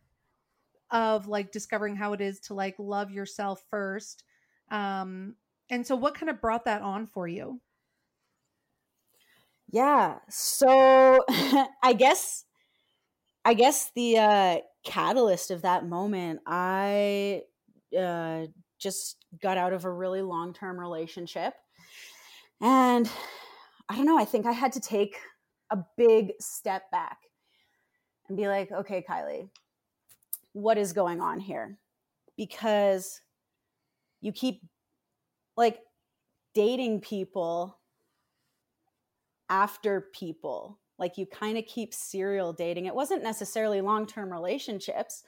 of 0.92 1.28
like 1.28 1.52
discovering 1.52 1.96
how 1.96 2.14
it 2.14 2.22
is 2.22 2.40
to 2.42 2.54
like 2.54 2.76
love 2.80 3.12
yourself 3.12 3.64
first. 3.70 4.24
Um 4.72 5.36
and 5.70 5.86
so 5.86 5.96
what 5.96 6.16
kind 6.16 6.30
of 6.30 6.42
brought 6.42 6.66
that 6.66 6.82
on 6.82 7.08
for 7.08 7.28
you? 7.28 7.60
Yeah. 9.70 10.20
So 10.30 11.24
I 11.84 11.94
guess 11.98 12.46
I 13.44 13.54
guess 13.54 13.92
the 13.96 14.18
uh 14.18 14.58
catalyst 14.86 15.52
of 15.52 15.62
that 15.64 15.86
moment, 15.86 16.42
I 16.46 17.44
uh 17.98 18.48
just 18.80 19.26
got 19.42 19.58
out 19.58 19.74
of 19.74 19.86
a 19.86 19.92
really 19.92 20.22
long-term 20.22 20.80
relationship. 20.80 21.54
And 22.62 23.10
I 23.90 23.96
don't 23.96 24.06
know, 24.06 24.20
I 24.20 24.26
think 24.26 24.46
I 24.46 24.52
had 24.52 24.74
to 24.74 24.80
take 24.80 25.18
a 25.70 25.78
big 25.98 26.34
step 26.40 26.90
back 26.92 27.18
and 28.28 28.38
be 28.38 28.48
like, 28.48 28.72
okay, 28.72 29.04
Kylie, 29.08 29.50
what 30.54 30.78
is 30.78 30.94
going 30.94 31.22
on 31.22 31.40
here? 31.40 31.78
Because 32.36 33.22
you 34.22 34.32
keep 34.32 34.62
like 35.56 35.80
dating 36.54 37.02
people 37.02 37.78
after 39.50 40.02
people. 40.14 40.80
Like 41.00 41.18
you 41.18 41.26
kind 41.26 41.58
of 41.58 41.66
keep 41.66 41.94
serial 41.94 42.54
dating. 42.54 42.86
It 42.86 42.96
wasn't 42.96 43.24
necessarily 43.24 43.82
long 43.82 44.08
term 44.08 44.32
relationships, 44.32 45.24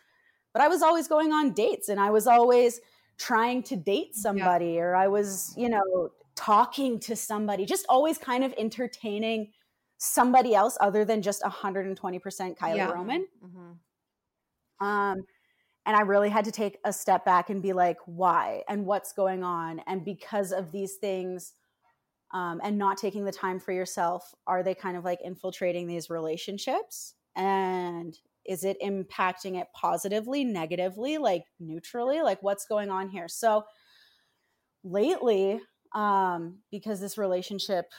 but 0.54 0.62
I 0.62 0.68
was 0.68 0.82
always 0.82 1.08
going 1.08 1.32
on 1.32 1.54
dates 1.54 1.90
and 1.90 2.00
I 2.00 2.10
was 2.10 2.26
always 2.26 2.82
trying 3.18 3.62
to 3.64 3.76
date 3.76 4.16
somebody 4.16 4.80
or 4.80 4.96
I 4.96 5.08
was, 5.08 5.54
you 5.58 5.70
know, 5.70 6.10
talking 6.36 7.00
to 7.02 7.16
somebody, 7.16 7.66
just 7.66 7.86
always 7.90 8.18
kind 8.18 8.44
of 8.44 8.54
entertaining 8.58 9.52
somebody 9.98 10.56
else 10.56 10.78
other 10.80 11.04
than 11.04 11.22
just 11.22 11.44
120% 11.44 12.58
Kylie 12.58 12.78
Yeah. 12.78 12.92
Roman. 12.92 13.28
Mhm. 13.44 13.78
Um, 14.82 15.24
and 15.86 15.96
I 15.98 16.02
really 16.02 16.30
had 16.30 16.46
to 16.46 16.52
take 16.52 16.78
a 16.86 16.94
step 16.94 17.26
back 17.26 17.50
and 17.50 17.62
be 17.62 17.74
like, 17.74 17.98
why 18.06 18.64
and 18.70 18.86
what's 18.86 19.14
going 19.14 19.44
on? 19.44 19.82
And 19.88 20.06
because 20.06 20.52
of 20.52 20.72
these 20.72 20.96
things, 20.96 21.54
um, 22.32 22.62
and 22.64 22.78
not 22.78 22.98
taking 22.98 23.26
the 23.26 23.32
time 23.32 23.60
for 23.60 23.72
yourself, 23.72 24.34
are 24.46 24.62
they 24.62 24.76
kind 24.76 24.96
of 24.96 25.04
like 25.04 25.20
infiltrating 25.24 25.88
these 25.88 26.10
relationships? 26.10 27.16
And 27.36 28.16
is 28.46 28.64
it 28.64 28.78
impacting 28.84 29.60
it 29.60 29.68
positively, 29.74 30.44
negatively, 30.44 31.18
like 31.18 31.46
neutrally? 31.60 32.22
Like 32.22 32.42
what's 32.44 32.66
going 32.66 32.90
on 32.90 33.10
here? 33.10 33.28
So 33.28 33.64
lately, 34.84 35.60
um, 35.96 36.60
because 36.72 37.00
this 37.00 37.18
relationship 37.18 37.92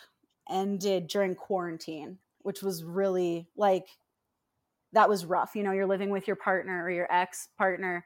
ended 0.49 1.09
during 1.09 1.35
quarantine, 1.35 2.19
which 2.43 2.63
was 2.63 2.85
really 2.85 3.49
like 3.57 3.87
that 4.93 5.09
was 5.09 5.25
rough. 5.25 5.55
You 5.55 5.63
know, 5.63 5.73
you're 5.73 5.87
living 5.87 6.11
with 6.11 6.27
your 6.27 6.37
partner 6.37 6.85
or 6.85 6.91
your 6.91 7.11
ex 7.13 7.49
partner, 7.59 8.05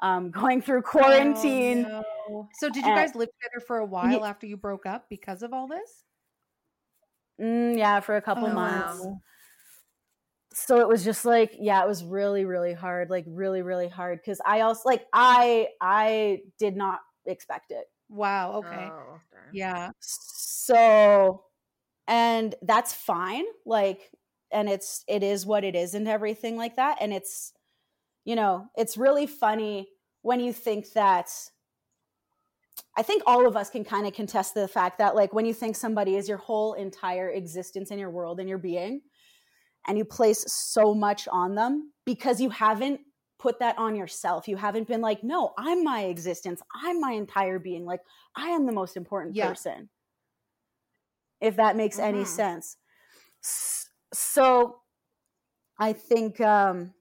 um, 0.00 0.30
going 0.32 0.60
through 0.62 0.82
quarantine. 0.82 1.86
Oh, 1.86 2.02
no. 2.02 2.48
So 2.58 2.68
did 2.68 2.84
you 2.84 2.92
Uh, 2.92 2.96
guys 2.96 3.14
live 3.14 3.28
together 3.40 3.64
for 3.66 3.78
a 3.78 3.86
while 3.86 4.24
after 4.24 4.46
you 4.46 4.56
broke 4.56 4.86
up 4.86 5.06
because 5.08 5.42
of 5.42 5.52
all 5.52 5.66
this? 5.66 6.04
Mm, 7.40 7.76
yeah, 7.76 8.00
for 8.00 8.16
a 8.16 8.22
couple 8.22 8.48
Oh, 8.48 8.54
months. 8.54 9.00
wow. 9.04 9.20
So 10.52 10.80
it 10.80 10.88
was 10.88 11.04
just 11.04 11.24
like, 11.26 11.54
yeah, 11.58 11.82
it 11.82 11.88
was 11.88 12.02
really, 12.02 12.46
really 12.46 12.72
hard. 12.72 13.10
Like 13.10 13.26
really, 13.28 13.60
really 13.62 13.88
hard. 13.88 14.20
Cause 14.24 14.40
I 14.44 14.62
also 14.62 14.82
like 14.86 15.04
I 15.12 15.68
I 15.82 16.40
did 16.58 16.76
not 16.76 17.00
expect 17.26 17.72
it. 17.72 17.84
Wow. 18.08 18.52
Okay. 18.58 18.90
Oh. 18.90 19.20
Yeah. 19.52 19.90
So 20.00 21.44
and 22.08 22.54
that's 22.62 22.94
fine. 22.94 23.44
Like, 23.64 24.10
and 24.52 24.68
it's 24.68 25.04
it 25.08 25.22
is 25.22 25.46
what 25.46 25.64
it 25.64 25.74
is 25.74 25.94
and 25.94 26.08
everything 26.08 26.56
like 26.56 26.76
that. 26.76 26.98
And 27.00 27.12
it's, 27.12 27.52
you 28.24 28.36
know, 28.36 28.68
it's 28.76 28.96
really 28.96 29.26
funny 29.26 29.88
when 30.22 30.40
you 30.40 30.52
think 30.52 30.92
that 30.92 31.30
I 32.96 33.02
think 33.02 33.22
all 33.26 33.46
of 33.46 33.56
us 33.56 33.70
can 33.70 33.84
kind 33.84 34.06
of 34.06 34.12
contest 34.12 34.54
the 34.54 34.68
fact 34.68 34.98
that 34.98 35.14
like 35.14 35.32
when 35.32 35.46
you 35.46 35.54
think 35.54 35.76
somebody 35.76 36.16
is 36.16 36.28
your 36.28 36.38
whole 36.38 36.74
entire 36.74 37.30
existence 37.30 37.90
in 37.90 37.98
your 37.98 38.10
world 38.10 38.40
and 38.40 38.48
your 38.48 38.58
being, 38.58 39.02
and 39.86 39.96
you 39.96 40.04
place 40.04 40.44
so 40.52 40.94
much 40.94 41.28
on 41.28 41.54
them 41.54 41.92
because 42.04 42.40
you 42.40 42.50
haven't 42.50 43.00
put 43.38 43.58
that 43.60 43.78
on 43.78 43.94
yourself. 43.94 44.48
You 44.48 44.56
haven't 44.56 44.88
been 44.88 45.00
like, 45.00 45.22
no, 45.22 45.52
I'm 45.58 45.84
my 45.84 46.04
existence. 46.04 46.62
I'm 46.82 47.00
my 47.00 47.12
entire 47.12 47.58
being. 47.58 47.84
Like 47.84 48.00
I 48.34 48.48
am 48.48 48.66
the 48.66 48.72
most 48.72 48.96
important 48.96 49.36
Yeah. 49.36 49.48
person. 49.48 49.90
If 51.40 51.56
that 51.56 51.76
makes 51.76 51.98
any 51.98 52.24
Mhm. 52.24 52.26
sense. 52.26 52.76
So 54.12 54.80
I 55.78 55.92
think 55.92 56.40
um 56.40 56.94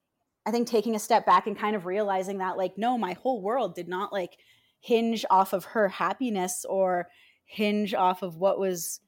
I 0.45 0.51
think 0.51 0.67
taking 0.67 0.95
a 0.95 0.99
step 0.99 1.25
back 1.25 1.47
and 1.47 1.57
kind 1.57 1.75
of 1.75 1.85
realizing 1.85 2.39
that 2.39 2.57
like 2.57 2.77
no, 2.77 2.97
my 2.97 3.13
whole 3.13 3.41
world 3.41 3.75
did 3.75 3.87
not 3.87 4.13
like 4.13 4.37
hinge 4.81 5.25
off 5.29 5.53
of 5.53 5.65
her 5.65 5.87
happiness 5.89 6.65
or 6.67 7.07
hinge 7.45 7.93
off 7.93 8.21
of 8.21 8.37
what 8.37 8.59
was 8.59 8.99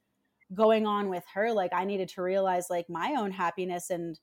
going 0.53 0.85
on 0.87 1.09
with 1.09 1.23
her. 1.33 1.51
Like 1.51 1.71
i 1.73 1.85
needed 1.85 2.09
to 2.09 2.21
realize 2.21 2.67
like 2.69 2.89
my 2.89 3.15
own 3.17 3.31
happiness 3.31 3.89
and 3.89 4.19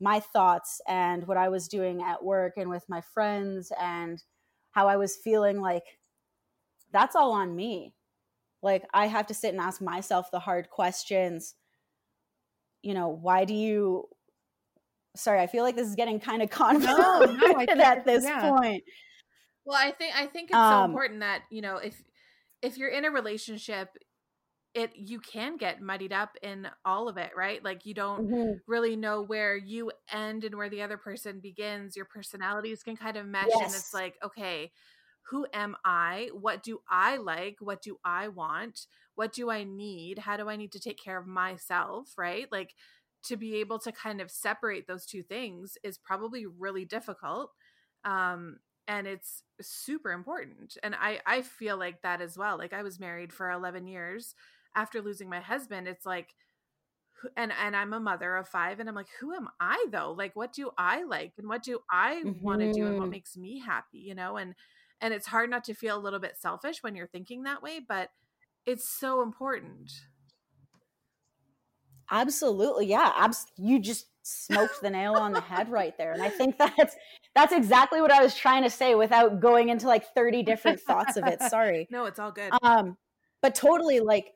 my 0.00 0.20
thoughts 0.20 0.80
and 0.86 1.26
what 1.26 1.36
i 1.36 1.48
was 1.48 1.66
doing 1.68 2.02
at 2.02 2.24
work 2.24 2.54
and 2.56 2.70
with 2.70 2.84
my 2.88 3.00
friends 3.00 3.72
and 3.80 4.22
how 4.70 4.86
i 4.86 4.96
was 4.96 5.16
feeling 5.16 5.60
like 5.60 5.82
that's 6.92 7.16
all 7.16 7.32
on 7.32 7.54
me. 7.56 7.94
Like 8.62 8.84
i 8.92 9.06
have 9.06 9.26
to 9.28 9.34
sit 9.34 9.52
and 9.52 9.60
ask 9.60 9.80
myself 9.80 10.30
the 10.30 10.40
hard 10.40 10.70
questions 10.70 11.54
you 12.82 12.94
know 12.94 13.08
why 13.08 13.44
do 13.44 13.54
you 13.54 14.08
sorry 15.16 15.40
i 15.40 15.46
feel 15.46 15.64
like 15.64 15.76
this 15.76 15.88
is 15.88 15.94
getting 15.94 16.20
kind 16.20 16.42
of 16.42 16.50
convoluted 16.50 17.38
no, 17.40 17.56
I 17.56 17.66
think 17.66 17.92
at 17.92 18.04
this 18.04 18.30
yeah. 18.30 18.40
point 18.40 18.84
Well, 19.64 19.78
I 19.78 19.90
think 19.92 20.14
I 20.16 20.26
think 20.26 20.50
it's 20.50 20.66
so 20.66 20.82
Um, 20.82 20.84
important 20.84 21.20
that 21.20 21.42
you 21.50 21.60
know 21.60 21.76
if 21.76 22.02
if 22.62 22.78
you're 22.78 22.88
in 22.88 23.04
a 23.04 23.10
relationship, 23.10 23.90
it 24.74 24.96
you 24.96 25.20
can 25.20 25.56
get 25.56 25.82
muddied 25.82 26.12
up 26.12 26.36
in 26.42 26.68
all 26.84 27.08
of 27.08 27.18
it, 27.18 27.32
right? 27.36 27.64
Like 27.64 27.86
you 27.86 27.94
don't 27.94 28.24
Mhm. 28.24 28.60
really 28.68 28.96
know 28.96 29.22
where 29.22 29.56
you 29.56 29.92
end 30.12 30.44
and 30.44 30.56
where 30.56 30.70
the 30.70 30.82
other 30.82 30.98
person 30.98 31.40
begins. 31.40 31.96
Your 31.96 32.06
personalities 32.06 32.82
can 32.84 32.96
kind 32.96 33.16
of 33.16 33.26
mesh, 33.26 33.60
and 33.60 33.74
it's 33.74 33.94
like, 33.94 34.16
okay, 34.24 34.72
who 35.30 35.46
am 35.52 35.76
I? 35.84 36.30
What 36.34 36.62
do 36.62 36.80
I 36.90 37.16
like? 37.18 37.56
What 37.60 37.82
do 37.82 37.98
I 38.04 38.28
want? 38.28 38.86
What 39.18 39.32
do 39.34 39.50
I 39.50 39.64
need? 39.64 40.20
How 40.20 40.36
do 40.38 40.48
I 40.48 40.56
need 40.56 40.72
to 40.72 40.80
take 40.80 40.98
care 40.98 41.18
of 41.18 41.26
myself, 41.26 42.16
right? 42.18 42.50
Like 42.52 42.76
to 43.24 43.36
be 43.36 43.56
able 43.56 43.80
to 43.80 43.92
kind 43.92 44.20
of 44.20 44.30
separate 44.30 44.86
those 44.86 45.04
two 45.06 45.24
things 45.24 45.76
is 45.82 45.98
probably 45.98 46.46
really 46.46 46.84
difficult. 46.84 47.52
Um, 48.04 48.60
and 48.86 49.06
it's 49.08 49.42
super 49.60 50.12
important. 50.12 50.78
And 50.82 50.94
I 50.94 51.20
I 51.26 51.42
feel 51.42 51.76
like 51.76 52.02
that 52.02 52.20
as 52.20 52.38
well. 52.38 52.58
Like 52.58 52.72
I 52.72 52.82
was 52.82 53.00
married 53.00 53.32
for 53.32 53.50
11 53.50 53.88
years 53.88 54.34
after 54.74 55.02
losing 55.02 55.28
my 55.28 55.40
husband. 55.40 55.88
It's 55.88 56.06
like 56.06 56.34
and 57.36 57.52
and 57.52 57.76
I'm 57.76 57.92
a 57.92 58.00
mother 58.00 58.36
of 58.36 58.48
five, 58.48 58.78
and 58.80 58.88
I'm 58.88 58.94
like, 58.94 59.08
who 59.20 59.34
am 59.34 59.48
I 59.60 59.86
though? 59.90 60.12
Like, 60.12 60.36
what 60.36 60.52
do 60.52 60.70
I 60.78 61.02
like, 61.04 61.34
and 61.38 61.48
what 61.48 61.62
do 61.62 61.80
I 61.90 62.24
want 62.40 62.60
to 62.62 62.68
do, 62.68 62.86
and 62.86 62.96
what 62.98 63.08
Mhm. 63.08 63.12
makes 63.12 63.36
me 63.36 63.58
happy? 63.58 63.98
You 63.98 64.14
know, 64.14 64.36
and 64.36 64.54
and 65.00 65.12
it's 65.14 65.26
hard 65.26 65.50
not 65.50 65.64
to 65.64 65.74
feel 65.74 65.96
a 65.98 66.00
little 66.00 66.18
bit 66.20 66.36
selfish 66.36 66.82
when 66.82 66.94
you're 66.96 67.06
thinking 67.08 67.42
that 67.44 67.62
way, 67.62 67.80
but 67.80 68.10
it's 68.66 68.88
so 68.88 69.22
important. 69.22 69.90
Absolutely. 72.10 72.86
Yeah. 72.86 73.12
Abs- 73.16 73.46
you 73.56 73.78
just 73.78 74.06
smoked 74.22 74.80
the 74.82 74.90
nail 74.90 75.14
on 75.14 75.32
the 75.32 75.40
head 75.40 75.70
right 75.70 75.96
there. 75.98 76.12
And 76.12 76.22
I 76.22 76.28
think 76.28 76.58
that's 76.58 76.96
that's 77.34 77.52
exactly 77.52 78.00
what 78.00 78.10
I 78.10 78.22
was 78.22 78.34
trying 78.34 78.62
to 78.62 78.70
say 78.70 78.94
without 78.94 79.40
going 79.40 79.68
into 79.68 79.86
like 79.86 80.04
30 80.14 80.42
different 80.42 80.80
thoughts 80.80 81.16
of 81.16 81.26
it. 81.26 81.40
Sorry. 81.42 81.86
No, 81.90 82.04
it's 82.06 82.18
all 82.18 82.32
good. 82.32 82.52
Um 82.62 82.96
but 83.42 83.54
totally 83.54 84.00
like 84.00 84.32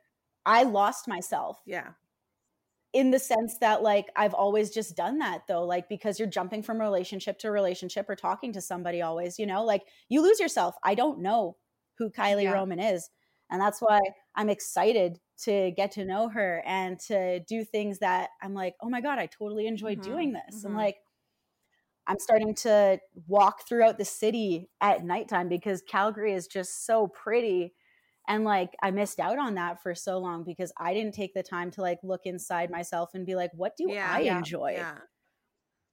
I 0.47 0.65
lost 0.65 1.09
myself 1.09 1.61
yeah, 1.67 1.91
in 2.93 3.11
the 3.11 3.19
sense 3.19 3.59
that 3.61 3.83
like 3.83 4.07
I've 4.17 4.35
always 4.35 4.71
just 4.71 4.97
done 4.97 5.19
that 5.19 5.43
though 5.49 5.65
like 5.65 5.89
because 5.89 6.19
you're 6.19 6.29
jumping 6.29 6.63
from 6.63 6.81
relationship 6.81 7.39
to 7.41 7.51
relationship 7.51 8.09
or 8.09 8.17
talking 8.17 8.53
to 8.55 8.61
somebody 8.61 9.03
always, 9.03 9.39
you 9.39 9.47
know? 9.47 9.65
Like 9.65 9.83
you 10.09 10.23
lose 10.23 10.41
yourself. 10.41 10.75
I 10.85 10.95
don't 10.95 11.21
know 11.21 11.57
who 11.99 12.11
Kylie 12.11 12.45
Yeah. 12.45 12.53
Roman 12.53 12.81
is. 12.81 13.09
And 13.53 13.63
that's 13.63 13.81
why 13.83 14.01
I'm 14.37 14.51
excited 14.51 15.21
to 15.45 15.73
get 15.73 15.93
to 15.93 16.07
know 16.07 16.31
her 16.31 16.65
and 16.67 16.99
to 17.03 17.41
do 17.43 17.65
things 17.65 18.01
that 18.01 18.31
I'm 18.43 18.55
like, 18.55 18.77
oh 18.83 18.91
my 18.91 19.03
God, 19.03 19.21
I 19.21 19.27
totally 19.27 19.69
enjoy 19.69 19.97
Mhm, 19.97 19.97
doing 19.97 20.35
this. 20.35 20.65
And 20.65 20.75
mhm. 20.75 20.77
like, 20.77 20.97
I'm 22.07 22.19
starting 22.19 22.55
to 22.57 22.99
walk 23.29 23.67
throughout 23.69 23.97
the 23.99 24.05
city 24.05 24.71
at 24.81 25.05
nighttime 25.05 25.49
because 25.49 25.83
Calgary 25.83 26.33
is 26.33 26.49
just 26.49 26.85
so 26.85 27.07
pretty. 27.07 27.75
And 28.29 28.45
like, 28.45 28.71
I 28.83 28.91
missed 28.91 29.21
out 29.21 29.39
on 29.39 29.55
that 29.55 29.83
for 29.83 29.95
so 29.95 30.19
long 30.19 30.45
because 30.45 30.73
I 30.79 30.95
didn't 30.95 31.15
take 31.15 31.35
the 31.35 31.43
time 31.45 31.71
to 31.73 31.81
like 31.83 31.99
look 32.03 32.23
inside 32.25 32.71
myself 32.71 33.11
and 33.15 33.27
be 33.27 33.37
like, 33.37 33.51
what 33.55 33.77
do 33.77 33.93
yeah, 33.93 34.01
I 34.03 34.23
yeah, 34.23 34.43
enjoy? 34.43 34.73
Yeah, 34.73 34.99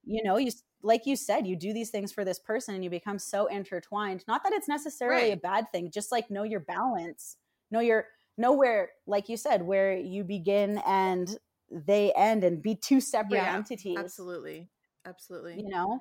you 0.03 0.23
know 0.23 0.37
you 0.37 0.51
like 0.81 1.05
you 1.05 1.15
said 1.15 1.45
you 1.47 1.55
do 1.55 1.73
these 1.73 1.89
things 1.89 2.11
for 2.11 2.23
this 2.23 2.39
person 2.39 2.73
and 2.75 2.83
you 2.83 2.89
become 2.89 3.19
so 3.19 3.47
intertwined 3.47 4.23
not 4.27 4.43
that 4.43 4.53
it's 4.53 4.67
necessarily 4.67 5.31
a 5.31 5.37
bad 5.37 5.65
thing 5.71 5.91
just 5.91 6.11
like 6.11 6.31
know 6.31 6.43
your 6.43 6.59
balance 6.61 7.37
know 7.71 7.79
your 7.79 8.05
know 8.37 8.53
where 8.53 8.89
like 9.07 9.29
you 9.29 9.37
said 9.37 9.61
where 9.61 9.97
you 9.97 10.23
begin 10.23 10.77
and 10.85 11.37
they 11.71 12.11
end 12.13 12.43
and 12.43 12.61
be 12.61 12.75
two 12.75 12.99
separate 13.01 13.37
Yeah, 13.37 13.55
entities 13.55 13.97
absolutely, 13.99 14.69
absolutely. 15.05 15.59
you 15.61 15.69
know 15.69 15.99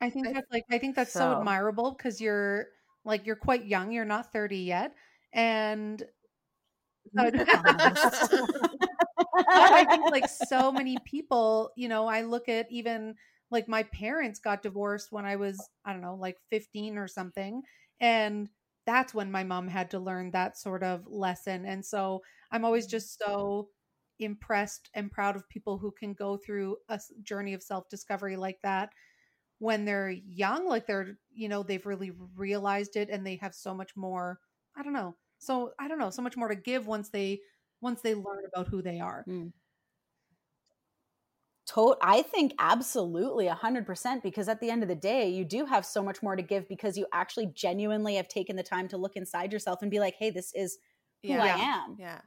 I 0.00 0.10
think 0.10 0.32
that's 0.32 0.50
like 0.52 0.64
I 0.70 0.78
think 0.78 0.96
that's 0.96 1.12
so, 1.12 1.20
So- 1.20 1.38
admirable 1.38 1.92
because 1.92 2.20
you're 2.20 2.66
like 3.04 3.26
you're 3.26 3.36
quite 3.36 3.66
young. 3.66 3.92
You're 3.92 4.04
not 4.04 4.32
30 4.32 4.58
yet, 4.58 4.94
and 5.32 6.02
But 7.14 7.34
I 9.48 9.84
think 9.88 10.10
like 10.10 10.28
so 10.28 10.72
many 10.72 10.96
people, 11.04 11.70
you 11.76 11.88
know, 11.88 12.06
I 12.06 12.22
look 12.22 12.48
at 12.48 12.70
even 12.70 13.14
like 13.50 13.68
my 13.68 13.82
parents 13.84 14.40
got 14.40 14.62
divorced 14.62 15.12
when 15.12 15.24
I 15.24 15.36
was, 15.36 15.68
I 15.84 15.92
don't 15.92 16.02
know, 16.02 16.14
like 16.16 16.38
15 16.50 16.98
or 16.98 17.06
something. 17.08 17.62
And 18.00 18.48
that's 18.86 19.14
when 19.14 19.30
my 19.30 19.44
mom 19.44 19.68
had 19.68 19.90
to 19.90 19.98
learn 19.98 20.30
that 20.32 20.58
sort 20.58 20.82
of 20.82 21.06
lesson. 21.06 21.64
And 21.64 21.84
so 21.84 22.22
I'm 22.50 22.64
always 22.64 22.84
mm-hmm. 22.84 22.90
just 22.90 23.18
so 23.18 23.68
impressed 24.18 24.90
and 24.94 25.10
proud 25.10 25.36
of 25.36 25.48
people 25.48 25.78
who 25.78 25.90
can 25.90 26.12
go 26.12 26.36
through 26.36 26.76
a 26.88 27.00
journey 27.22 27.54
of 27.54 27.62
self 27.62 27.88
discovery 27.88 28.36
like 28.36 28.58
that 28.62 28.90
when 29.58 29.84
they're 29.84 30.10
young, 30.10 30.68
like 30.68 30.86
they're, 30.86 31.18
you 31.32 31.48
know, 31.48 31.62
they've 31.62 31.86
really 31.86 32.12
realized 32.36 32.96
it 32.96 33.08
and 33.08 33.26
they 33.26 33.36
have 33.36 33.54
so 33.54 33.74
much 33.74 33.96
more, 33.96 34.38
I 34.76 34.82
don't 34.82 34.92
know. 34.92 35.16
So 35.38 35.72
I 35.78 35.88
don't 35.88 35.98
know, 35.98 36.10
so 36.10 36.22
much 36.22 36.36
more 36.36 36.48
to 36.48 36.54
give 36.54 36.86
once 36.86 37.08
they 37.08 37.40
once 37.80 38.00
they 38.00 38.14
learn 38.14 38.44
about 38.52 38.68
who 38.68 38.82
they 38.82 39.00
are. 39.00 39.24
Hmm. 39.26 39.48
To- 41.74 41.96
i 42.02 42.22
think 42.22 42.52
absolutely 42.58 43.46
100% 43.48 44.22
because 44.22 44.48
at 44.48 44.60
the 44.60 44.70
end 44.70 44.82
of 44.82 44.88
the 44.88 44.94
day 44.94 45.28
you 45.28 45.44
do 45.44 45.64
have 45.66 45.84
so 45.84 46.02
much 46.02 46.22
more 46.22 46.36
to 46.36 46.42
give 46.42 46.68
because 46.68 46.96
you 46.96 47.06
actually 47.12 47.46
genuinely 47.54 48.14
have 48.16 48.28
taken 48.28 48.56
the 48.56 48.62
time 48.62 48.88
to 48.88 48.96
look 48.96 49.16
inside 49.16 49.52
yourself 49.52 49.82
and 49.82 49.90
be 49.90 50.00
like 50.00 50.14
hey 50.18 50.30
this 50.30 50.52
is 50.54 50.78
who 51.22 51.28
yeah, 51.30 51.42
i 51.42 51.48
am. 51.48 51.96
Yeah. 51.98 52.20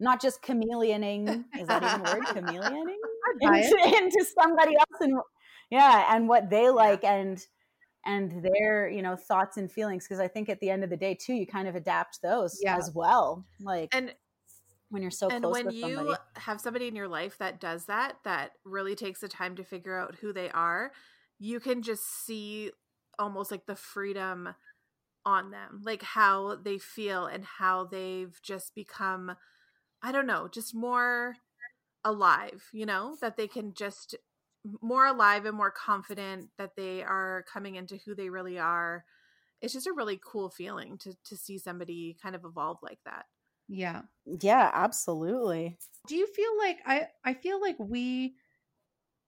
not 0.00 0.20
just 0.22 0.42
chameleoning 0.42 1.44
is 1.58 1.66
that 1.68 1.82
even 1.82 2.00
a 2.06 2.14
word? 2.14 2.24
Chameleoning? 2.26 2.96
Into, 3.42 3.96
into 3.98 4.24
somebody 4.40 4.74
else 4.74 5.00
and 5.00 5.14
yeah 5.70 6.14
and 6.16 6.28
what 6.28 6.48
they 6.48 6.70
like 6.70 7.04
and 7.04 7.38
and 8.06 8.42
their 8.42 8.88
you 8.88 9.02
know 9.02 9.16
thoughts 9.16 9.58
and 9.58 9.70
feelings 9.70 10.04
because 10.06 10.18
i 10.18 10.26
think 10.26 10.48
at 10.48 10.58
the 10.60 10.70
end 10.70 10.82
of 10.82 10.88
the 10.90 10.96
day 10.96 11.14
too 11.14 11.34
you 11.34 11.46
kind 11.46 11.68
of 11.68 11.74
adapt 11.76 12.20
those 12.22 12.58
Yeah. 12.62 12.76
as 12.78 12.90
well 12.94 13.44
like 13.60 13.90
And 13.94 14.14
when 14.90 15.02
you're 15.02 15.10
so 15.10 15.28
and 15.28 15.42
close 15.42 15.52
when 15.52 15.70
you 15.70 15.96
somebody. 15.96 16.18
have 16.36 16.60
somebody 16.60 16.88
in 16.88 16.96
your 16.96 17.08
life 17.08 17.38
that 17.38 17.60
does 17.60 17.86
that 17.86 18.16
that 18.24 18.52
really 18.64 18.94
takes 18.94 19.20
the 19.20 19.28
time 19.28 19.56
to 19.56 19.64
figure 19.64 19.98
out 19.98 20.16
who 20.16 20.32
they 20.32 20.50
are 20.50 20.92
you 21.38 21.60
can 21.60 21.82
just 21.82 22.24
see 22.24 22.70
almost 23.18 23.50
like 23.50 23.66
the 23.66 23.76
freedom 23.76 24.54
on 25.24 25.50
them 25.50 25.80
like 25.84 26.02
how 26.02 26.56
they 26.56 26.78
feel 26.78 27.26
and 27.26 27.44
how 27.44 27.84
they've 27.84 28.40
just 28.42 28.74
become 28.74 29.36
i 30.02 30.10
don't 30.10 30.26
know 30.26 30.48
just 30.50 30.74
more 30.74 31.36
alive 32.04 32.64
you 32.72 32.86
know 32.86 33.16
that 33.20 33.36
they 33.36 33.46
can 33.48 33.74
just 33.74 34.14
more 34.82 35.06
alive 35.06 35.44
and 35.44 35.56
more 35.56 35.70
confident 35.70 36.48
that 36.58 36.76
they 36.76 37.02
are 37.02 37.44
coming 37.52 37.76
into 37.76 37.96
who 38.04 38.14
they 38.14 38.28
really 38.28 38.58
are. 38.58 39.04
It's 39.60 39.72
just 39.72 39.86
a 39.86 39.92
really 39.92 40.20
cool 40.24 40.50
feeling 40.50 40.98
to 40.98 41.14
to 41.24 41.36
see 41.36 41.58
somebody 41.58 42.16
kind 42.22 42.34
of 42.34 42.44
evolve 42.44 42.78
like 42.82 43.00
that 43.04 43.26
Yeah. 43.68 44.02
yeah 44.26 44.70
absolutely 44.72 45.78
Do 46.06 46.16
you 46.16 46.26
feel 46.26 46.56
like 46.58 46.78
I 46.86 47.08
I 47.24 47.34
feel 47.34 47.60
like 47.60 47.76
we 47.78 48.36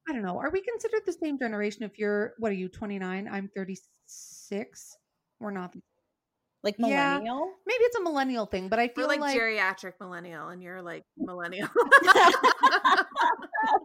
I 0.09 0.13
don't 0.13 0.23
know, 0.23 0.39
are 0.39 0.51
we 0.51 0.63
considered 0.63 1.03
the 1.07 1.13
same 1.13 1.39
generation 1.39 1.83
if 1.85 1.99
you're 1.99 2.35
what 2.39 2.51
are 2.53 2.55
you 2.57 2.69
29? 2.69 3.29
I'm 3.29 3.49
36. 3.55 4.97
We're 5.41 5.51
not. 5.51 5.75
Like 6.63 6.77
Yeah. 6.79 6.87
millennial 7.19 7.53
Maybe 7.67 7.85
it's 7.85 7.97
a 7.97 8.03
millennial 8.03 8.47
thing, 8.47 8.69
but 8.69 8.79
I 8.79 8.89
feel 8.89 9.07
like, 9.07 9.21
like, 9.21 9.39
geriatric 9.39 9.95
millennial, 10.01 10.49
and 10.49 10.63
you're 10.63 10.83
like 10.83 11.05
millennial. 11.17 11.69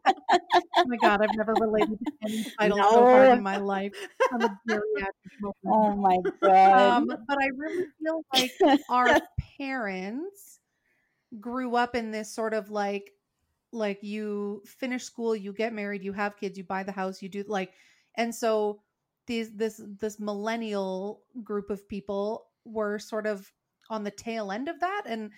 oh 0.08 0.86
my 0.86 0.98
god, 0.98 1.22
I've 1.22 1.36
never 1.36 1.54
related 1.56 2.00
to 2.00 2.12
any 2.24 2.46
title 2.60 2.78
so 2.78 3.00
No. 3.02 3.06
far 3.06 3.24
in 3.26 3.44
my 3.44 3.58
life. 3.58 3.94
I'm 4.34 4.42
a 4.44 4.50
geriatric 4.68 5.12
millennial. 5.40 5.54
oh 5.68 5.96
my 5.96 6.18
god 6.42 6.80
um, 6.98 7.08
but 7.28 7.38
I 7.42 7.48
really 7.58 7.86
feel 8.02 8.22
like 8.34 8.52
our 8.90 9.22
parents 9.58 10.60
grew 11.40 11.76
up 11.76 11.96
in 11.96 12.12
this 12.12 12.34
sort 12.34 12.54
of 12.54 12.70
like 12.72 13.12
like 13.72 14.02
you 14.04 14.64
finish 14.66 15.04
school, 15.04 15.36
you 15.36 15.52
get 15.52 15.74
married, 15.74 16.04
you 16.04 16.14
have 16.14 16.38
kids, 16.38 16.58
you 16.58 16.64
buy 16.64 16.84
the 16.84 16.92
house, 16.94 17.22
you 17.22 17.30
do 17.30 17.44
like 17.48 17.74
and 18.16 18.34
so 18.34 18.82
these 19.28 19.52
this 19.54 19.82
this 20.00 20.20
millennial 20.20 21.22
group 21.44 21.70
of 21.70 21.88
people 21.90 22.46
were 22.66 23.00
sort 23.00 23.28
of 23.28 23.52
on 23.90 24.04
the 24.04 24.12
tail 24.12 24.52
end 24.52 24.68
of 24.70 24.80
that 24.80 25.04
and 25.06 25.32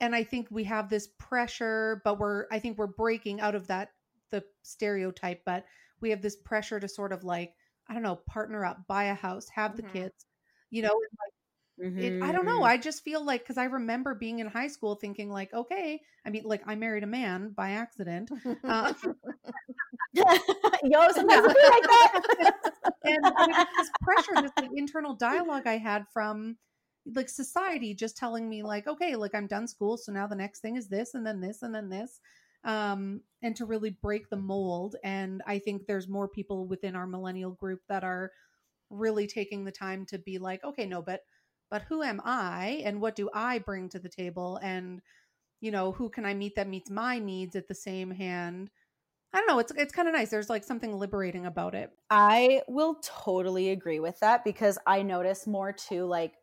and 0.00 0.14
I 0.14 0.24
think 0.24 0.48
we 0.50 0.64
have 0.64 0.88
this 0.88 1.08
pressure 1.18 2.00
but 2.04 2.18
we're 2.18 2.46
I 2.50 2.58
think 2.58 2.78
we're 2.78 2.86
breaking 2.86 3.40
out 3.40 3.54
of 3.54 3.66
that 3.68 3.94
the 4.30 4.44
stereotype 4.62 5.42
but 5.44 5.64
we 6.00 6.10
have 6.10 6.22
this 6.22 6.36
pressure 6.36 6.80
to 6.80 6.88
sort 6.88 7.12
of 7.12 7.24
like 7.24 7.54
I 7.88 7.94
don't 7.94 8.02
know 8.02 8.16
partner 8.16 8.64
up 8.64 8.86
buy 8.86 9.04
a 9.04 9.14
house 9.14 9.48
have 9.50 9.76
the 9.76 9.82
Mhm. 9.82 9.92
kids 9.92 10.26
you 10.70 10.82
know 10.82 11.00
it, 11.96 12.16
I 12.20 12.32
don't 12.32 12.46
know. 12.46 12.60
Mhm. 12.60 12.66
I 12.66 12.76
just 12.78 13.04
feel 13.04 13.24
like 13.24 13.42
because 13.42 13.58
I 13.58 13.64
remember 13.64 14.14
being 14.14 14.38
in 14.40 14.46
high 14.46 14.68
school 14.68 14.94
thinking 14.96 15.30
like, 15.30 15.52
okay, 15.52 16.00
I 16.26 16.30
mean, 16.30 16.44
like 16.44 16.62
I 16.66 16.74
married 16.74 17.02
a 17.04 17.06
man 17.06 17.50
by 17.50 17.70
accident, 17.72 18.30
uh, 18.66 18.92
yo 20.14 20.22
sometimes 21.12 21.46
like 21.46 21.82
that 21.82 22.20
and 23.04 23.32
was 23.36 23.66
this 23.76 23.90
pressure, 24.02 24.40
this 24.40 24.52
like 24.58 24.70
internal 24.74 25.14
dialogue 25.14 25.66
I 25.66 25.78
had 25.78 26.06
from 26.12 26.56
like 27.14 27.28
society 27.28 27.94
just 27.94 28.16
telling 28.16 28.48
me 28.48 28.62
like, 28.62 28.86
okay, 28.86 29.16
like 29.16 29.34
I'm 29.34 29.46
done 29.46 29.66
school, 29.66 29.96
so 29.96 30.12
now 30.12 30.26
the 30.26 30.36
next 30.36 30.60
thing 30.60 30.76
is 30.76 30.88
this, 30.88 31.14
and 31.14 31.26
then 31.26 31.40
this, 31.40 31.62
and 31.62 31.74
then 31.74 31.88
this, 31.88 32.20
um, 32.64 33.20
and 33.42 33.56
to 33.56 33.64
really 33.66 33.90
break 33.90 34.28
the 34.28 34.36
mold. 34.36 34.96
And 35.04 35.42
I 35.46 35.58
think 35.58 35.86
there's 35.86 36.08
more 36.08 36.28
people 36.28 36.66
within 36.66 36.96
our 36.96 37.06
millennial 37.06 37.52
group 37.52 37.80
that 37.88 38.04
are 38.04 38.30
really 38.90 39.26
taking 39.26 39.64
the 39.64 39.72
time 39.72 40.06
to 40.06 40.18
be 40.18 40.38
like, 40.38 40.64
okay, 40.64 40.86
no, 40.86 41.02
but 41.02 41.20
but 41.70 41.82
who 41.82 42.02
am 42.02 42.20
I 42.24 42.82
and 42.84 43.00
what 43.00 43.16
do 43.16 43.30
I 43.34 43.58
bring 43.58 43.88
to 43.90 43.98
the 43.98 44.08
table 44.08 44.58
and 44.62 45.00
you 45.60 45.70
know, 45.72 45.92
who 45.92 46.08
can 46.08 46.24
I 46.24 46.34
meet 46.34 46.54
that 46.56 46.68
meets 46.68 46.90
my 46.90 47.18
needs 47.18 47.56
at 47.56 47.68
the 47.68 47.74
same 47.74 48.10
hand? 48.12 48.70
I 49.32 49.38
don't 49.38 49.46
know, 49.48 49.58
it's 49.58 49.72
it's 49.76 49.92
kind 49.92 50.08
of 50.08 50.14
nice. 50.14 50.30
There's 50.30 50.50
like 50.50 50.64
something 50.64 50.94
liberating 50.98 51.46
about 51.46 51.74
it. 51.74 51.92
I 52.10 52.62
will 52.68 52.96
totally 53.02 53.70
agree 53.70 54.00
with 54.00 54.20
that 54.20 54.44
because 54.44 54.78
I 54.86 55.02
notice 55.02 55.46
more 55.46 55.72
too, 55.72 56.06
like 56.06 56.34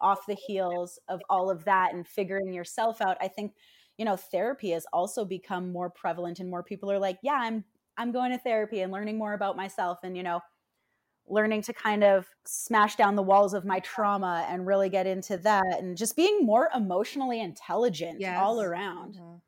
off 0.00 0.24
the 0.26 0.34
heels 0.46 0.98
of 1.08 1.20
all 1.28 1.50
of 1.50 1.64
that 1.66 1.92
and 1.94 2.06
figuring 2.06 2.52
yourself 2.54 3.00
out. 3.02 3.18
I 3.20 3.28
think, 3.28 3.54
you 3.98 4.04
know, 4.06 4.16
therapy 4.16 4.70
has 4.70 4.86
also 4.92 5.24
become 5.26 5.72
more 5.72 5.90
prevalent 5.90 6.40
and 6.40 6.48
more 6.50 6.62
people 6.62 6.90
are 6.90 6.98
like, 6.98 7.18
yeah, 7.22 7.38
I'm 7.40 7.64
I'm 7.98 8.12
going 8.12 8.30
to 8.32 8.38
therapy 8.38 8.80
and 8.80 8.90
learning 8.92 9.18
more 9.18 9.34
about 9.34 9.56
myself 9.56 9.98
and, 10.02 10.16
you 10.16 10.22
know, 10.22 10.40
learning 11.30 11.62
to 11.62 11.72
kind 11.72 12.04
of 12.04 12.28
smash 12.44 12.96
down 12.96 13.14
the 13.14 13.22
walls 13.22 13.54
of 13.54 13.64
my 13.64 13.78
trauma 13.80 14.44
and 14.48 14.66
really 14.66 14.88
get 14.88 15.06
into 15.06 15.36
that 15.38 15.78
and 15.78 15.96
just 15.96 16.16
being 16.16 16.44
more 16.44 16.68
emotionally 16.74 17.40
intelligent 17.40 18.20
all 18.36 18.56
Yes. 18.56 18.66
around. 18.66 19.14
Mhm. 19.14 19.40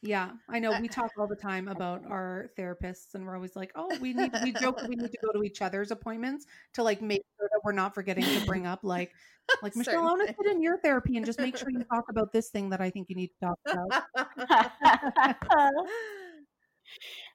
Yeah, 0.00 0.30
I 0.48 0.60
know. 0.60 0.78
We 0.80 0.88
talk 0.88 1.10
all 1.18 1.26
the 1.26 1.34
time 1.34 1.66
about 1.68 2.04
our 2.08 2.50
therapists, 2.56 3.14
and 3.14 3.26
we're 3.26 3.34
always 3.34 3.56
like, 3.56 3.72
"Oh, 3.74 3.88
we 4.00 4.12
need." 4.12 4.32
We 4.42 4.52
joke 4.52 4.80
we 4.86 4.94
need 4.94 5.10
to 5.10 5.18
go 5.20 5.32
to 5.32 5.42
each 5.42 5.60
other's 5.60 5.90
appointments 5.90 6.46
to 6.74 6.84
like 6.84 7.02
make 7.02 7.22
sure 7.36 7.48
that 7.52 7.60
we're 7.64 7.72
not 7.72 7.94
forgetting 7.94 8.24
to 8.24 8.46
bring 8.46 8.66
up 8.66 8.84
like, 8.84 9.12
like 9.60 9.72
Michelle, 9.76 9.98
I 9.98 10.02
want 10.04 10.28
to 10.28 10.34
sit 10.34 10.46
in 10.52 10.62
your 10.62 10.78
therapy 10.78 11.16
and 11.16 11.26
just 11.26 11.40
make 11.40 11.56
sure 11.56 11.70
you 11.70 11.82
talk 11.92 12.08
about 12.10 12.32
this 12.32 12.50
thing 12.50 12.70
that 12.70 12.80
I 12.80 12.90
think 12.90 13.08
you 13.10 13.16
need 13.16 13.28
to 13.28 13.38
talk 13.40 13.58
about. 13.66 14.04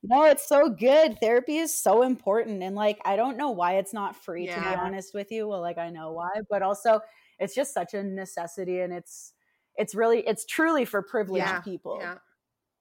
no, 0.04 0.24
it's 0.26 0.48
so 0.48 0.70
good. 0.70 1.18
Therapy 1.22 1.58
is 1.58 1.78
so 1.78 2.04
important. 2.04 2.62
And 2.64 2.76
like, 2.76 3.00
I 3.06 3.16
don't 3.16 3.38
know 3.38 3.52
why 3.52 3.78
it's 3.78 3.94
not 3.94 4.16
free, 4.16 4.48
to 4.48 4.60
be 4.60 4.68
honest 4.68 5.14
with 5.14 5.32
you. 5.32 5.48
Well, 5.48 5.62
like, 5.62 5.78
I 5.78 5.90
know 5.90 6.12
why, 6.12 6.30
but 6.50 6.62
also 6.62 7.00
it's 7.40 7.56
just 7.56 7.74
such 7.74 7.94
a 7.94 8.04
necessity. 8.04 8.82
And 8.82 8.92
it's, 8.94 9.34
it's 9.76 9.96
really, 9.96 10.20
it's 10.28 10.46
truly 10.46 10.86
for 10.86 11.02
privileged 11.02 11.46
yeah, 11.48 11.62
people, 11.62 12.00
Yeah. 12.02 12.18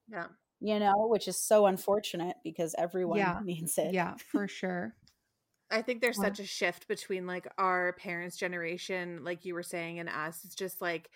Yeah. 0.09 0.27
you 0.61 0.79
know, 0.79 1.07
which 1.09 1.29
is 1.29 1.39
so 1.39 1.67
unfortunate 1.67 2.37
because 2.43 2.75
everyone 2.77 3.19
Yeah. 3.19 3.41
needs 3.43 3.79
it. 3.79 3.95
yeah, 3.95 4.15
for 4.17 4.49
sure. 4.49 4.95
I 5.71 5.81
think 5.81 6.03
there's 6.03 6.21
such 6.21 6.39
a 6.39 6.45
shift 6.45 6.87
between 6.87 7.27
like 7.27 7.47
our 7.57 7.95
parents' 7.95 8.37
generation, 8.37 9.25
like 9.25 9.47
you 9.47 9.55
were 9.55 9.63
saying, 9.63 10.01
and 10.01 10.09
us. 10.09 10.45
It's 10.45 10.55
just 10.55 10.83
like 10.83 11.11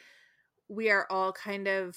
we 0.69 0.91
are 0.91 1.07
all 1.11 1.33
kind 1.33 1.69
of, 1.69 1.95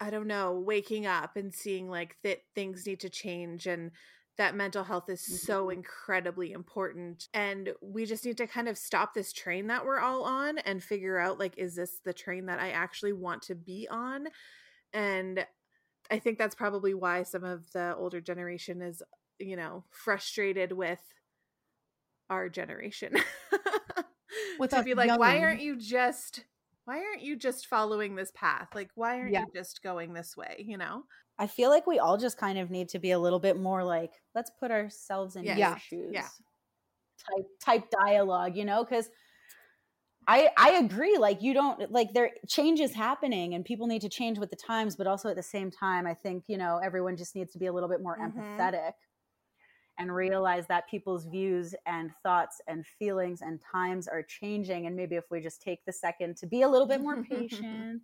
I 0.00 0.10
don't 0.10 0.26
know, 0.26 0.52
waking 0.52 1.06
up 1.06 1.36
and 1.36 1.54
seeing 1.54 1.88
like 1.88 2.16
that 2.22 2.40
things 2.54 2.86
need 2.86 3.00
to 3.00 3.10
change 3.10 3.66
and 3.66 3.90
that 4.36 4.54
mental 4.54 4.84
health 4.84 5.08
is 5.08 5.42
so 5.42 5.62
mm-hmm. 5.62 5.78
incredibly 5.78 6.52
important. 6.52 7.28
And 7.32 7.70
we 7.80 8.04
just 8.04 8.24
need 8.24 8.36
to 8.38 8.46
kind 8.46 8.68
of 8.68 8.76
stop 8.76 9.14
this 9.14 9.32
train 9.32 9.68
that 9.68 9.84
we're 9.84 10.00
all 10.00 10.24
on 10.24 10.58
and 10.58 10.82
figure 10.82 11.18
out 11.18 11.38
like, 11.38 11.54
is 11.56 11.74
this 11.74 12.00
the 12.04 12.12
train 12.12 12.46
that 12.46 12.60
I 12.60 12.70
actually 12.70 13.14
want 13.14 13.42
to 13.42 13.54
be 13.54 13.88
on? 13.90 14.26
And 14.92 15.46
I 16.10 16.18
think 16.18 16.38
that's 16.38 16.54
probably 16.54 16.94
why 16.94 17.22
some 17.22 17.44
of 17.44 17.72
the 17.72 17.94
older 17.96 18.20
generation 18.20 18.82
is, 18.82 19.02
you 19.38 19.56
know, 19.56 19.84
frustrated 19.90 20.72
with 20.72 21.00
our 22.28 22.48
generation. 22.48 23.14
With 24.58 24.70
to 24.70 24.82
be 24.82 24.94
like, 24.94 25.18
why 25.18 25.40
aren't 25.40 25.60
you 25.60 25.76
just 25.76 26.44
why 26.86 26.98
aren't 27.04 27.22
you 27.22 27.36
just 27.36 27.66
following 27.68 28.16
this 28.16 28.32
path? 28.32 28.70
Like 28.74 28.92
why 28.96 29.20
aren't 29.20 29.34
Yeah. 29.34 29.40
you 29.40 29.50
just 29.54 29.82
going 29.82 30.14
this 30.14 30.36
way, 30.36 30.64
you 30.66 30.78
know? 30.78 31.04
I 31.38 31.46
feel 31.46 31.68
like 31.70 31.86
we 31.86 31.98
all 31.98 32.16
just 32.16 32.38
kind 32.38 32.58
of 32.58 32.70
need 32.70 32.88
to 32.90 32.98
be 32.98 33.10
a 33.10 33.18
little 33.18 33.38
bit 33.40 33.58
more 33.58 33.84
like, 33.84 34.22
let's 34.34 34.50
put 34.50 34.70
ourselves 34.70 35.36
in 35.36 35.48
Yes. 35.48 35.66
your 35.66 35.76
Yeah. 36.08 36.22
shoes. 36.22 36.24
Yeah. 36.40 36.46
Type 37.18 37.46
type 37.60 37.90
dialogue, 37.90 38.56
you 38.56 38.64
know, 38.64 38.84
because 38.84 39.10
I 40.28 40.50
I 40.56 40.72
agree. 40.72 41.18
Like 41.18 41.40
you 41.42 41.54
don't 41.54 41.90
like 41.92 42.12
there 42.12 42.32
change 42.48 42.80
is 42.80 42.94
happening 42.94 43.54
and 43.54 43.64
people 43.64 43.86
need 43.86 44.02
to 44.02 44.08
change 44.08 44.38
with 44.38 44.50
the 44.50 44.56
times, 44.56 44.96
but 44.96 45.06
also 45.06 45.28
at 45.28 45.36
the 45.36 45.42
same 45.42 45.70
time, 45.70 46.06
I 46.06 46.14
think, 46.14 46.44
you 46.48 46.56
know, 46.58 46.78
everyone 46.78 47.16
just 47.16 47.36
needs 47.36 47.52
to 47.52 47.58
be 47.58 47.66
a 47.66 47.72
little 47.72 47.88
bit 47.88 48.02
more 48.02 48.18
Mhm. 48.18 48.66
empathetic 48.68 48.94
and 49.98 50.14
realize 50.14 50.66
that 50.68 50.88
people's 50.88 51.24
views 51.24 51.74
and 51.86 52.10
thoughts 52.22 52.60
and 52.68 52.86
feelings 52.86 53.40
and 53.42 53.60
times 53.72 54.06
are 54.08 54.22
changing. 54.22 54.86
And 54.86 54.94
maybe 54.96 55.16
if 55.16 55.24
we 55.30 55.40
just 55.40 55.62
take 55.62 55.84
the 55.86 55.92
second 55.92 56.36
to 56.38 56.46
be 56.46 56.62
a 56.62 56.68
little 56.68 56.86
bit 56.86 57.00
more 57.00 57.22
patient 57.30 58.02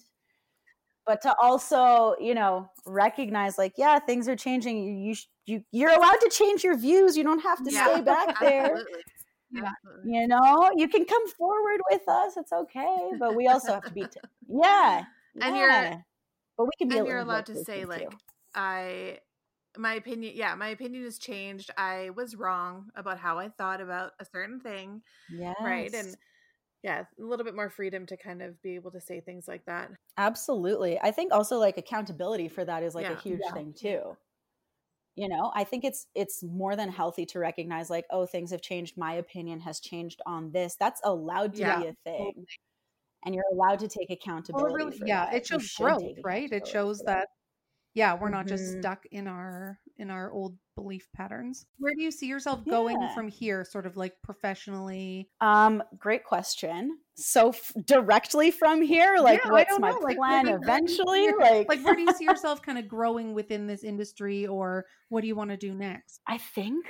but 1.05 1.21
to 1.21 1.35
also 1.43 2.15
you 2.21 2.33
know 2.33 2.71
recognize 2.87 3.59
like 3.59 3.73
yeah 3.77 3.99
things 3.99 4.29
are 4.29 4.37
changing 4.37 4.85
you 4.85 5.11
you 5.11 5.15
you 5.47 5.65
you're 5.73 5.91
allowed 5.91 6.21
to 6.21 6.31
change 6.31 6.63
your 6.63 6.77
views 6.77 7.17
you 7.17 7.25
don't 7.25 7.41
have 7.41 7.59
to 7.65 7.73
Yeah, 7.73 7.87
stay 7.93 8.01
back 8.03 8.39
there 8.41 8.67
Absolutely. 8.67 9.03
Yeah. 9.51 9.73
You 10.05 10.29
know 10.29 10.71
you 10.77 10.87
can 10.89 11.05
come 11.05 11.27
forward 11.31 11.81
with 11.91 12.09
us 12.09 12.37
it's 12.37 12.53
okay 12.53 13.11
but 13.19 13.35
we 13.35 13.49
also 13.49 13.73
have 13.75 13.83
to 13.85 13.91
be 13.91 14.03
t- 14.03 14.21
yeah 14.49 15.03
And 15.41 15.57
you're- 15.57 15.73
yeah. 15.73 15.97
but 16.57 16.67
we 16.67 16.71
can 16.79 16.89
be 16.89 16.99
and 16.99 17.07
you're 17.09 17.19
allowed 17.19 17.47
to 17.47 17.57
say 17.65 17.81
too. 17.83 17.89
like 17.89 18.09
I 18.55 19.19
my 19.79 19.95
opinion 19.95 20.35
yeah, 20.37 20.55
my 20.55 20.69
opinion 20.69 21.05
has 21.05 21.19
changed. 21.19 21.71
I 21.77 22.11
was 22.17 22.37
wrong 22.37 22.91
about 22.95 23.19
how 23.19 23.39
I 23.39 23.49
thought 23.49 23.81
about 23.81 24.13
a 24.21 24.25
certain 24.25 24.61
thing. 24.61 25.03
yeah 25.31 25.55
Right. 25.63 25.93
And 25.93 26.17
yeah, 26.83 27.05
a 27.19 27.23
little 27.25 27.45
bit 27.45 27.55
more 27.55 27.71
freedom 27.71 28.07
to 28.07 28.17
kind 28.17 28.43
of 28.43 28.61
be 28.61 28.75
able 28.75 28.91
to 28.91 29.01
say 29.01 29.21
things 29.21 29.47
like 29.47 29.65
that. 29.67 29.91
Absolutely. 30.19 30.99
I 31.01 31.13
think 31.13 31.33
also 31.33 31.59
like 31.59 31.79
accountability 31.79 32.49
for 32.49 32.65
that 32.65 32.83
is 32.83 32.95
like 32.95 33.07
a 33.09 33.15
huge 33.17 33.41
Yeah. 33.45 33.53
thing 33.53 33.73
too. 33.73 34.17
You 35.15 35.29
know, 35.29 35.53
I 35.55 35.65
think 35.65 35.85
it's 35.85 36.07
it's 36.15 36.43
more 36.43 36.75
than 36.75 36.89
healthy 36.91 37.27
to 37.27 37.39
recognize 37.39 37.91
like, 37.91 38.07
oh, 38.11 38.25
things 38.27 38.51
have 38.51 38.63
changed. 38.63 38.97
My 38.97 39.13
opinion 39.15 39.61
has 39.61 39.79
changed 39.79 40.21
on 40.27 40.51
this. 40.53 40.75
That's 40.81 41.01
allowed 41.05 41.55
to 41.55 41.61
Yeah. 41.61 41.81
be 41.81 41.87
a 41.89 41.95
thing. 42.05 42.47
And 43.25 43.35
you're 43.35 43.45
allowed 43.53 43.79
to 43.81 43.89
take 43.89 44.11
accountability. 44.11 44.73
it 44.73 44.77
really, 44.77 44.99
for 44.99 45.07
yeah, 45.07 45.27
that. 45.27 45.35
it 45.35 45.47
shows 45.47 45.73
growth, 45.75 46.03
right? 46.25 46.51
It 46.51 46.67
shows 46.67 47.01
that 47.07 47.29
yeah, 47.95 48.15
we're 48.15 48.29
not 48.31 48.49
just 48.49 48.65
Mhm. 48.65 48.79
stuck 48.79 49.07
in 49.07 49.27
our 49.29 49.81
in 49.99 50.11
our 50.11 50.31
old 50.33 50.59
belief 50.75 51.09
patterns. 51.13 51.67
Where 51.79 51.95
do 51.95 52.03
you 52.03 52.11
see 52.11 52.27
yourself 52.27 52.67
going 52.69 52.97
Yeah. 53.01 53.09
from 53.09 53.29
here, 53.29 53.65
sort 53.65 53.87
of 53.87 53.97
like 53.97 54.21
professionally? 54.23 55.31
Um, 55.41 55.83
great 55.99 56.25
question. 56.25 57.01
So 57.15 57.51
f- 57.51 57.73
directly 57.85 58.51
from 58.51 58.81
here, 58.83 59.19
like 59.19 59.45
Yeah, 59.45 59.51
what's 59.51 59.79
my 59.79 59.93
know, 59.93 59.99
like, 60.03 60.17
plan 60.17 60.49
eventually? 60.49 61.29
Like, 61.39 61.69
like 61.69 61.83
where 61.83 61.97
do 61.97 62.03
you 62.03 62.11
see 62.13 62.25
yourself 62.25 62.63
kind 62.63 62.79
of 62.79 62.89
growing 62.89 63.35
within 63.35 63.67
this 63.67 63.85
industry 63.85 64.47
or 64.47 64.87
what 65.09 65.21
do 65.21 65.27
you 65.27 65.37
want 65.37 65.51
to 65.51 65.57
do 65.57 65.75
next? 65.75 66.21
I 66.27 66.39
think 66.39 66.87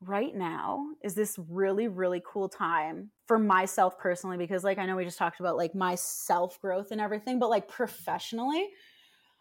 right 0.00 0.34
now 0.34 0.84
is 1.04 1.14
this 1.14 1.38
really 1.48 1.86
really 1.86 2.20
cool 2.26 2.48
time 2.48 3.10
for 3.28 3.38
myself 3.38 3.96
personally 3.98 4.36
because 4.36 4.64
like 4.64 4.78
I 4.78 4.86
know 4.86 4.96
we 4.96 5.04
just 5.04 5.18
talked 5.18 5.38
about 5.38 5.56
like 5.56 5.76
my 5.76 5.94
self 5.94 6.60
growth 6.60 6.90
and 6.90 7.00
everything 7.00 7.38
but 7.38 7.50
like 7.50 7.68
professionally 7.68 8.68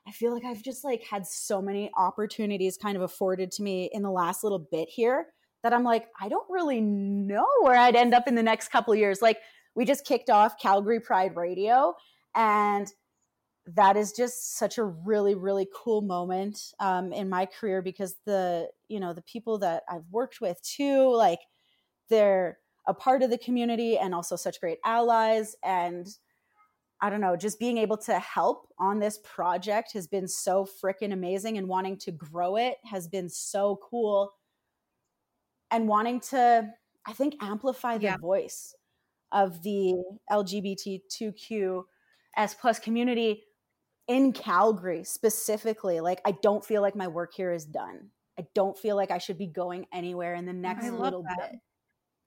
I 0.08 0.12
feel 0.12 0.34
like 0.34 0.46
I've 0.46 0.64
just 0.64 0.84
like 0.84 1.04
had 1.04 1.26
so 1.28 1.62
many 1.62 1.92
opportunities 1.96 2.78
kind 2.78 2.96
of 2.96 3.04
afforded 3.04 3.52
to 3.54 3.64
me 3.64 3.90
in 3.94 4.02
the 4.02 4.12
last 4.12 4.44
little 4.44 4.68
bit 4.72 4.90
here 4.90 5.28
that 5.64 5.74
I'm 5.74 5.84
like 5.84 6.08
I 6.20 6.30
don't 6.30 6.50
really 6.50 6.82
know 6.82 7.48
where 7.62 7.78
I'd 7.78 7.96
end 7.96 8.14
up 8.14 8.28
in 8.28 8.36
the 8.36 8.44
next 8.44 8.70
couple 8.70 8.96
years. 8.96 9.22
Like 9.22 9.38
we 9.76 9.86
just 9.86 10.06
kicked 10.06 10.30
off 10.30 10.60
Calgary 10.60 11.00
Pride 11.00 11.36
Radio 11.36 11.94
and 12.36 12.92
that 13.68 13.96
is 13.96 14.12
just 14.12 14.58
such 14.58 14.78
a 14.78 14.84
really 14.84 15.36
really 15.36 15.68
cool 15.76 16.02
moment 16.02 16.60
um, 16.80 17.14
in 17.14 17.30
my 17.30 17.46
career 17.46 17.82
because 17.82 18.16
the 18.26 18.68
you 18.88 19.00
know 19.00 19.14
the 19.14 19.22
people 19.22 19.60
that 19.60 19.84
i've 19.90 20.06
worked 20.10 20.42
with 20.42 20.62
too 20.64 21.16
like 21.16 21.40
they're 22.10 22.58
a 22.88 22.94
part 22.94 23.22
of 23.22 23.30
the 23.30 23.38
community 23.38 23.98
and 23.98 24.16
also 24.16 24.36
such 24.36 24.60
great 24.60 24.80
allies 24.84 25.56
and 25.64 26.08
i 27.02 27.10
don't 27.10 27.22
know 27.22 27.36
just 27.36 27.60
being 27.60 27.78
able 27.78 27.98
to 27.98 28.18
help 28.20 28.68
on 28.80 29.00
this 29.00 29.20
project 29.24 29.94
has 29.94 30.08
been 30.08 30.28
so 30.28 30.66
freaking 30.84 31.14
amazing 31.14 31.58
and 31.58 31.68
wanting 31.68 31.98
to 31.98 32.12
grow 32.12 32.56
it 32.56 32.78
has 32.86 33.08
been 33.08 33.30
so 33.30 33.80
cool 33.90 34.32
and 35.70 35.88
wanting 35.88 36.20
to 36.20 36.70
i 37.08 37.14
think 37.14 37.36
amplify 37.42 37.98
the 37.98 38.06
Yeah. 38.06 38.18
voice 38.18 38.76
of 39.32 39.64
the 39.64 39.96
lgbtq 40.32 41.84
s 42.38 42.54
plus 42.56 42.80
community 42.80 43.44
in 44.08 44.34
Calgary 44.34 45.04
specifically, 45.06 46.02
like 46.02 46.20
I 46.26 46.32
don't 46.42 46.66
feel 46.66 46.82
like 46.82 46.96
my 46.96 47.08
work 47.08 47.34
here 47.34 47.54
is 47.54 47.66
done. 47.66 48.10
I 48.38 48.46
don't 48.56 48.78
feel 48.78 48.96
like 48.96 49.12
I 49.12 49.20
should 49.20 49.38
be 49.38 49.48
going 49.48 49.86
anywhere 49.94 50.34
in 50.34 50.46
the 50.46 50.52
next 50.54 50.90
little 50.90 51.24
that. 51.24 51.52
bit 51.52 51.60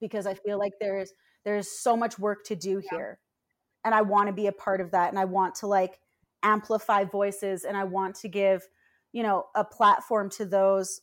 because 0.01 0.27
I 0.27 0.33
feel 0.35 0.59
like 0.59 0.73
there's 0.81 1.13
there's 1.45 1.71
so 1.71 1.95
much 1.97 2.19
work 2.19 2.45
to 2.47 2.57
do 2.57 2.81
here. 2.91 3.19
And 3.85 3.95
I 3.95 4.03
want 4.03 4.29
to 4.29 4.33
be 4.33 4.47
a 4.47 4.53
part 4.53 4.81
of 4.81 4.91
that 4.93 5.11
and 5.11 5.19
I 5.19 5.25
want 5.25 5.55
to 5.57 5.67
like 5.67 5.99
amplify 6.43 7.05
voices 7.05 7.65
and 7.65 7.77
I 7.77 7.85
want 7.85 8.15
to 8.17 8.29
give, 8.29 8.67
you 9.13 9.23
know, 9.23 9.47
a 9.55 9.65
platform 9.65 10.31
to 10.31 10.45
those 10.47 11.01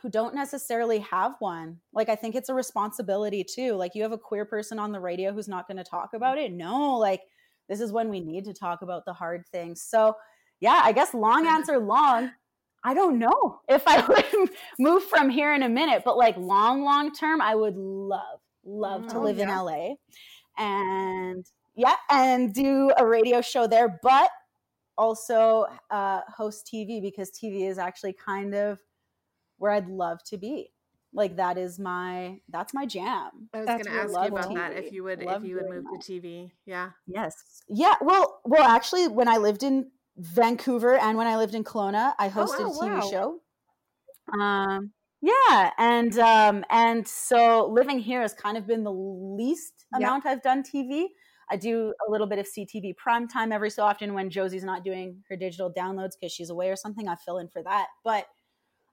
who 0.00 0.10
don't 0.10 0.34
necessarily 0.34 0.98
have 0.98 1.34
one. 1.38 1.78
Like 1.94 2.10
I 2.10 2.14
think 2.14 2.34
it's 2.34 2.50
a 2.50 2.54
responsibility 2.54 3.42
too. 3.42 3.72
Like 3.72 3.94
you 3.94 4.02
have 4.02 4.12
a 4.12 4.18
queer 4.18 4.44
person 4.44 4.78
on 4.78 4.92
the 4.92 5.00
radio 5.00 5.32
who's 5.32 5.48
not 5.48 5.66
going 5.66 5.78
to 5.78 5.84
talk 5.84 6.10
about 6.12 6.36
it. 6.36 6.52
No, 6.52 6.98
like 6.98 7.22
this 7.68 7.80
is 7.80 7.92
when 7.92 8.10
we 8.10 8.20
need 8.20 8.44
to 8.44 8.52
talk 8.52 8.82
about 8.82 9.06
the 9.06 9.14
hard 9.14 9.46
things. 9.50 9.80
So, 9.80 10.14
yeah, 10.60 10.82
I 10.84 10.92
guess 10.92 11.14
long 11.14 11.46
answer 11.46 11.78
long. 11.78 12.30
I 12.84 12.92
don't 12.92 13.18
know 13.18 13.60
if 13.66 13.82
I 13.86 14.04
would 14.08 14.50
move 14.78 15.04
from 15.04 15.30
here 15.30 15.54
in 15.54 15.62
a 15.62 15.68
minute, 15.70 16.02
but 16.04 16.18
like 16.18 16.36
long, 16.36 16.82
long 16.84 17.12
term, 17.14 17.40
I 17.40 17.54
would 17.54 17.76
love, 17.76 18.40
love 18.64 19.06
to 19.08 19.16
Oh, 19.16 19.22
live 19.22 19.38
in. 19.38 19.48
LA 19.48 19.94
and 20.58 21.46
yeah, 21.74 21.96
and 22.10 22.54
do 22.54 22.92
a 22.96 23.06
radio 23.06 23.40
show 23.40 23.66
there, 23.66 23.98
but 24.02 24.30
also 24.96 25.66
uh, 25.90 26.20
host 26.28 26.66
TV 26.72 27.00
because 27.00 27.30
TV 27.30 27.68
is 27.68 27.78
actually 27.78 28.12
kind 28.12 28.54
of 28.54 28.80
where 29.58 29.72
I'd 29.72 29.88
love 29.88 30.22
to 30.24 30.36
be. 30.38 30.70
Like 31.12 31.36
that 31.36 31.58
is 31.58 31.78
my 31.78 32.40
that's 32.48 32.74
my 32.74 32.86
jam. 32.86 33.48
I 33.54 33.60
was 33.60 33.68
going 33.68 33.84
to 33.84 33.90
ask 33.90 34.12
you 34.12 34.28
about 34.28 34.54
that 34.54 34.72
if 34.76 34.92
you 34.92 35.04
would 35.04 35.22
Love 35.22 35.44
if 35.44 35.48
you 35.48 35.56
would 35.56 35.68
move 35.68 35.84
to 36.02 36.12
TV. 36.12 36.50
Yeah. 36.66 36.90
Yes. 37.06 37.62
Yeah. 37.68 37.94
Well, 38.00 38.40
well, 38.44 38.64
actually, 38.64 39.06
when 39.08 39.28
I 39.28 39.36
lived 39.36 39.62
in 39.62 39.92
Vancouver 40.16 40.96
and 40.96 41.16
when 41.16 41.28
I 41.28 41.36
lived 41.36 41.54
in 41.54 41.62
Kelowna, 41.62 42.14
I 42.18 42.28
hosted 42.28 42.60
Oh, 42.60 42.80
a 42.80 42.84
TV 42.84 42.94
wow. 42.94 43.10
show. 43.10 43.40
Um, 44.40 44.92
yeah, 45.20 45.70
and 45.78 46.18
um, 46.18 46.64
and 46.68 47.06
so 47.06 47.66
living 47.68 47.98
here 47.98 48.20
has 48.20 48.34
kind 48.34 48.56
of 48.58 48.66
been 48.66 48.84
the 48.84 48.92
least 48.92 49.86
amount 49.94 50.26
I've 50.26 50.42
done 50.42 50.62
TV. 50.62 51.06
I 51.50 51.56
do 51.56 51.92
a 52.06 52.10
little 52.10 52.26
bit 52.26 52.38
of 52.38 52.46
CTV 52.46 52.96
prime 52.96 53.28
time 53.28 53.52
every 53.52 53.70
so 53.70 53.84
often 53.84 54.14
when 54.14 54.30
Josie's 54.30 54.64
not 54.64 54.84
doing 54.84 55.22
her 55.28 55.36
digital 55.36 55.72
downloads 55.72 56.12
because 56.18 56.32
she's 56.32 56.50
away 56.50 56.70
or 56.70 56.76
something. 56.76 57.08
I 57.08 57.16
fill 57.16 57.38
in 57.38 57.48
for 57.48 57.62
that. 57.62 57.86
But 58.02 58.26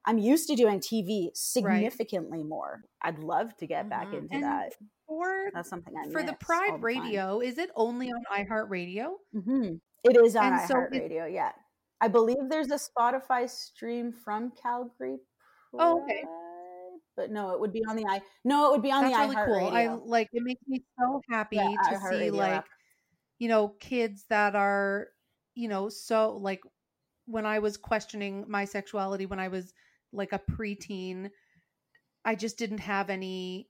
I'm 0.04 0.18
used 0.18 0.48
to 0.48 0.56
doing 0.56 0.80
TV 0.80 1.30
significantly 1.34 2.38
right. 2.38 2.48
more. 2.48 2.82
I'd 3.02 3.18
love 3.18 3.56
to 3.58 3.66
get 3.66 3.82
mm-hmm. 3.82 3.88
back 3.88 4.12
into 4.12 4.34
and 4.34 4.42
that. 4.42 4.74
For 5.06 5.50
that's 5.54 5.68
something 5.68 5.94
I 5.96 6.10
for 6.10 6.22
the 6.22 6.34
Pride 6.34 6.74
the 6.74 6.78
Radio. 6.78 7.40
Is 7.40 7.58
it 7.58 7.70
only 7.76 8.10
on 8.10 8.22
iHeartRadio? 8.32 9.10
Mm-hmm. 9.34 9.74
It 10.04 10.16
is 10.16 10.36
on 10.36 10.52
iHeartRadio. 10.58 11.20
So 11.20 11.26
yeah, 11.26 11.52
I 12.00 12.08
believe 12.08 12.36
there's 12.48 12.70
a 12.70 12.78
Spotify 12.78 13.48
stream 13.48 14.12
from 14.12 14.52
Calgary. 14.60 15.18
Pride, 15.70 15.80
oh, 15.80 16.02
okay. 16.02 16.24
But 17.22 17.30
no, 17.30 17.50
it 17.50 17.60
would 17.60 17.72
be 17.72 17.84
on 17.88 17.94
the 17.94 18.04
i. 18.04 18.20
No, 18.44 18.66
it 18.66 18.72
would 18.72 18.82
be 18.82 18.90
on 18.90 19.04
the 19.04 19.14
eye. 19.14 19.28
that's 19.28 19.34
the 19.34 19.40
really 19.52 19.60
cool. 19.60 19.76
I 19.76 19.86
like. 20.04 20.28
It 20.32 20.42
makes 20.42 20.60
me 20.66 20.82
so 20.98 21.20
happy 21.30 21.56
yeah, 21.56 21.68
to 21.90 22.00
see 22.10 22.30
like, 22.32 22.50
app. 22.50 22.68
you 23.38 23.46
know, 23.46 23.68
kids 23.78 24.24
that 24.28 24.56
are, 24.56 25.06
you 25.54 25.68
know, 25.68 25.88
so 25.88 26.36
like 26.36 26.62
when 27.26 27.46
I 27.46 27.60
was 27.60 27.76
questioning 27.76 28.44
my 28.48 28.64
sexuality 28.64 29.26
when 29.26 29.38
I 29.38 29.46
was 29.46 29.72
like 30.12 30.32
a 30.32 30.40
preteen, 30.50 31.30
I 32.24 32.34
just 32.34 32.58
didn't 32.58 32.78
have 32.78 33.08
any 33.08 33.68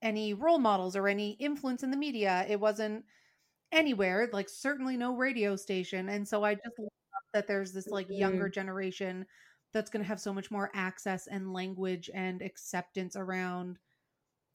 any 0.00 0.32
role 0.32 0.58
models 0.58 0.96
or 0.96 1.06
any 1.06 1.32
influence 1.32 1.82
in 1.82 1.90
the 1.90 1.98
media. 1.98 2.46
It 2.48 2.58
wasn't 2.58 3.04
anywhere, 3.72 4.30
like 4.32 4.48
certainly 4.48 4.96
no 4.96 5.14
radio 5.14 5.54
station. 5.54 6.08
And 6.08 6.26
so 6.26 6.42
I 6.44 6.54
just 6.54 6.78
love 6.78 6.88
that 7.34 7.46
there's 7.46 7.72
this 7.74 7.88
like 7.88 8.06
younger 8.08 8.48
mm. 8.48 8.54
generation 8.54 9.26
that's 9.74 9.90
going 9.90 10.02
to 10.02 10.08
have 10.08 10.20
so 10.20 10.32
much 10.32 10.50
more 10.50 10.70
access 10.72 11.26
and 11.26 11.52
language 11.52 12.08
and 12.14 12.40
acceptance 12.40 13.16
around 13.16 13.78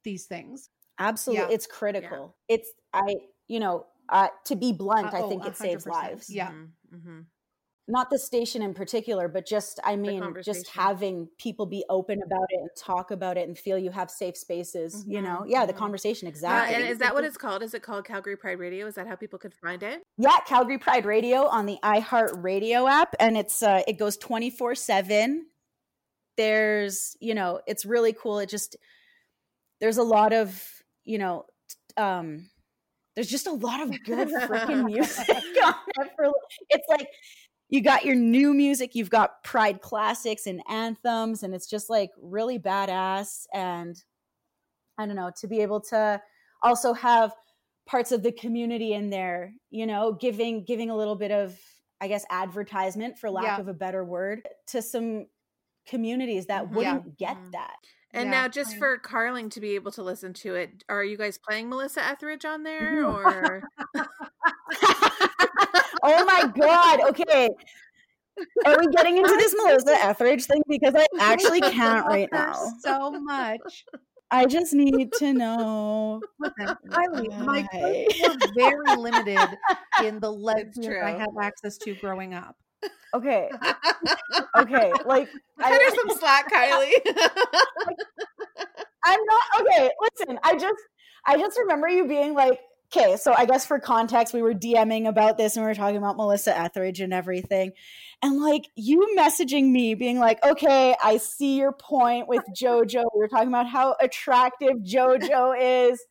these 0.04 0.26
things. 0.26 0.70
Absolutely. 0.98 1.46
Yeah. 1.46 1.54
It's 1.54 1.68
critical. 1.68 2.36
Yeah. 2.50 2.56
It's, 2.56 2.70
I, 2.94 3.16
you 3.48 3.60
know, 3.60 3.86
uh, 4.10 4.30
to 4.46 4.56
be 4.56 4.72
blunt, 4.72 5.14
uh, 5.14 5.26
I 5.26 5.30
think 5.30 5.44
oh, 5.46 5.50
it 5.50 5.58
saves 5.58 5.86
lives. 5.86 6.30
Yeah. 6.30 6.50
Mm-hmm. 6.50 6.96
Mm-hmm 6.96 7.20
not 7.90 8.10
the 8.10 8.20
station 8.20 8.62
in 8.62 8.74
particular, 8.74 9.28
but 9.28 9.46
just 9.46 9.80
I 9.84 9.96
mean, 9.96 10.36
just 10.44 10.70
having 10.70 11.28
people 11.38 11.66
be 11.66 11.84
open 11.90 12.22
about 12.24 12.48
it 12.50 12.60
and 12.62 12.70
talk 12.78 13.12
about 13.12 13.38
it 13.38 13.48
and 13.48 13.58
feel 13.58 13.78
you 13.78 13.90
have 13.92 14.12
safe 14.12 14.38
spaces. 14.38 14.96
Mm-hmm. 14.96 15.12
You 15.12 15.22
know, 15.22 15.46
yeah, 15.48 15.66
the 15.66 15.74
mm-hmm. 15.74 15.80
conversation 15.80 16.28
exactly. 16.28 16.76
and 16.76 16.86
is 16.86 17.00
that 17.00 17.14
what 17.14 17.24
it's 17.24 17.38
called? 17.38 17.64
Is 17.64 17.74
it 17.74 17.82
called 17.82 18.06
Calgary 18.06 18.38
Pride 18.38 18.60
Radio? 18.60 18.86
Is 18.86 18.96
that 18.96 19.08
how 19.08 19.16
people 19.16 19.40
could 19.40 19.54
find 19.54 19.82
it? 19.84 20.04
Yeah, 20.18 20.38
Calgary 20.46 20.78
Pride 20.78 21.06
Radio 21.06 21.48
on 21.48 21.66
the 21.66 21.78
iHeart 21.84 22.44
Radio 22.44 22.88
app, 22.88 23.16
and 23.20 23.38
it's 23.38 23.64
uh, 23.64 23.82
it 23.88 23.98
goes 23.98 24.18
twenty 24.18 24.50
four 24.50 24.76
seven. 24.76 25.48
There's, 26.38 27.18
you 27.20 27.34
know, 27.34 27.60
it's 27.68 27.86
really 27.86 28.14
cool. 28.14 28.40
It 28.40 28.50
just 28.50 28.78
there's 29.82 29.98
a 29.98 30.04
lot 30.04 30.32
of, 30.32 30.64
you 31.04 31.18
know, 31.18 31.46
um, 31.98 32.50
there's 33.16 33.30
just 33.30 33.48
a 33.48 33.52
lot 33.52 33.82
of 33.82 33.90
good 34.06 34.30
freaking 34.30 34.86
music 34.94 35.28
on 35.66 35.76
it. 36.00 36.12
For, 36.16 36.32
it's 36.70 36.88
like 36.88 37.08
you 37.70 37.82
got 37.82 38.04
your 38.04 38.16
new 38.16 38.54
music, 38.54 38.96
you've 38.96 39.12
got 39.12 39.44
Pride 39.44 39.82
classics 39.82 40.48
and 40.48 40.62
anthems, 40.68 41.44
and 41.44 41.54
it's 41.54 41.68
just 41.68 41.90
like 41.90 42.10
really 42.20 42.58
badass. 42.58 43.46
And 43.54 43.96
I 44.98 45.06
don't 45.06 45.16
know, 45.16 45.32
to 45.40 45.48
be 45.48 45.62
able 45.62 45.80
to 45.82 46.22
also 46.64 46.94
have 46.94 47.34
parts 47.88 48.12
of 48.12 48.24
the 48.24 48.32
community 48.32 48.94
in 48.94 49.10
there, 49.10 49.54
you 49.70 49.86
know, 49.86 50.14
giving 50.14 50.64
giving 50.66 50.90
a 50.90 50.96
little 50.96 51.16
bit 51.16 51.32
of, 51.32 51.58
I 52.02 52.08
guess, 52.08 52.26
advertisement 52.32 53.20
for 53.20 53.30
lack 53.30 53.46
yeah. 53.46 53.60
of 53.60 53.68
a 53.68 53.74
better 53.74 54.04
word, 54.04 54.42
to 54.68 54.82
some 54.82 55.28
communities 55.88 56.48
that 56.48 56.66
mm-hmm. 56.66 56.76
wouldn't 56.76 57.04
yeah. 57.06 57.28
get 57.28 57.38
mm-hmm. 57.38 57.52
that. 57.52 57.76
And 58.12 58.26
yeah. 58.26 58.42
now, 58.42 58.48
just 58.48 58.78
for 58.78 58.98
Carling 58.98 59.52
to 59.52 59.62
be 59.62 59.76
able 59.76 59.92
to 59.92 60.02
listen 60.02 60.34
to 60.34 60.56
it, 60.56 60.84
are 60.90 61.04
you 61.04 61.16
guys 61.16 61.38
playing 61.38 61.70
Melissa 61.70 62.04
Etheridge 62.04 62.44
on 62.44 62.64
there, 62.64 63.06
or? 63.06 63.62
oh 66.04 66.26
my 66.26 66.52
god. 66.56 67.10
Okay. 67.10 67.50
Are 68.66 68.78
we 68.80 68.88
getting 68.88 69.18
into 69.18 69.36
this 69.36 69.54
Melissa 69.58 69.94
Etheridge 70.06 70.46
thing? 70.46 70.62
Because 70.68 70.96
I 70.96 71.06
actually 71.20 71.62
can't 71.62 72.06
right 72.06 72.30
now. 72.32 72.54
So 72.80 73.12
much. 73.12 73.86
I 74.32 74.46
just 74.46 74.74
need 74.74 75.12
to 75.14 75.34
know. 75.34 76.22
Listen, 76.40 76.78
my 76.86 77.08
was 77.10 78.38
very 78.56 78.96
limited 78.96 79.58
in 80.04 80.20
the 80.20 80.32
lesbians 80.32 80.88
I 81.04 81.12
have 81.12 81.30
access 81.42 81.78
to 81.80 81.96
growing 81.96 82.34
up. 82.34 82.56
Okay. 83.14 83.50
Okay. 84.58 84.92
Like 85.06 85.30
cut 85.60 85.72
her 85.72 85.96
some 85.96 86.18
slack, 86.18 86.52
Kylie. 86.52 86.92
I'm 89.06 89.20
not 89.26 89.42
okay. 89.62 89.90
Listen, 90.02 90.40
I 90.44 90.56
just 90.56 90.82
I 91.26 91.38
just 91.38 91.58
remember 91.58 91.88
you 91.88 92.08
being 92.08 92.34
like, 92.34 92.60
okay, 92.92 93.18
so 93.18 93.34
I 93.38 93.46
guess 93.46 93.66
for 93.66 93.80
context, 93.80 94.34
we 94.34 94.42
were 94.42 94.54
DMing 94.54 95.08
about 95.08 95.38
this 95.38 95.56
and 95.56 95.64
we 95.64 95.70
were 95.70 95.76
talking 95.76 95.98
about 95.98 96.18
Melissa 96.18 96.58
Etheridge 96.58 97.02
and 97.02 97.14
everything. 97.14 97.72
And 98.22 98.42
like 98.42 98.68
you 98.76 99.16
messaging 99.18 99.72
me 99.72 99.94
being 99.94 100.20
like, 100.20 100.44
okay, 100.44 100.96
I 101.02 101.18
see 101.18 101.58
your 101.58 101.72
point 101.72 102.28
with 102.28 102.44
JoJo. 102.56 103.04
We 103.14 103.20
were 103.20 103.28
talking 103.28 103.48
about 103.48 103.68
how 103.68 103.96
attractive 104.02 104.78
JoJo 104.78 105.90
is. 105.92 106.04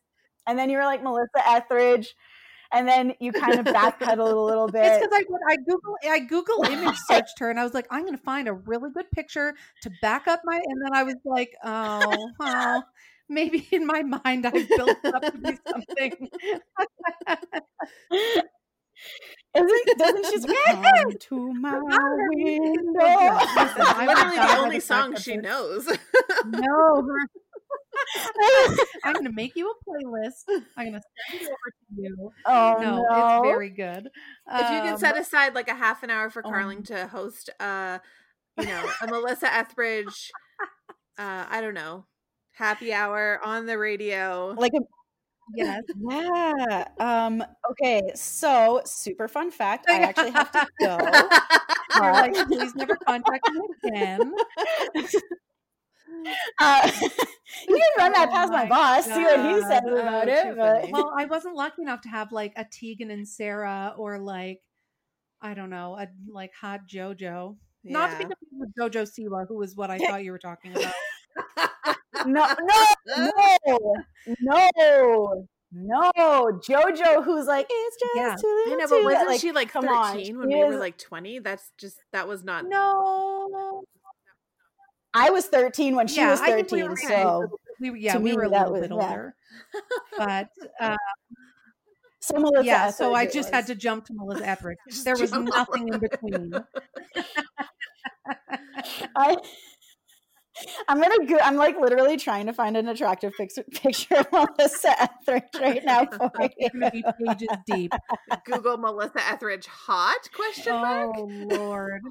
And 0.47 0.57
then 0.57 0.69
you 0.69 0.77
were 0.77 0.85
like, 0.85 1.03
Melissa 1.03 1.47
Etheridge. 1.47 2.15
And 2.71 2.87
then 2.87 3.13
you 3.19 3.31
kind 3.31 3.59
of 3.59 3.65
backpedaled 3.65 4.31
a 4.31 4.39
little 4.39 4.67
bit. 4.67 4.85
It's 4.85 4.99
because 4.99 5.11
I, 5.11 5.53
I 5.53 5.55
Google 5.57 5.95
I 6.07 6.19
Google 6.19 6.63
image 6.65 6.97
searched 7.07 7.39
her 7.39 7.49
and 7.49 7.59
I 7.59 7.63
was 7.63 7.73
like, 7.73 7.87
I'm 7.89 8.05
gonna 8.05 8.17
find 8.17 8.47
a 8.47 8.53
really 8.53 8.91
good 8.91 9.09
picture 9.11 9.55
to 9.81 9.91
back 10.03 10.27
up 10.27 10.41
my 10.45 10.55
and 10.63 10.81
then 10.83 10.93
I 10.93 11.03
was 11.03 11.15
like, 11.25 11.55
oh 11.63 12.29
well, 12.39 12.85
maybe 13.29 13.67
in 13.71 13.85
my 13.85 14.03
mind 14.03 14.45
I 14.45 14.51
built 14.51 15.05
up 15.05 15.21
to 15.21 15.37
be 15.37 15.57
something. 15.67 16.29
Isn't 19.55 19.97
doesn't 19.97 20.25
she 20.25 20.53
come 20.67 21.11
to 21.17 21.53
my 21.53 21.79
window? 21.79 23.39
Listen, 23.55 24.05
literally 24.05 24.35
the 24.35 24.57
only 24.57 24.79
song 24.79 25.15
she 25.15 25.37
knows. 25.37 25.87
no, 26.45 27.07
I'm 29.03 29.13
gonna 29.13 29.31
make 29.31 29.55
you 29.55 29.71
a 29.71 29.89
playlist. 29.89 30.43
I'm 30.77 30.87
gonna 30.87 31.01
send 31.29 31.41
it 31.41 31.47
over 31.47 31.71
to 31.71 32.01
you. 32.01 32.31
Oh 32.45 32.77
no, 32.79 33.05
no. 33.09 33.37
it's 33.37 33.47
very 33.47 33.69
good. 33.69 34.09
If 34.51 34.71
you 34.71 34.81
can 34.81 34.97
set 34.97 35.15
um, 35.15 35.21
aside 35.21 35.55
like 35.55 35.67
a 35.67 35.75
half 35.75 36.03
an 36.03 36.09
hour 36.09 36.29
for 36.29 36.41
Carling 36.41 36.79
um, 36.79 36.83
to 36.83 37.07
host, 37.07 37.49
uh, 37.59 37.99
you 38.59 38.65
know, 38.65 38.89
a 39.01 39.07
Melissa 39.07 39.51
Etheridge, 39.53 40.31
uh, 41.17 41.45
I 41.49 41.61
don't 41.61 41.73
know, 41.73 42.05
happy 42.59 42.93
hour 42.93 43.39
on 43.43 43.65
the 43.65 43.77
radio. 43.77 44.53
Like 44.57 44.73
a 44.73 44.81
Yes. 45.55 45.81
Yeah. 45.97 46.87
Um, 46.99 47.43
okay. 47.71 48.11
So, 48.13 48.81
super 48.85 49.27
fun 49.27 49.49
fact. 49.49 49.89
I 49.89 49.99
actually 50.01 50.29
have 50.29 50.51
to 50.51 50.67
go. 50.79 50.97
You're 51.95 52.13
like, 52.13 52.35
please 52.47 52.75
never 52.75 52.95
contact 52.97 53.49
me 53.51 53.89
again. 53.89 54.33
Uh, 56.59 56.91
you 57.01 57.75
can 57.75 57.91
run 57.97 58.11
that 58.11 58.29
past 58.29 58.49
oh 58.49 58.51
my, 58.51 58.63
my, 58.63 58.69
boss, 58.69 59.07
God. 59.07 59.15
see 59.15 59.23
what 59.23 59.55
he 59.55 59.61
says 59.61 59.83
about 59.85 60.27
oh, 60.27 60.31
it. 60.31 60.57
But... 60.57 60.91
Well, 60.91 61.13
I 61.17 61.25
wasn't 61.25 61.55
lucky 61.55 61.81
enough 61.81 62.01
to 62.01 62.09
have 62.09 62.33
like 62.33 62.51
a 62.57 62.65
Tegan 62.65 63.09
and 63.09 63.25
Sara 63.25 63.93
or 63.95 64.19
like, 64.19 64.59
I 65.41 65.53
don't 65.53 65.69
know, 65.69 65.97
a 65.97 66.07
like 66.29 66.51
hot 66.59 66.81
JoJo. 66.93 67.55
Yeah. 67.83 67.93
Not 67.93 68.11
to 68.11 68.17
be 68.17 68.23
confused 68.23 68.51
with 68.51 68.73
JoJo 68.77 69.07
Siwa, 69.07 69.47
who 69.47 69.57
was 69.57 69.77
what 69.77 69.89
I 69.89 69.97
thought 70.09 70.23
you 70.23 70.31
were 70.31 70.39
talking 70.39 70.71
about 70.75 70.93
no, 72.25 72.47
no, 72.61 73.31
no, 73.67 73.95
no, 74.39 75.47
no. 75.71 76.11
JoJo, 76.15 77.23
who's 77.23 77.45
like, 77.47 77.67
it's 77.69 77.97
just 77.97 78.15
yeah. 78.15 78.35
too 78.35 78.65
I 78.67 78.75
know, 78.79 78.87
but 78.87 79.03
wasn't 79.03 79.27
like, 79.27 79.39
she 79.41 79.51
like 79.51 79.71
13 79.71 79.89
on, 79.89 80.39
when 80.39 80.47
we 80.49 80.63
were 80.63 80.77
like 80.77 80.97
20? 80.97 81.39
That's 81.39 81.71
just, 81.77 81.99
that 82.11 82.27
was 82.27 82.43
not. 82.43 82.65
No. 82.65 83.83
I 85.13 85.29
was 85.31 85.45
13 85.47 85.95
when 85.95 86.07
she 86.07 86.17
yeah, 86.17 86.31
was 86.31 86.39
13. 86.39 86.79
We 86.83 86.87
were, 86.87 86.97
so, 86.97 87.59
we, 87.79 87.99
yeah, 87.99 88.17
we 88.17 88.33
were 88.33 88.43
a 88.43 88.49
little 88.49 88.73
was, 88.73 88.81
bit 88.81 88.91
older. 88.91 89.35
Yeah. 89.73 89.79
But, 90.17 90.49
uh, 90.79 90.97
so 92.21 92.37
Melissa 92.37 92.65
yeah, 92.65 92.87
Etheridge 92.87 92.95
so 92.95 93.13
I 93.13 93.25
just 93.25 93.37
was. 93.37 93.49
had 93.49 93.67
to 93.67 93.75
jump 93.75 94.05
to 94.05 94.13
Melissa 94.13 94.47
Etheridge. 94.47 94.77
There 95.03 95.15
was 95.15 95.31
nothing 95.31 95.87
in 95.87 95.99
between. 95.99 96.53
I 99.15 99.37
I'm 100.87 101.01
gonna 101.01 101.25
go. 101.25 101.37
I'm 101.41 101.55
like 101.55 101.79
literally 101.79 102.17
trying 102.17 102.45
to 102.47 102.53
find 102.53 102.75
an 102.77 102.87
attractive 102.87 103.33
picture, 103.37 103.63
picture 103.71 104.15
of 104.15 104.27
Melissa 104.31 105.01
Etheridge 105.01 105.43
right 105.59 105.83
now 105.83 106.05
for 106.05 106.31
you. 106.57 106.69
pages 107.27 107.49
deep. 107.65 107.91
Google 108.45 108.77
Melissa 108.77 109.25
Etheridge 109.29 109.67
hot 109.67 110.29
question 110.33 110.73
mark. 110.73 111.11
Oh 111.15 111.25
Lord. 111.25 112.01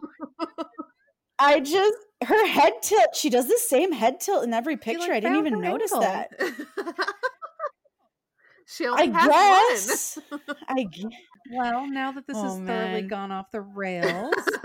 I 1.38 1.60
just 1.60 1.94
her 2.24 2.46
head 2.46 2.72
tilt. 2.82 3.14
She 3.14 3.30
does 3.30 3.46
the 3.46 3.58
same 3.58 3.92
head 3.92 4.20
tilt 4.20 4.44
in 4.44 4.52
every 4.52 4.76
picture. 4.76 5.00
Like 5.00 5.10
I 5.10 5.20
didn't 5.20 5.36
even 5.46 5.60
notice 5.60 5.92
angle. 5.92 6.08
that. 6.08 6.30
she 8.66 8.86
only 8.86 9.10
I 9.12 9.18
has 9.18 9.28
guess. 9.28 10.18
one. 10.30 10.40
I 10.68 10.82
guess. 10.84 11.12
Well, 11.50 11.86
now 11.90 12.12
that 12.12 12.26
this 12.26 12.36
oh, 12.36 12.42
has 12.42 12.58
man. 12.58 12.66
thoroughly 12.66 13.02
gone 13.02 13.32
off 13.32 13.50
the 13.50 13.60
rails. 13.60 14.34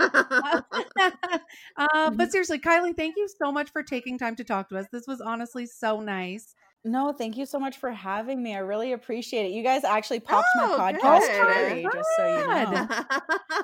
uh, 1.76 2.10
but 2.10 2.30
seriously, 2.32 2.58
Kylie, 2.58 2.96
thank 2.96 3.16
you 3.16 3.28
so 3.42 3.50
much 3.50 3.70
for 3.70 3.82
taking 3.82 4.18
time 4.18 4.36
to 4.36 4.44
talk 4.44 4.68
to 4.68 4.76
us. 4.76 4.86
This 4.92 5.06
was 5.06 5.20
honestly 5.20 5.66
so 5.66 6.00
nice. 6.00 6.54
No, 6.86 7.12
thank 7.12 7.38
you 7.38 7.46
so 7.46 7.58
much 7.58 7.78
for 7.78 7.90
having 7.90 8.42
me. 8.42 8.54
I 8.54 8.58
really 8.58 8.92
appreciate 8.92 9.46
it. 9.46 9.52
You 9.52 9.62
guys 9.62 9.84
actually 9.84 10.20
popped 10.20 10.46
Oh, 10.56 10.76
my 10.76 10.92
podcast 10.92 11.20
good. 11.20 11.28
cherry, 11.28 11.82
just 11.82 12.08
so 12.16 12.38
you 12.38 12.46
know. 12.46 12.88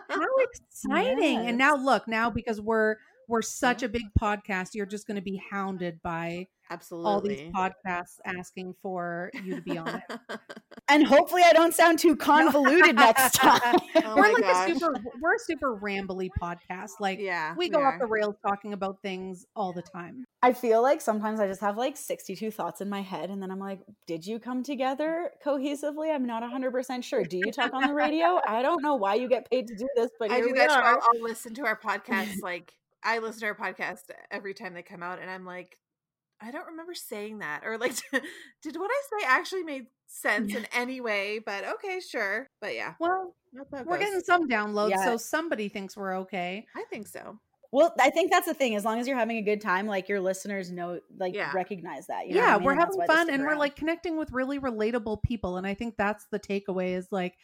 How 0.08 0.26
exciting! 0.38 1.46
And 1.46 1.58
now 1.58 1.76
look, 1.76 2.08
now 2.08 2.30
because 2.30 2.62
we're 2.62 2.96
we're 3.30 3.42
such 3.42 3.82
a 3.82 3.88
big 3.88 4.02
podcast, 4.20 4.74
you're 4.74 4.86
just 4.86 5.06
going 5.06 5.14
to 5.14 5.22
be 5.22 5.40
hounded 5.50 6.00
by 6.02 6.48
Absolutely. 6.70 7.10
all 7.10 7.20
these 7.20 7.40
podcasts 7.52 8.18
asking 8.24 8.74
for 8.80 9.30
you 9.44 9.56
to 9.56 9.62
be 9.62 9.78
on 9.78 10.02
it. 10.08 10.18
And 10.88 11.06
hopefully 11.06 11.42
I 11.44 11.52
don't 11.52 11.72
sound 11.72 12.00
too 12.00 12.16
convoluted 12.16 12.96
next 12.96 13.34
time. 13.34 13.76
Oh 13.94 14.16
we're 14.16 14.32
like 14.32 14.42
gosh. 14.42 14.70
a 14.70 14.74
super 14.74 14.92
we're 15.20 15.36
a 15.36 15.38
super 15.38 15.76
rambly 15.76 16.30
podcast. 16.42 16.90
Like 16.98 17.20
yeah, 17.20 17.54
we 17.56 17.68
go 17.68 17.80
off 17.80 18.00
the 18.00 18.06
rails 18.06 18.34
talking 18.44 18.72
about 18.72 19.00
things 19.00 19.46
all 19.54 19.72
the 19.72 19.82
time. 19.82 20.24
I 20.42 20.52
feel 20.52 20.82
like 20.82 21.00
sometimes 21.00 21.38
I 21.38 21.46
just 21.46 21.60
have 21.60 21.76
like 21.76 21.96
62 21.96 22.50
thoughts 22.50 22.80
in 22.80 22.88
my 22.88 23.02
head 23.02 23.30
and 23.30 23.40
then 23.40 23.52
I'm 23.52 23.60
like, 23.60 23.82
did 24.08 24.26
you 24.26 24.40
come 24.40 24.64
together 24.64 25.30
cohesively? 25.46 26.12
I'm 26.12 26.26
not 26.26 26.42
100% 26.42 27.04
sure. 27.04 27.22
Do 27.22 27.36
you 27.36 27.52
talk 27.52 27.72
on 27.72 27.86
the 27.86 27.94
radio? 27.94 28.40
I 28.44 28.62
don't 28.62 28.82
know 28.82 28.96
why 28.96 29.14
you 29.14 29.28
get 29.28 29.48
paid 29.48 29.68
to 29.68 29.76
do 29.76 29.86
this, 29.94 30.10
but 30.18 30.32
I 30.32 30.40
do 30.40 30.46
we 30.46 30.52
that. 30.54 30.70
Are. 30.70 30.82
I'll, 30.82 31.02
I'll 31.02 31.22
listen 31.22 31.54
to 31.54 31.66
our 31.66 31.78
podcast. 31.78 32.42
Like 32.42 32.74
I 33.02 33.18
listen 33.18 33.40
to 33.40 33.46
our 33.46 33.54
podcast 33.54 34.00
every 34.30 34.54
time 34.54 34.74
they 34.74 34.82
come 34.82 35.02
out, 35.02 35.20
and 35.20 35.30
I'm 35.30 35.44
like, 35.44 35.78
I 36.40 36.50
don't 36.50 36.66
remember 36.68 36.94
saying 36.94 37.38
that, 37.40 37.62
or 37.64 37.78
like, 37.78 37.92
did 38.62 38.76
what 38.76 38.90
I 38.90 39.02
say 39.20 39.26
actually 39.26 39.62
made 39.64 39.86
sense 40.06 40.54
in 40.54 40.66
any 40.74 41.00
way? 41.00 41.38
But 41.44 41.64
okay, 41.66 42.00
sure. 42.00 42.46
But 42.60 42.74
yeah, 42.74 42.94
Well, 42.98 43.34
that's 43.52 43.70
how 43.72 43.80
it 43.80 43.86
we're 43.86 43.98
goes. 43.98 44.04
getting 44.06 44.20
some 44.20 44.48
downloads, 44.48 44.90
Yeah. 44.90 45.04
so 45.04 45.16
somebody 45.16 45.68
thinks 45.68 45.96
we're 45.96 46.16
okay. 46.20 46.66
I 46.74 46.84
think 46.90 47.08
so. 47.08 47.38
Well, 47.72 47.94
I 48.00 48.10
think 48.10 48.32
that's 48.32 48.46
the 48.46 48.54
thing. 48.54 48.74
As 48.74 48.84
long 48.84 48.98
as 48.98 49.06
you're 49.06 49.16
having 49.16 49.36
a 49.36 49.42
good 49.42 49.60
time, 49.60 49.86
like 49.86 50.08
your 50.08 50.18
listeners 50.20 50.72
know, 50.72 50.98
like 51.18 51.34
Yeah. 51.36 51.52
recognize 51.54 52.08
that. 52.08 52.26
You 52.26 52.34
know 52.34 52.40
yeah, 52.40 52.54
I 52.54 52.58
mean? 52.58 52.64
we're 52.64 52.74
having 52.74 53.00
fun 53.06 53.26
stick 53.26 53.34
and 53.34 53.44
we're 53.44 53.54
like 53.54 53.76
connecting 53.76 54.16
with 54.16 54.32
really 54.32 54.58
relatable 54.58 55.22
people. 55.22 55.56
And 55.56 55.64
I 55.64 55.74
think 55.74 55.96
that's 55.96 56.26
the 56.32 56.40
takeaway 56.40 56.96
is 56.96 57.06
like, 57.12 57.36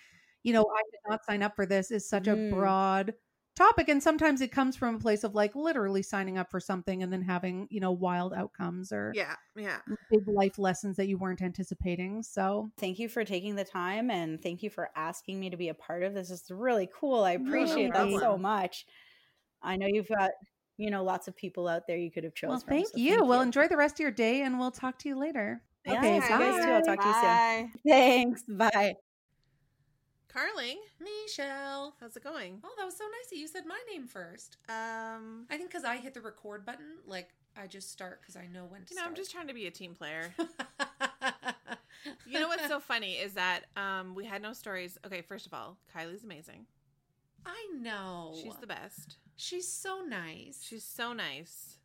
you 0.43 0.53
know, 0.53 0.63
I 0.63 0.83
did 0.91 1.01
not 1.09 1.25
sign 1.25 1.45
up 1.45 1.55
for 1.55 1.65
this 1.65 1.93
is 1.93 2.09
such 2.09 2.27
a 2.27 2.35
Mm. 2.35 2.51
broad 2.51 3.15
topic. 3.57 3.89
And 3.89 4.03
sometimes 4.03 4.41
it 4.41 4.53
comes 4.53 4.77
from 4.77 4.95
a 4.95 4.99
place 4.99 5.25
of 5.25 5.35
like 5.35 5.57
literally 5.57 6.03
signing 6.03 6.39
up 6.39 6.51
for 6.51 6.61
something 6.61 7.03
and 7.03 7.13
then 7.13 7.23
having, 7.23 7.67
you 7.71 7.81
know, 7.81 7.91
wild 7.91 8.33
outcomes 8.33 8.93
or 8.93 9.13
Yeah, 9.15 9.35
yeah. 9.57 9.79
big 10.11 10.29
life 10.29 10.59
lessons 10.59 10.97
that 10.99 11.09
you 11.09 11.19
weren't 11.19 11.43
anticipating. 11.43 12.23
So 12.23 12.71
thank 12.79 12.99
you 12.99 13.09
for 13.09 13.25
taking 13.25 13.57
the 13.57 13.65
time 13.65 14.11
and 14.11 14.41
thank 14.41 14.63
you 14.63 14.71
for 14.71 14.91
asking 14.95 15.41
me 15.41 15.51
to 15.51 15.57
be 15.57 15.69
a 15.71 15.75
part 15.75 16.03
of 16.05 16.15
this. 16.15 16.31
It's 16.31 16.51
really 16.51 16.89
cool. 16.95 17.25
I 17.25 17.37
No 17.37 17.47
appreciate 17.49 17.93
that 17.93 18.21
so 18.21 18.39
much. 18.39 18.87
I 19.63 19.77
know 19.77 19.87
you've 19.89 20.09
got, 20.09 20.31
you 20.77 20.91
know, 20.91 21.03
lots 21.03 21.27
of 21.27 21.35
people 21.35 21.67
out 21.67 21.87
there 21.87 21.97
you 21.97 22.11
could 22.11 22.25
have 22.25 22.35
chosen. 22.35 22.51
well, 22.51 22.63
thank 22.69 22.89
you. 22.95 23.25
Well, 23.25 23.41
enjoy 23.41 23.67
the 23.69 23.77
rest 23.77 23.97
of 23.97 24.01
your 24.01 24.11
day 24.11 24.43
and 24.43 24.59
we'll 24.59 24.71
talk 24.71 24.99
to 25.01 25.09
you 25.09 25.19
later. 25.19 25.63
Yeah, 25.87 25.99
okay, 25.99 26.15
you 26.17 26.21
guys 26.21 26.65
too. 26.65 26.71
I'll 26.71 26.83
talk 26.83 27.01
to 27.01 27.09
you 27.09 27.15
soon. 27.15 27.23
Bye. 27.23 27.71
Thanks. 27.89 28.43
Bye. 28.49 28.95
Carling, 30.37 30.77
Michelle. 31.01 31.95
how's 31.99 32.15
it 32.15 32.23
going? 32.23 32.61
Oh, 32.63 32.75
that 32.77 32.85
was 32.85 32.95
so 32.95 33.05
nice 33.05 33.31
that 33.31 33.39
you 33.39 33.49
said 33.49 33.65
my 33.67 33.81
name 33.91 34.07
first. 34.07 34.59
Um, 34.69 35.47
I 35.49 35.57
think 35.57 35.71
because 35.71 35.85
I 35.85 35.97
hit 35.97 36.13
the 36.13 36.21
record 36.21 36.67
button, 36.67 36.99
like 37.07 37.31
I 37.57 37.67
just 37.67 37.91
start 37.91 38.21
because 38.21 38.37
I 38.37 38.47
know 38.53 38.67
when 38.69 38.83
to 38.83 38.93
you 38.93 39.01
know, 39.01 39.07
I'm 39.07 39.15
just 39.15 39.33
trying 39.33 39.49
to 39.49 39.55
be 39.55 39.67
a 39.67 39.71
team 39.71 39.95
player. 39.95 40.35
You 42.25 42.39
know 42.39 42.47
what's 42.47 42.69
so 42.69 42.79
funny 42.79 43.15
is 43.15 43.33
that 43.35 43.63
um 43.77 44.15
we 44.15 44.25
had 44.25 44.41
no 44.41 44.53
stories. 44.53 44.97
Okay, 45.05 45.23
first 45.23 45.47
of 45.47 45.55
all, 45.55 45.77
Kylie's 45.93 46.23
amazing. 46.23 46.67
I 47.45 47.69
know. 47.81 48.35
She's 48.41 48.55
the 48.57 48.67
best. 48.67 49.17
She's 49.35 49.67
so 49.67 50.03
nice. 50.07 50.63
She's 50.63 50.85
so 50.85 51.13
nice. 51.13 51.76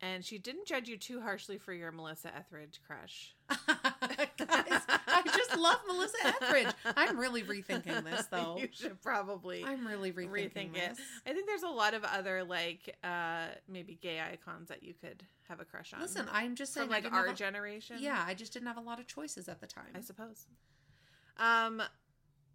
And 0.00 0.24
she 0.24 0.36
didn't 0.38 0.66
judge 0.66 0.88
you 0.88 0.98
too 0.98 1.20
harshly 1.20 1.56
for 1.56 1.72
your 1.72 1.90
Melissa 1.90 2.30
Etheridge 2.36 2.80
crush. 2.86 3.34
Guys, 3.48 4.82
I 4.88 5.22
just 5.24 5.56
love 5.56 5.78
Melissa 5.86 6.16
Etheridge. 6.26 6.74
I'm 6.96 7.18
really 7.18 7.42
rethinking 7.42 8.04
this, 8.04 8.26
though. 8.30 8.56
you 8.58 8.68
should 8.72 9.00
probably 9.02 9.64
I'm 9.64 9.86
really 9.86 10.12
rethinking 10.12 10.28
rethink 10.52 10.76
it. 10.76 10.92
I 11.26 11.32
think 11.32 11.46
there's 11.46 11.62
a 11.62 11.68
lot 11.68 11.94
of 11.94 12.04
other 12.04 12.44
like 12.44 12.94
uh 13.02 13.46
maybe 13.68 13.98
gay 14.00 14.20
icons 14.20 14.68
that 14.68 14.82
you 14.82 14.92
could 14.94 15.22
have 15.48 15.60
a 15.60 15.64
crush 15.64 15.94
on. 15.94 16.00
Listen, 16.00 16.26
I'm 16.32 16.54
just 16.54 16.74
saying, 16.74 16.88
from 16.88 16.92
like 17.04 17.10
our 17.12 17.28
a- 17.28 17.34
generation. 17.34 17.96
Yeah, 18.00 18.22
I 18.26 18.34
just 18.34 18.52
didn't 18.52 18.68
have 18.68 18.76
a 18.78 18.82
lot 18.82 18.98
of 19.00 19.06
choices 19.06 19.48
at 19.48 19.60
the 19.60 19.66
time. 19.66 19.92
I 19.94 20.00
suppose. 20.00 20.46
Um 21.38 21.82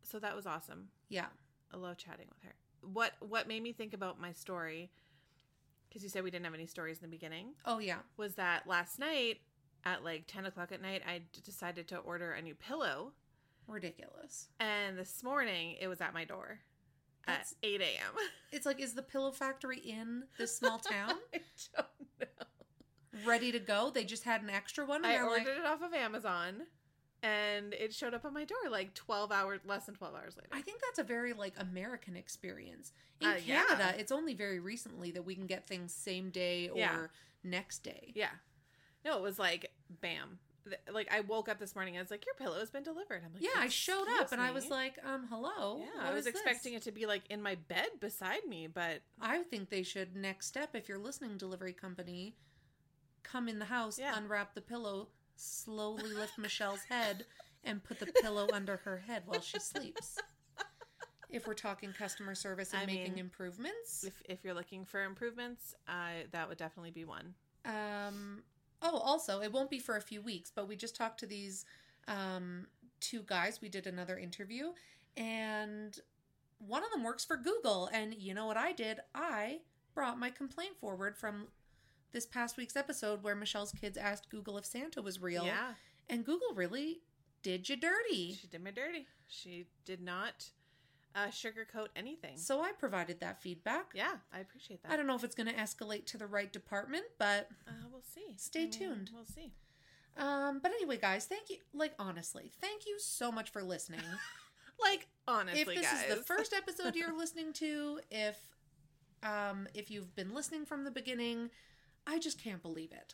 so 0.04 0.20
that 0.20 0.36
was 0.36 0.46
awesome. 0.46 0.90
yeah. 1.10 1.26
I 1.74 1.78
love 1.78 1.98
chatting 1.98 2.26
with 2.30 2.42
her. 2.44 2.56
What 2.94 3.14
what 3.20 3.48
made 3.48 3.62
me 3.64 3.74
think 3.74 3.94
about 3.94 4.20
my 4.20 4.34
story 4.34 4.92
because 5.90 6.04
you 6.04 6.10
said 6.10 6.24
we 6.24 6.32
didn't 6.32 6.46
have 6.46 6.54
any 6.54 6.68
stories 6.68 6.98
in 7.00 7.02
the 7.04 7.10
beginning 7.16 7.54
Oh 7.66 7.80
yeah. 7.80 7.98
was 8.18 8.36
that 8.36 8.68
last 8.68 9.00
night 9.00 9.40
at 9.86 10.04
like 10.04 10.26
10 10.28 10.46
o'clock 10.46 10.72
at 10.72 10.82
night 10.82 11.02
i 11.08 11.18
d- 11.20 11.42
decided 11.44 11.88
to 11.90 11.98
order 11.98 12.32
a 12.34 12.42
new 12.42 12.56
pillow 12.56 13.14
Ridiculous. 13.68 14.48
and 14.60 14.98
this 14.98 15.24
morning 15.24 15.76
it 15.80 15.88
was 15.88 16.02
at 16.02 16.14
my 16.14 16.26
door 16.26 16.60
That's- 17.28 17.54
at 17.64 17.68
8 17.70 17.82
a.m 17.82 18.14
It's 18.52 18.66
like, 18.66 18.80
is 18.82 18.94
the 18.96 19.04
pillow 19.04 19.32
factory 19.32 19.78
in 19.80 20.24
this 20.38 20.56
small 20.58 20.78
town 20.92 21.14
i 21.34 21.40
don't 21.76 21.88
know 22.20 22.26
ready 23.26 23.52
to 23.52 23.60
go? 23.60 23.90
They 23.94 24.04
just 24.06 24.24
had 24.24 24.44
an 24.44 24.50
extra 24.50 24.86
one. 24.86 25.04
And 25.04 25.12
i 25.14 25.22
ordered 25.22 25.46
like, 25.46 25.48
it 25.48 25.66
off 25.66 25.82
of 25.82 25.94
amazon 25.94 26.62
and 27.22 27.74
it 27.74 27.94
showed 27.94 28.14
up 28.14 28.24
on 28.26 28.34
my 28.34 28.46
door 28.46 28.58
like 28.70 28.94
12 28.94 29.32
hours 29.32 29.60
less 29.66 29.86
than 29.86 29.96
12 29.96 30.16
hours 30.16 30.38
later 30.38 30.50
I 30.52 30.62
think 30.62 30.80
that's 30.82 31.00
a 31.00 31.04
very 31.04 31.34
like 31.34 31.54
American 31.58 32.16
experience. 32.16 32.94
In 33.20 33.28
Uh, 33.28 33.36
yeah. 33.46 33.64
Canada, 33.66 33.96
it's 34.00 34.12
only 34.12 34.34
very 34.34 34.60
recently 34.60 35.12
that 35.12 35.24
we 35.24 35.36
can 35.36 35.46
get 35.48 35.68
things 35.68 35.94
same 35.94 36.30
day 36.30 36.70
or 36.70 36.78
Yeah. 36.78 37.08
next 37.44 37.80
day. 37.84 38.12
yeah 38.16 38.32
no 39.06 39.18
it 39.18 39.22
was 39.22 39.38
like 39.40 39.72
bam 40.02 40.40
like 40.92 41.12
i 41.12 41.22
woke 41.22 41.50
up 41.50 41.58
this 41.58 41.74
morning 41.74 41.96
and 41.96 42.02
i 42.02 42.04
was 42.04 42.12
like 42.12 42.26
your 42.26 42.36
pillow 42.36 42.60
has 42.60 42.70
been 42.70 42.84
delivered 42.84 43.24
i'm 43.26 43.34
like 43.34 43.42
Yeah, 43.42 43.50
I 43.58 43.70
showed 43.70 44.04
up 44.04 44.24
"Excuse 44.24 44.32
and 44.34 44.42
I 44.42 44.52
was 44.52 44.70
like, 44.70 45.00
um, 45.04 45.26
hello. 45.30 45.80
yeah, 45.80 45.88
I 46.08 46.12
was 46.14 46.28
is 46.28 46.34
this?" 46.34 46.42
expecting 46.42 46.74
it 46.74 46.84
to 46.84 46.92
be 46.92 47.06
like 47.06 47.24
in 47.30 47.42
my 47.42 47.56
bed 47.56 47.88
beside 48.00 48.46
me, 48.48 48.68
but 48.68 49.02
I 49.22 49.42
think 49.44 49.70
they 49.70 49.84
should 49.84 50.16
next 50.16 50.46
step 50.48 50.76
if 50.76 50.88
you're 50.88 51.00
listening 51.00 51.38
delivery 51.38 51.74
company, 51.74 52.36
come 53.24 53.48
in 53.50 53.58
the 53.60 53.66
house, 53.66 53.98
Yeah. 53.98 54.16
unwrap 54.18 54.54
the 54.54 54.62
pillow, 54.62 55.08
slowly 55.40 56.14
lift 56.14 56.38
Michelle's 56.38 56.84
head, 56.90 57.26
and 57.64 57.84
put 57.84 58.00
the 58.00 58.08
pillow 58.22 58.48
under 58.54 58.78
her 58.78 58.98
head 58.98 59.24
while 59.26 59.42
she 59.42 59.60
sleeps. 59.60 60.18
If 61.30 61.46
we're 61.46 61.54
talking 61.54 61.94
customer 61.94 62.34
service 62.34 62.74
and 62.74 62.82
I 62.82 62.86
making 62.88 63.14
mean, 63.14 63.20
improvements, 63.20 64.04
if 64.04 64.22
if 64.26 64.44
you're 64.44 64.56
looking 64.56 64.84
for 64.84 65.04
improvements, 65.04 65.76
uh, 65.88 66.26
that 66.32 66.50
would 66.50 66.58
definitely 66.58 66.92
be 66.92 67.06
one. 67.06 67.36
Um. 67.66 68.44
Oh, 68.82 68.98
also, 68.98 69.42
it 69.42 69.52
won't 69.52 69.70
be 69.70 69.80
for 69.80 69.98
a 69.98 70.02
few 70.02 70.22
weeks, 70.22 70.52
but 70.56 70.68
we 70.68 70.76
just 70.76 70.96
talked 70.96 71.20
to 71.20 71.26
these 71.26 71.66
um, 72.08 72.68
two 73.00 73.24
guys. 73.26 73.62
We 73.62 73.70
did 73.70 73.88
another 73.88 74.18
interview, 74.18 74.72
and 75.18 76.00
one 76.60 76.84
of 76.84 76.90
them 76.92 77.04
works 77.04 77.26
for 77.26 77.38
Google. 77.38 77.90
And 77.94 78.16
you 78.16 78.34
know 78.34 78.46
what 78.46 78.58
I 78.58 78.72
did? 78.72 79.00
I 79.14 79.60
brought 79.94 80.18
my 80.18 80.30
complaint 80.30 80.78
forward 80.80 81.18
from 81.18 81.48
this 82.12 82.26
past 82.26 82.58
week's 82.58 82.76
episode 82.76 83.24
where 83.24 83.36
Michelle's 83.36 83.72
kids 83.72 83.98
asked 83.98 84.30
Google 84.30 84.58
if 84.58 84.66
Santa 84.66 85.02
was 85.02 85.22
real. 85.22 85.46
Yeah, 85.46 85.74
And 86.10 86.26
Google 86.26 86.54
really 86.56 87.02
did 87.44 87.70
you 87.70 87.76
dirty. 87.76 88.34
she 88.40 88.48
did 88.48 88.64
me 88.64 88.72
dirty. 88.72 89.06
She 89.28 89.68
did 89.86 90.02
not 90.02 90.50
uh, 91.16 91.28
sugarcoat 91.28 91.88
anything. 91.96 92.38
So 92.38 92.62
I 92.62 92.72
provided 92.72 93.20
that 93.22 93.42
feedback. 93.42 93.92
yeah, 93.94 94.16
I 94.34 94.40
appreciate 94.40 94.84
that. 94.84 94.92
I 94.92 94.96
don't 94.98 95.08
know 95.08 95.16
if 95.16 95.24
it's 95.24 95.36
going 95.36 95.48
to 95.48 95.54
escalate 95.56 96.06
to 96.08 96.18
the 96.18 96.28
right 96.28 96.52
department, 96.52 97.06
but 97.18 97.50
Uh, 97.68 97.72
we'll 97.92 98.02
see. 98.04 98.34
Stay 98.38 98.62
I 98.62 98.64
mean, 98.64 98.72
tuned. 98.72 99.10
We'll 99.14 99.26
see. 99.26 99.54
um 100.18 100.60
but 100.62 100.72
anyway 100.72 100.98
guys, 100.98 101.26
thank 101.26 101.50
you 101.50 101.58
like 101.74 101.94
honestly, 102.00 102.52
thank 102.60 102.86
you 102.86 102.98
so 103.00 103.32
much 103.32 103.52
for 103.52 103.64
listening. 103.64 104.02
Like 104.82 105.08
honestly, 105.28 105.60
if 105.62 105.68
this 105.68 105.82
guys, 105.92 106.04
is 106.10 106.18
the 106.20 106.24
first 106.24 106.54
episode 106.54 106.96
you're 106.96 107.12
listening 107.18 107.52
to, 107.54 108.00
if 108.10 108.38
um 109.24 109.68
if 109.74 109.92
you've 109.92 110.16
been 110.16 110.34
listening 110.34 110.66
from 110.66 110.86
the 110.86 110.92
beginning, 110.92 111.50
I 112.10 112.18
just 112.20 112.42
can't 112.44 112.62
believe 112.62 112.92
it. 112.92 113.14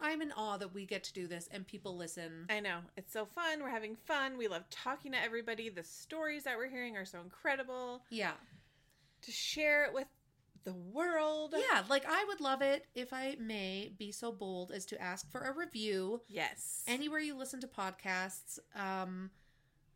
I'm 0.00 0.22
in 0.22 0.32
awe 0.32 0.56
that 0.56 0.72
we 0.72 0.86
get 0.86 1.04
to 1.04 1.12
do 1.12 1.26
this 1.26 1.48
and 1.52 1.66
people 1.66 1.96
listen. 1.96 2.46
I 2.48 2.60
know 2.60 2.78
it's 2.96 3.12
so 3.12 3.26
fun. 3.26 3.60
We're 3.62 3.68
having 3.68 3.96
fun. 3.96 4.38
We 4.38 4.48
love 4.48 4.62
talking 4.70 5.12
to 5.12 5.22
everybody. 5.22 5.68
The 5.68 5.84
stories 5.84 6.44
that 6.44 6.56
we're 6.56 6.70
hearing 6.70 6.96
are 6.96 7.04
so 7.04 7.20
incredible. 7.20 8.02
Yeah. 8.08 8.32
To 9.22 9.30
share 9.32 9.84
it 9.84 9.92
with 9.92 10.06
the 10.64 10.72
world. 10.72 11.54
Yeah, 11.56 11.82
like 11.90 12.04
I 12.08 12.24
would 12.28 12.40
love 12.40 12.62
it 12.62 12.86
if 12.94 13.12
I 13.12 13.36
may 13.40 13.92
be 13.98 14.12
so 14.12 14.30
bold 14.32 14.70
as 14.70 14.86
to 14.86 15.02
ask 15.02 15.30
for 15.30 15.40
a 15.42 15.52
review 15.52 16.22
Yes. 16.28 16.82
anywhere 16.86 17.20
you 17.20 17.36
listen 17.36 17.60
to 17.60 17.66
podcasts. 17.66 18.58
Um 18.74 19.30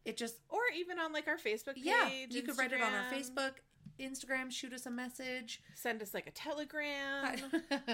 it 0.05 0.19
just 0.19 0.37
or 0.51 0.61
even 0.77 0.99
on 0.99 1.15
like 1.15 1.29
our 1.29 1.39
Facebook 1.39 1.77
page. 1.77 1.85
yeah, 1.85 2.09
you 2.29 2.43
could 2.43 2.59
write 2.59 2.73
it 2.73 2.83
on 2.83 2.93
our 2.93 3.11
Facebook, 3.11 3.53
Instagram, 4.01 4.51
shoot 4.51 4.73
us 4.73 4.87
a 4.87 4.91
message. 4.91 5.63
Send 5.75 6.03
us 6.03 6.15
like 6.15 6.27
a 6.27 6.31
telegram. 6.31 7.37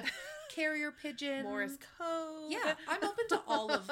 Carrier 0.55 0.91
pigeon. 0.91 1.45
Morse 1.45 1.77
code. 1.99 2.51
Yeah, 2.51 2.75
I'm 2.89 3.05
open 3.05 3.29
to 3.31 3.43
all 3.47 3.71
of 3.71 3.91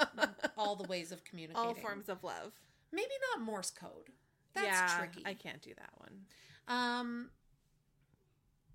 all 0.57 0.77
the 0.77 0.89
ways 0.89 1.13
of 1.13 1.25
communicating. 1.25 1.69
all 1.69 1.75
forms 1.75 2.09
of 2.09 2.25
love. 2.25 2.53
Maybe 2.93 3.13
not 3.33 3.45
Morse 3.45 3.71
code. 3.71 4.11
That's 4.55 4.67
yeah, 4.67 4.99
tricky. 4.99 5.23
I 5.27 5.35
can't 5.35 5.63
do 5.63 5.73
that 5.77 5.91
one. 5.97 6.21
Um. 6.67 7.31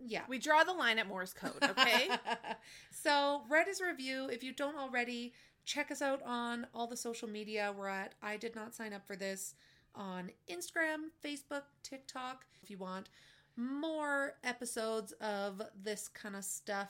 Yeah. 0.06 0.24
We 0.28 0.38
draw 0.38 0.64
the 0.64 0.74
line 0.74 1.00
at 1.00 1.08
Morse 1.08 1.34
code, 1.34 1.64
okay? 1.64 2.10
so 2.92 3.44
write 3.50 3.70
us 3.70 3.80
a 3.80 3.86
review 3.86 4.28
if 4.30 4.44
you 4.44 4.52
don't 4.52 4.78
already. 4.78 5.34
check 5.66 5.92
us 5.92 6.02
out 6.02 6.22
on 6.24 6.68
all 6.74 6.88
the 6.88 6.98
social 6.98 7.30
media. 7.30 7.74
We're 7.78 7.88
at 7.88 8.14
I 8.22 8.36
did 8.38 8.54
not 8.54 8.76
sign 8.76 8.92
up 8.92 9.08
for 9.08 9.16
this 9.16 9.56
on 9.96 10.32
Instagram, 10.50 11.10
Facebook, 11.24 11.64
TikTok. 11.84 12.46
If 12.62 12.70
you 12.70 12.78
want 12.78 13.10
more 13.56 14.34
episodes 14.44 15.12
of 15.22 15.62
this 15.82 16.08
kind 16.08 16.36
of 16.36 16.44
stuff, 16.44 16.90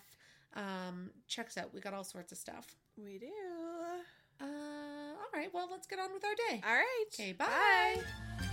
um, 0.55 1.09
check 1.27 1.47
us 1.47 1.57
out. 1.57 1.73
We 1.73 1.81
got 1.81 1.93
all 1.93 2.03
sorts 2.03 2.31
of 2.31 2.37
stuff. 2.37 2.75
We 2.97 3.17
do. 3.17 3.27
Uh, 4.41 4.45
all 4.45 5.29
right, 5.33 5.49
well, 5.53 5.67
let's 5.71 5.87
get 5.87 5.99
on 5.99 6.13
with 6.13 6.23
our 6.23 6.35
day. 6.49 6.61
All 6.65 6.73
right. 6.73 7.05
Okay, 7.13 7.33
bye. 7.33 8.52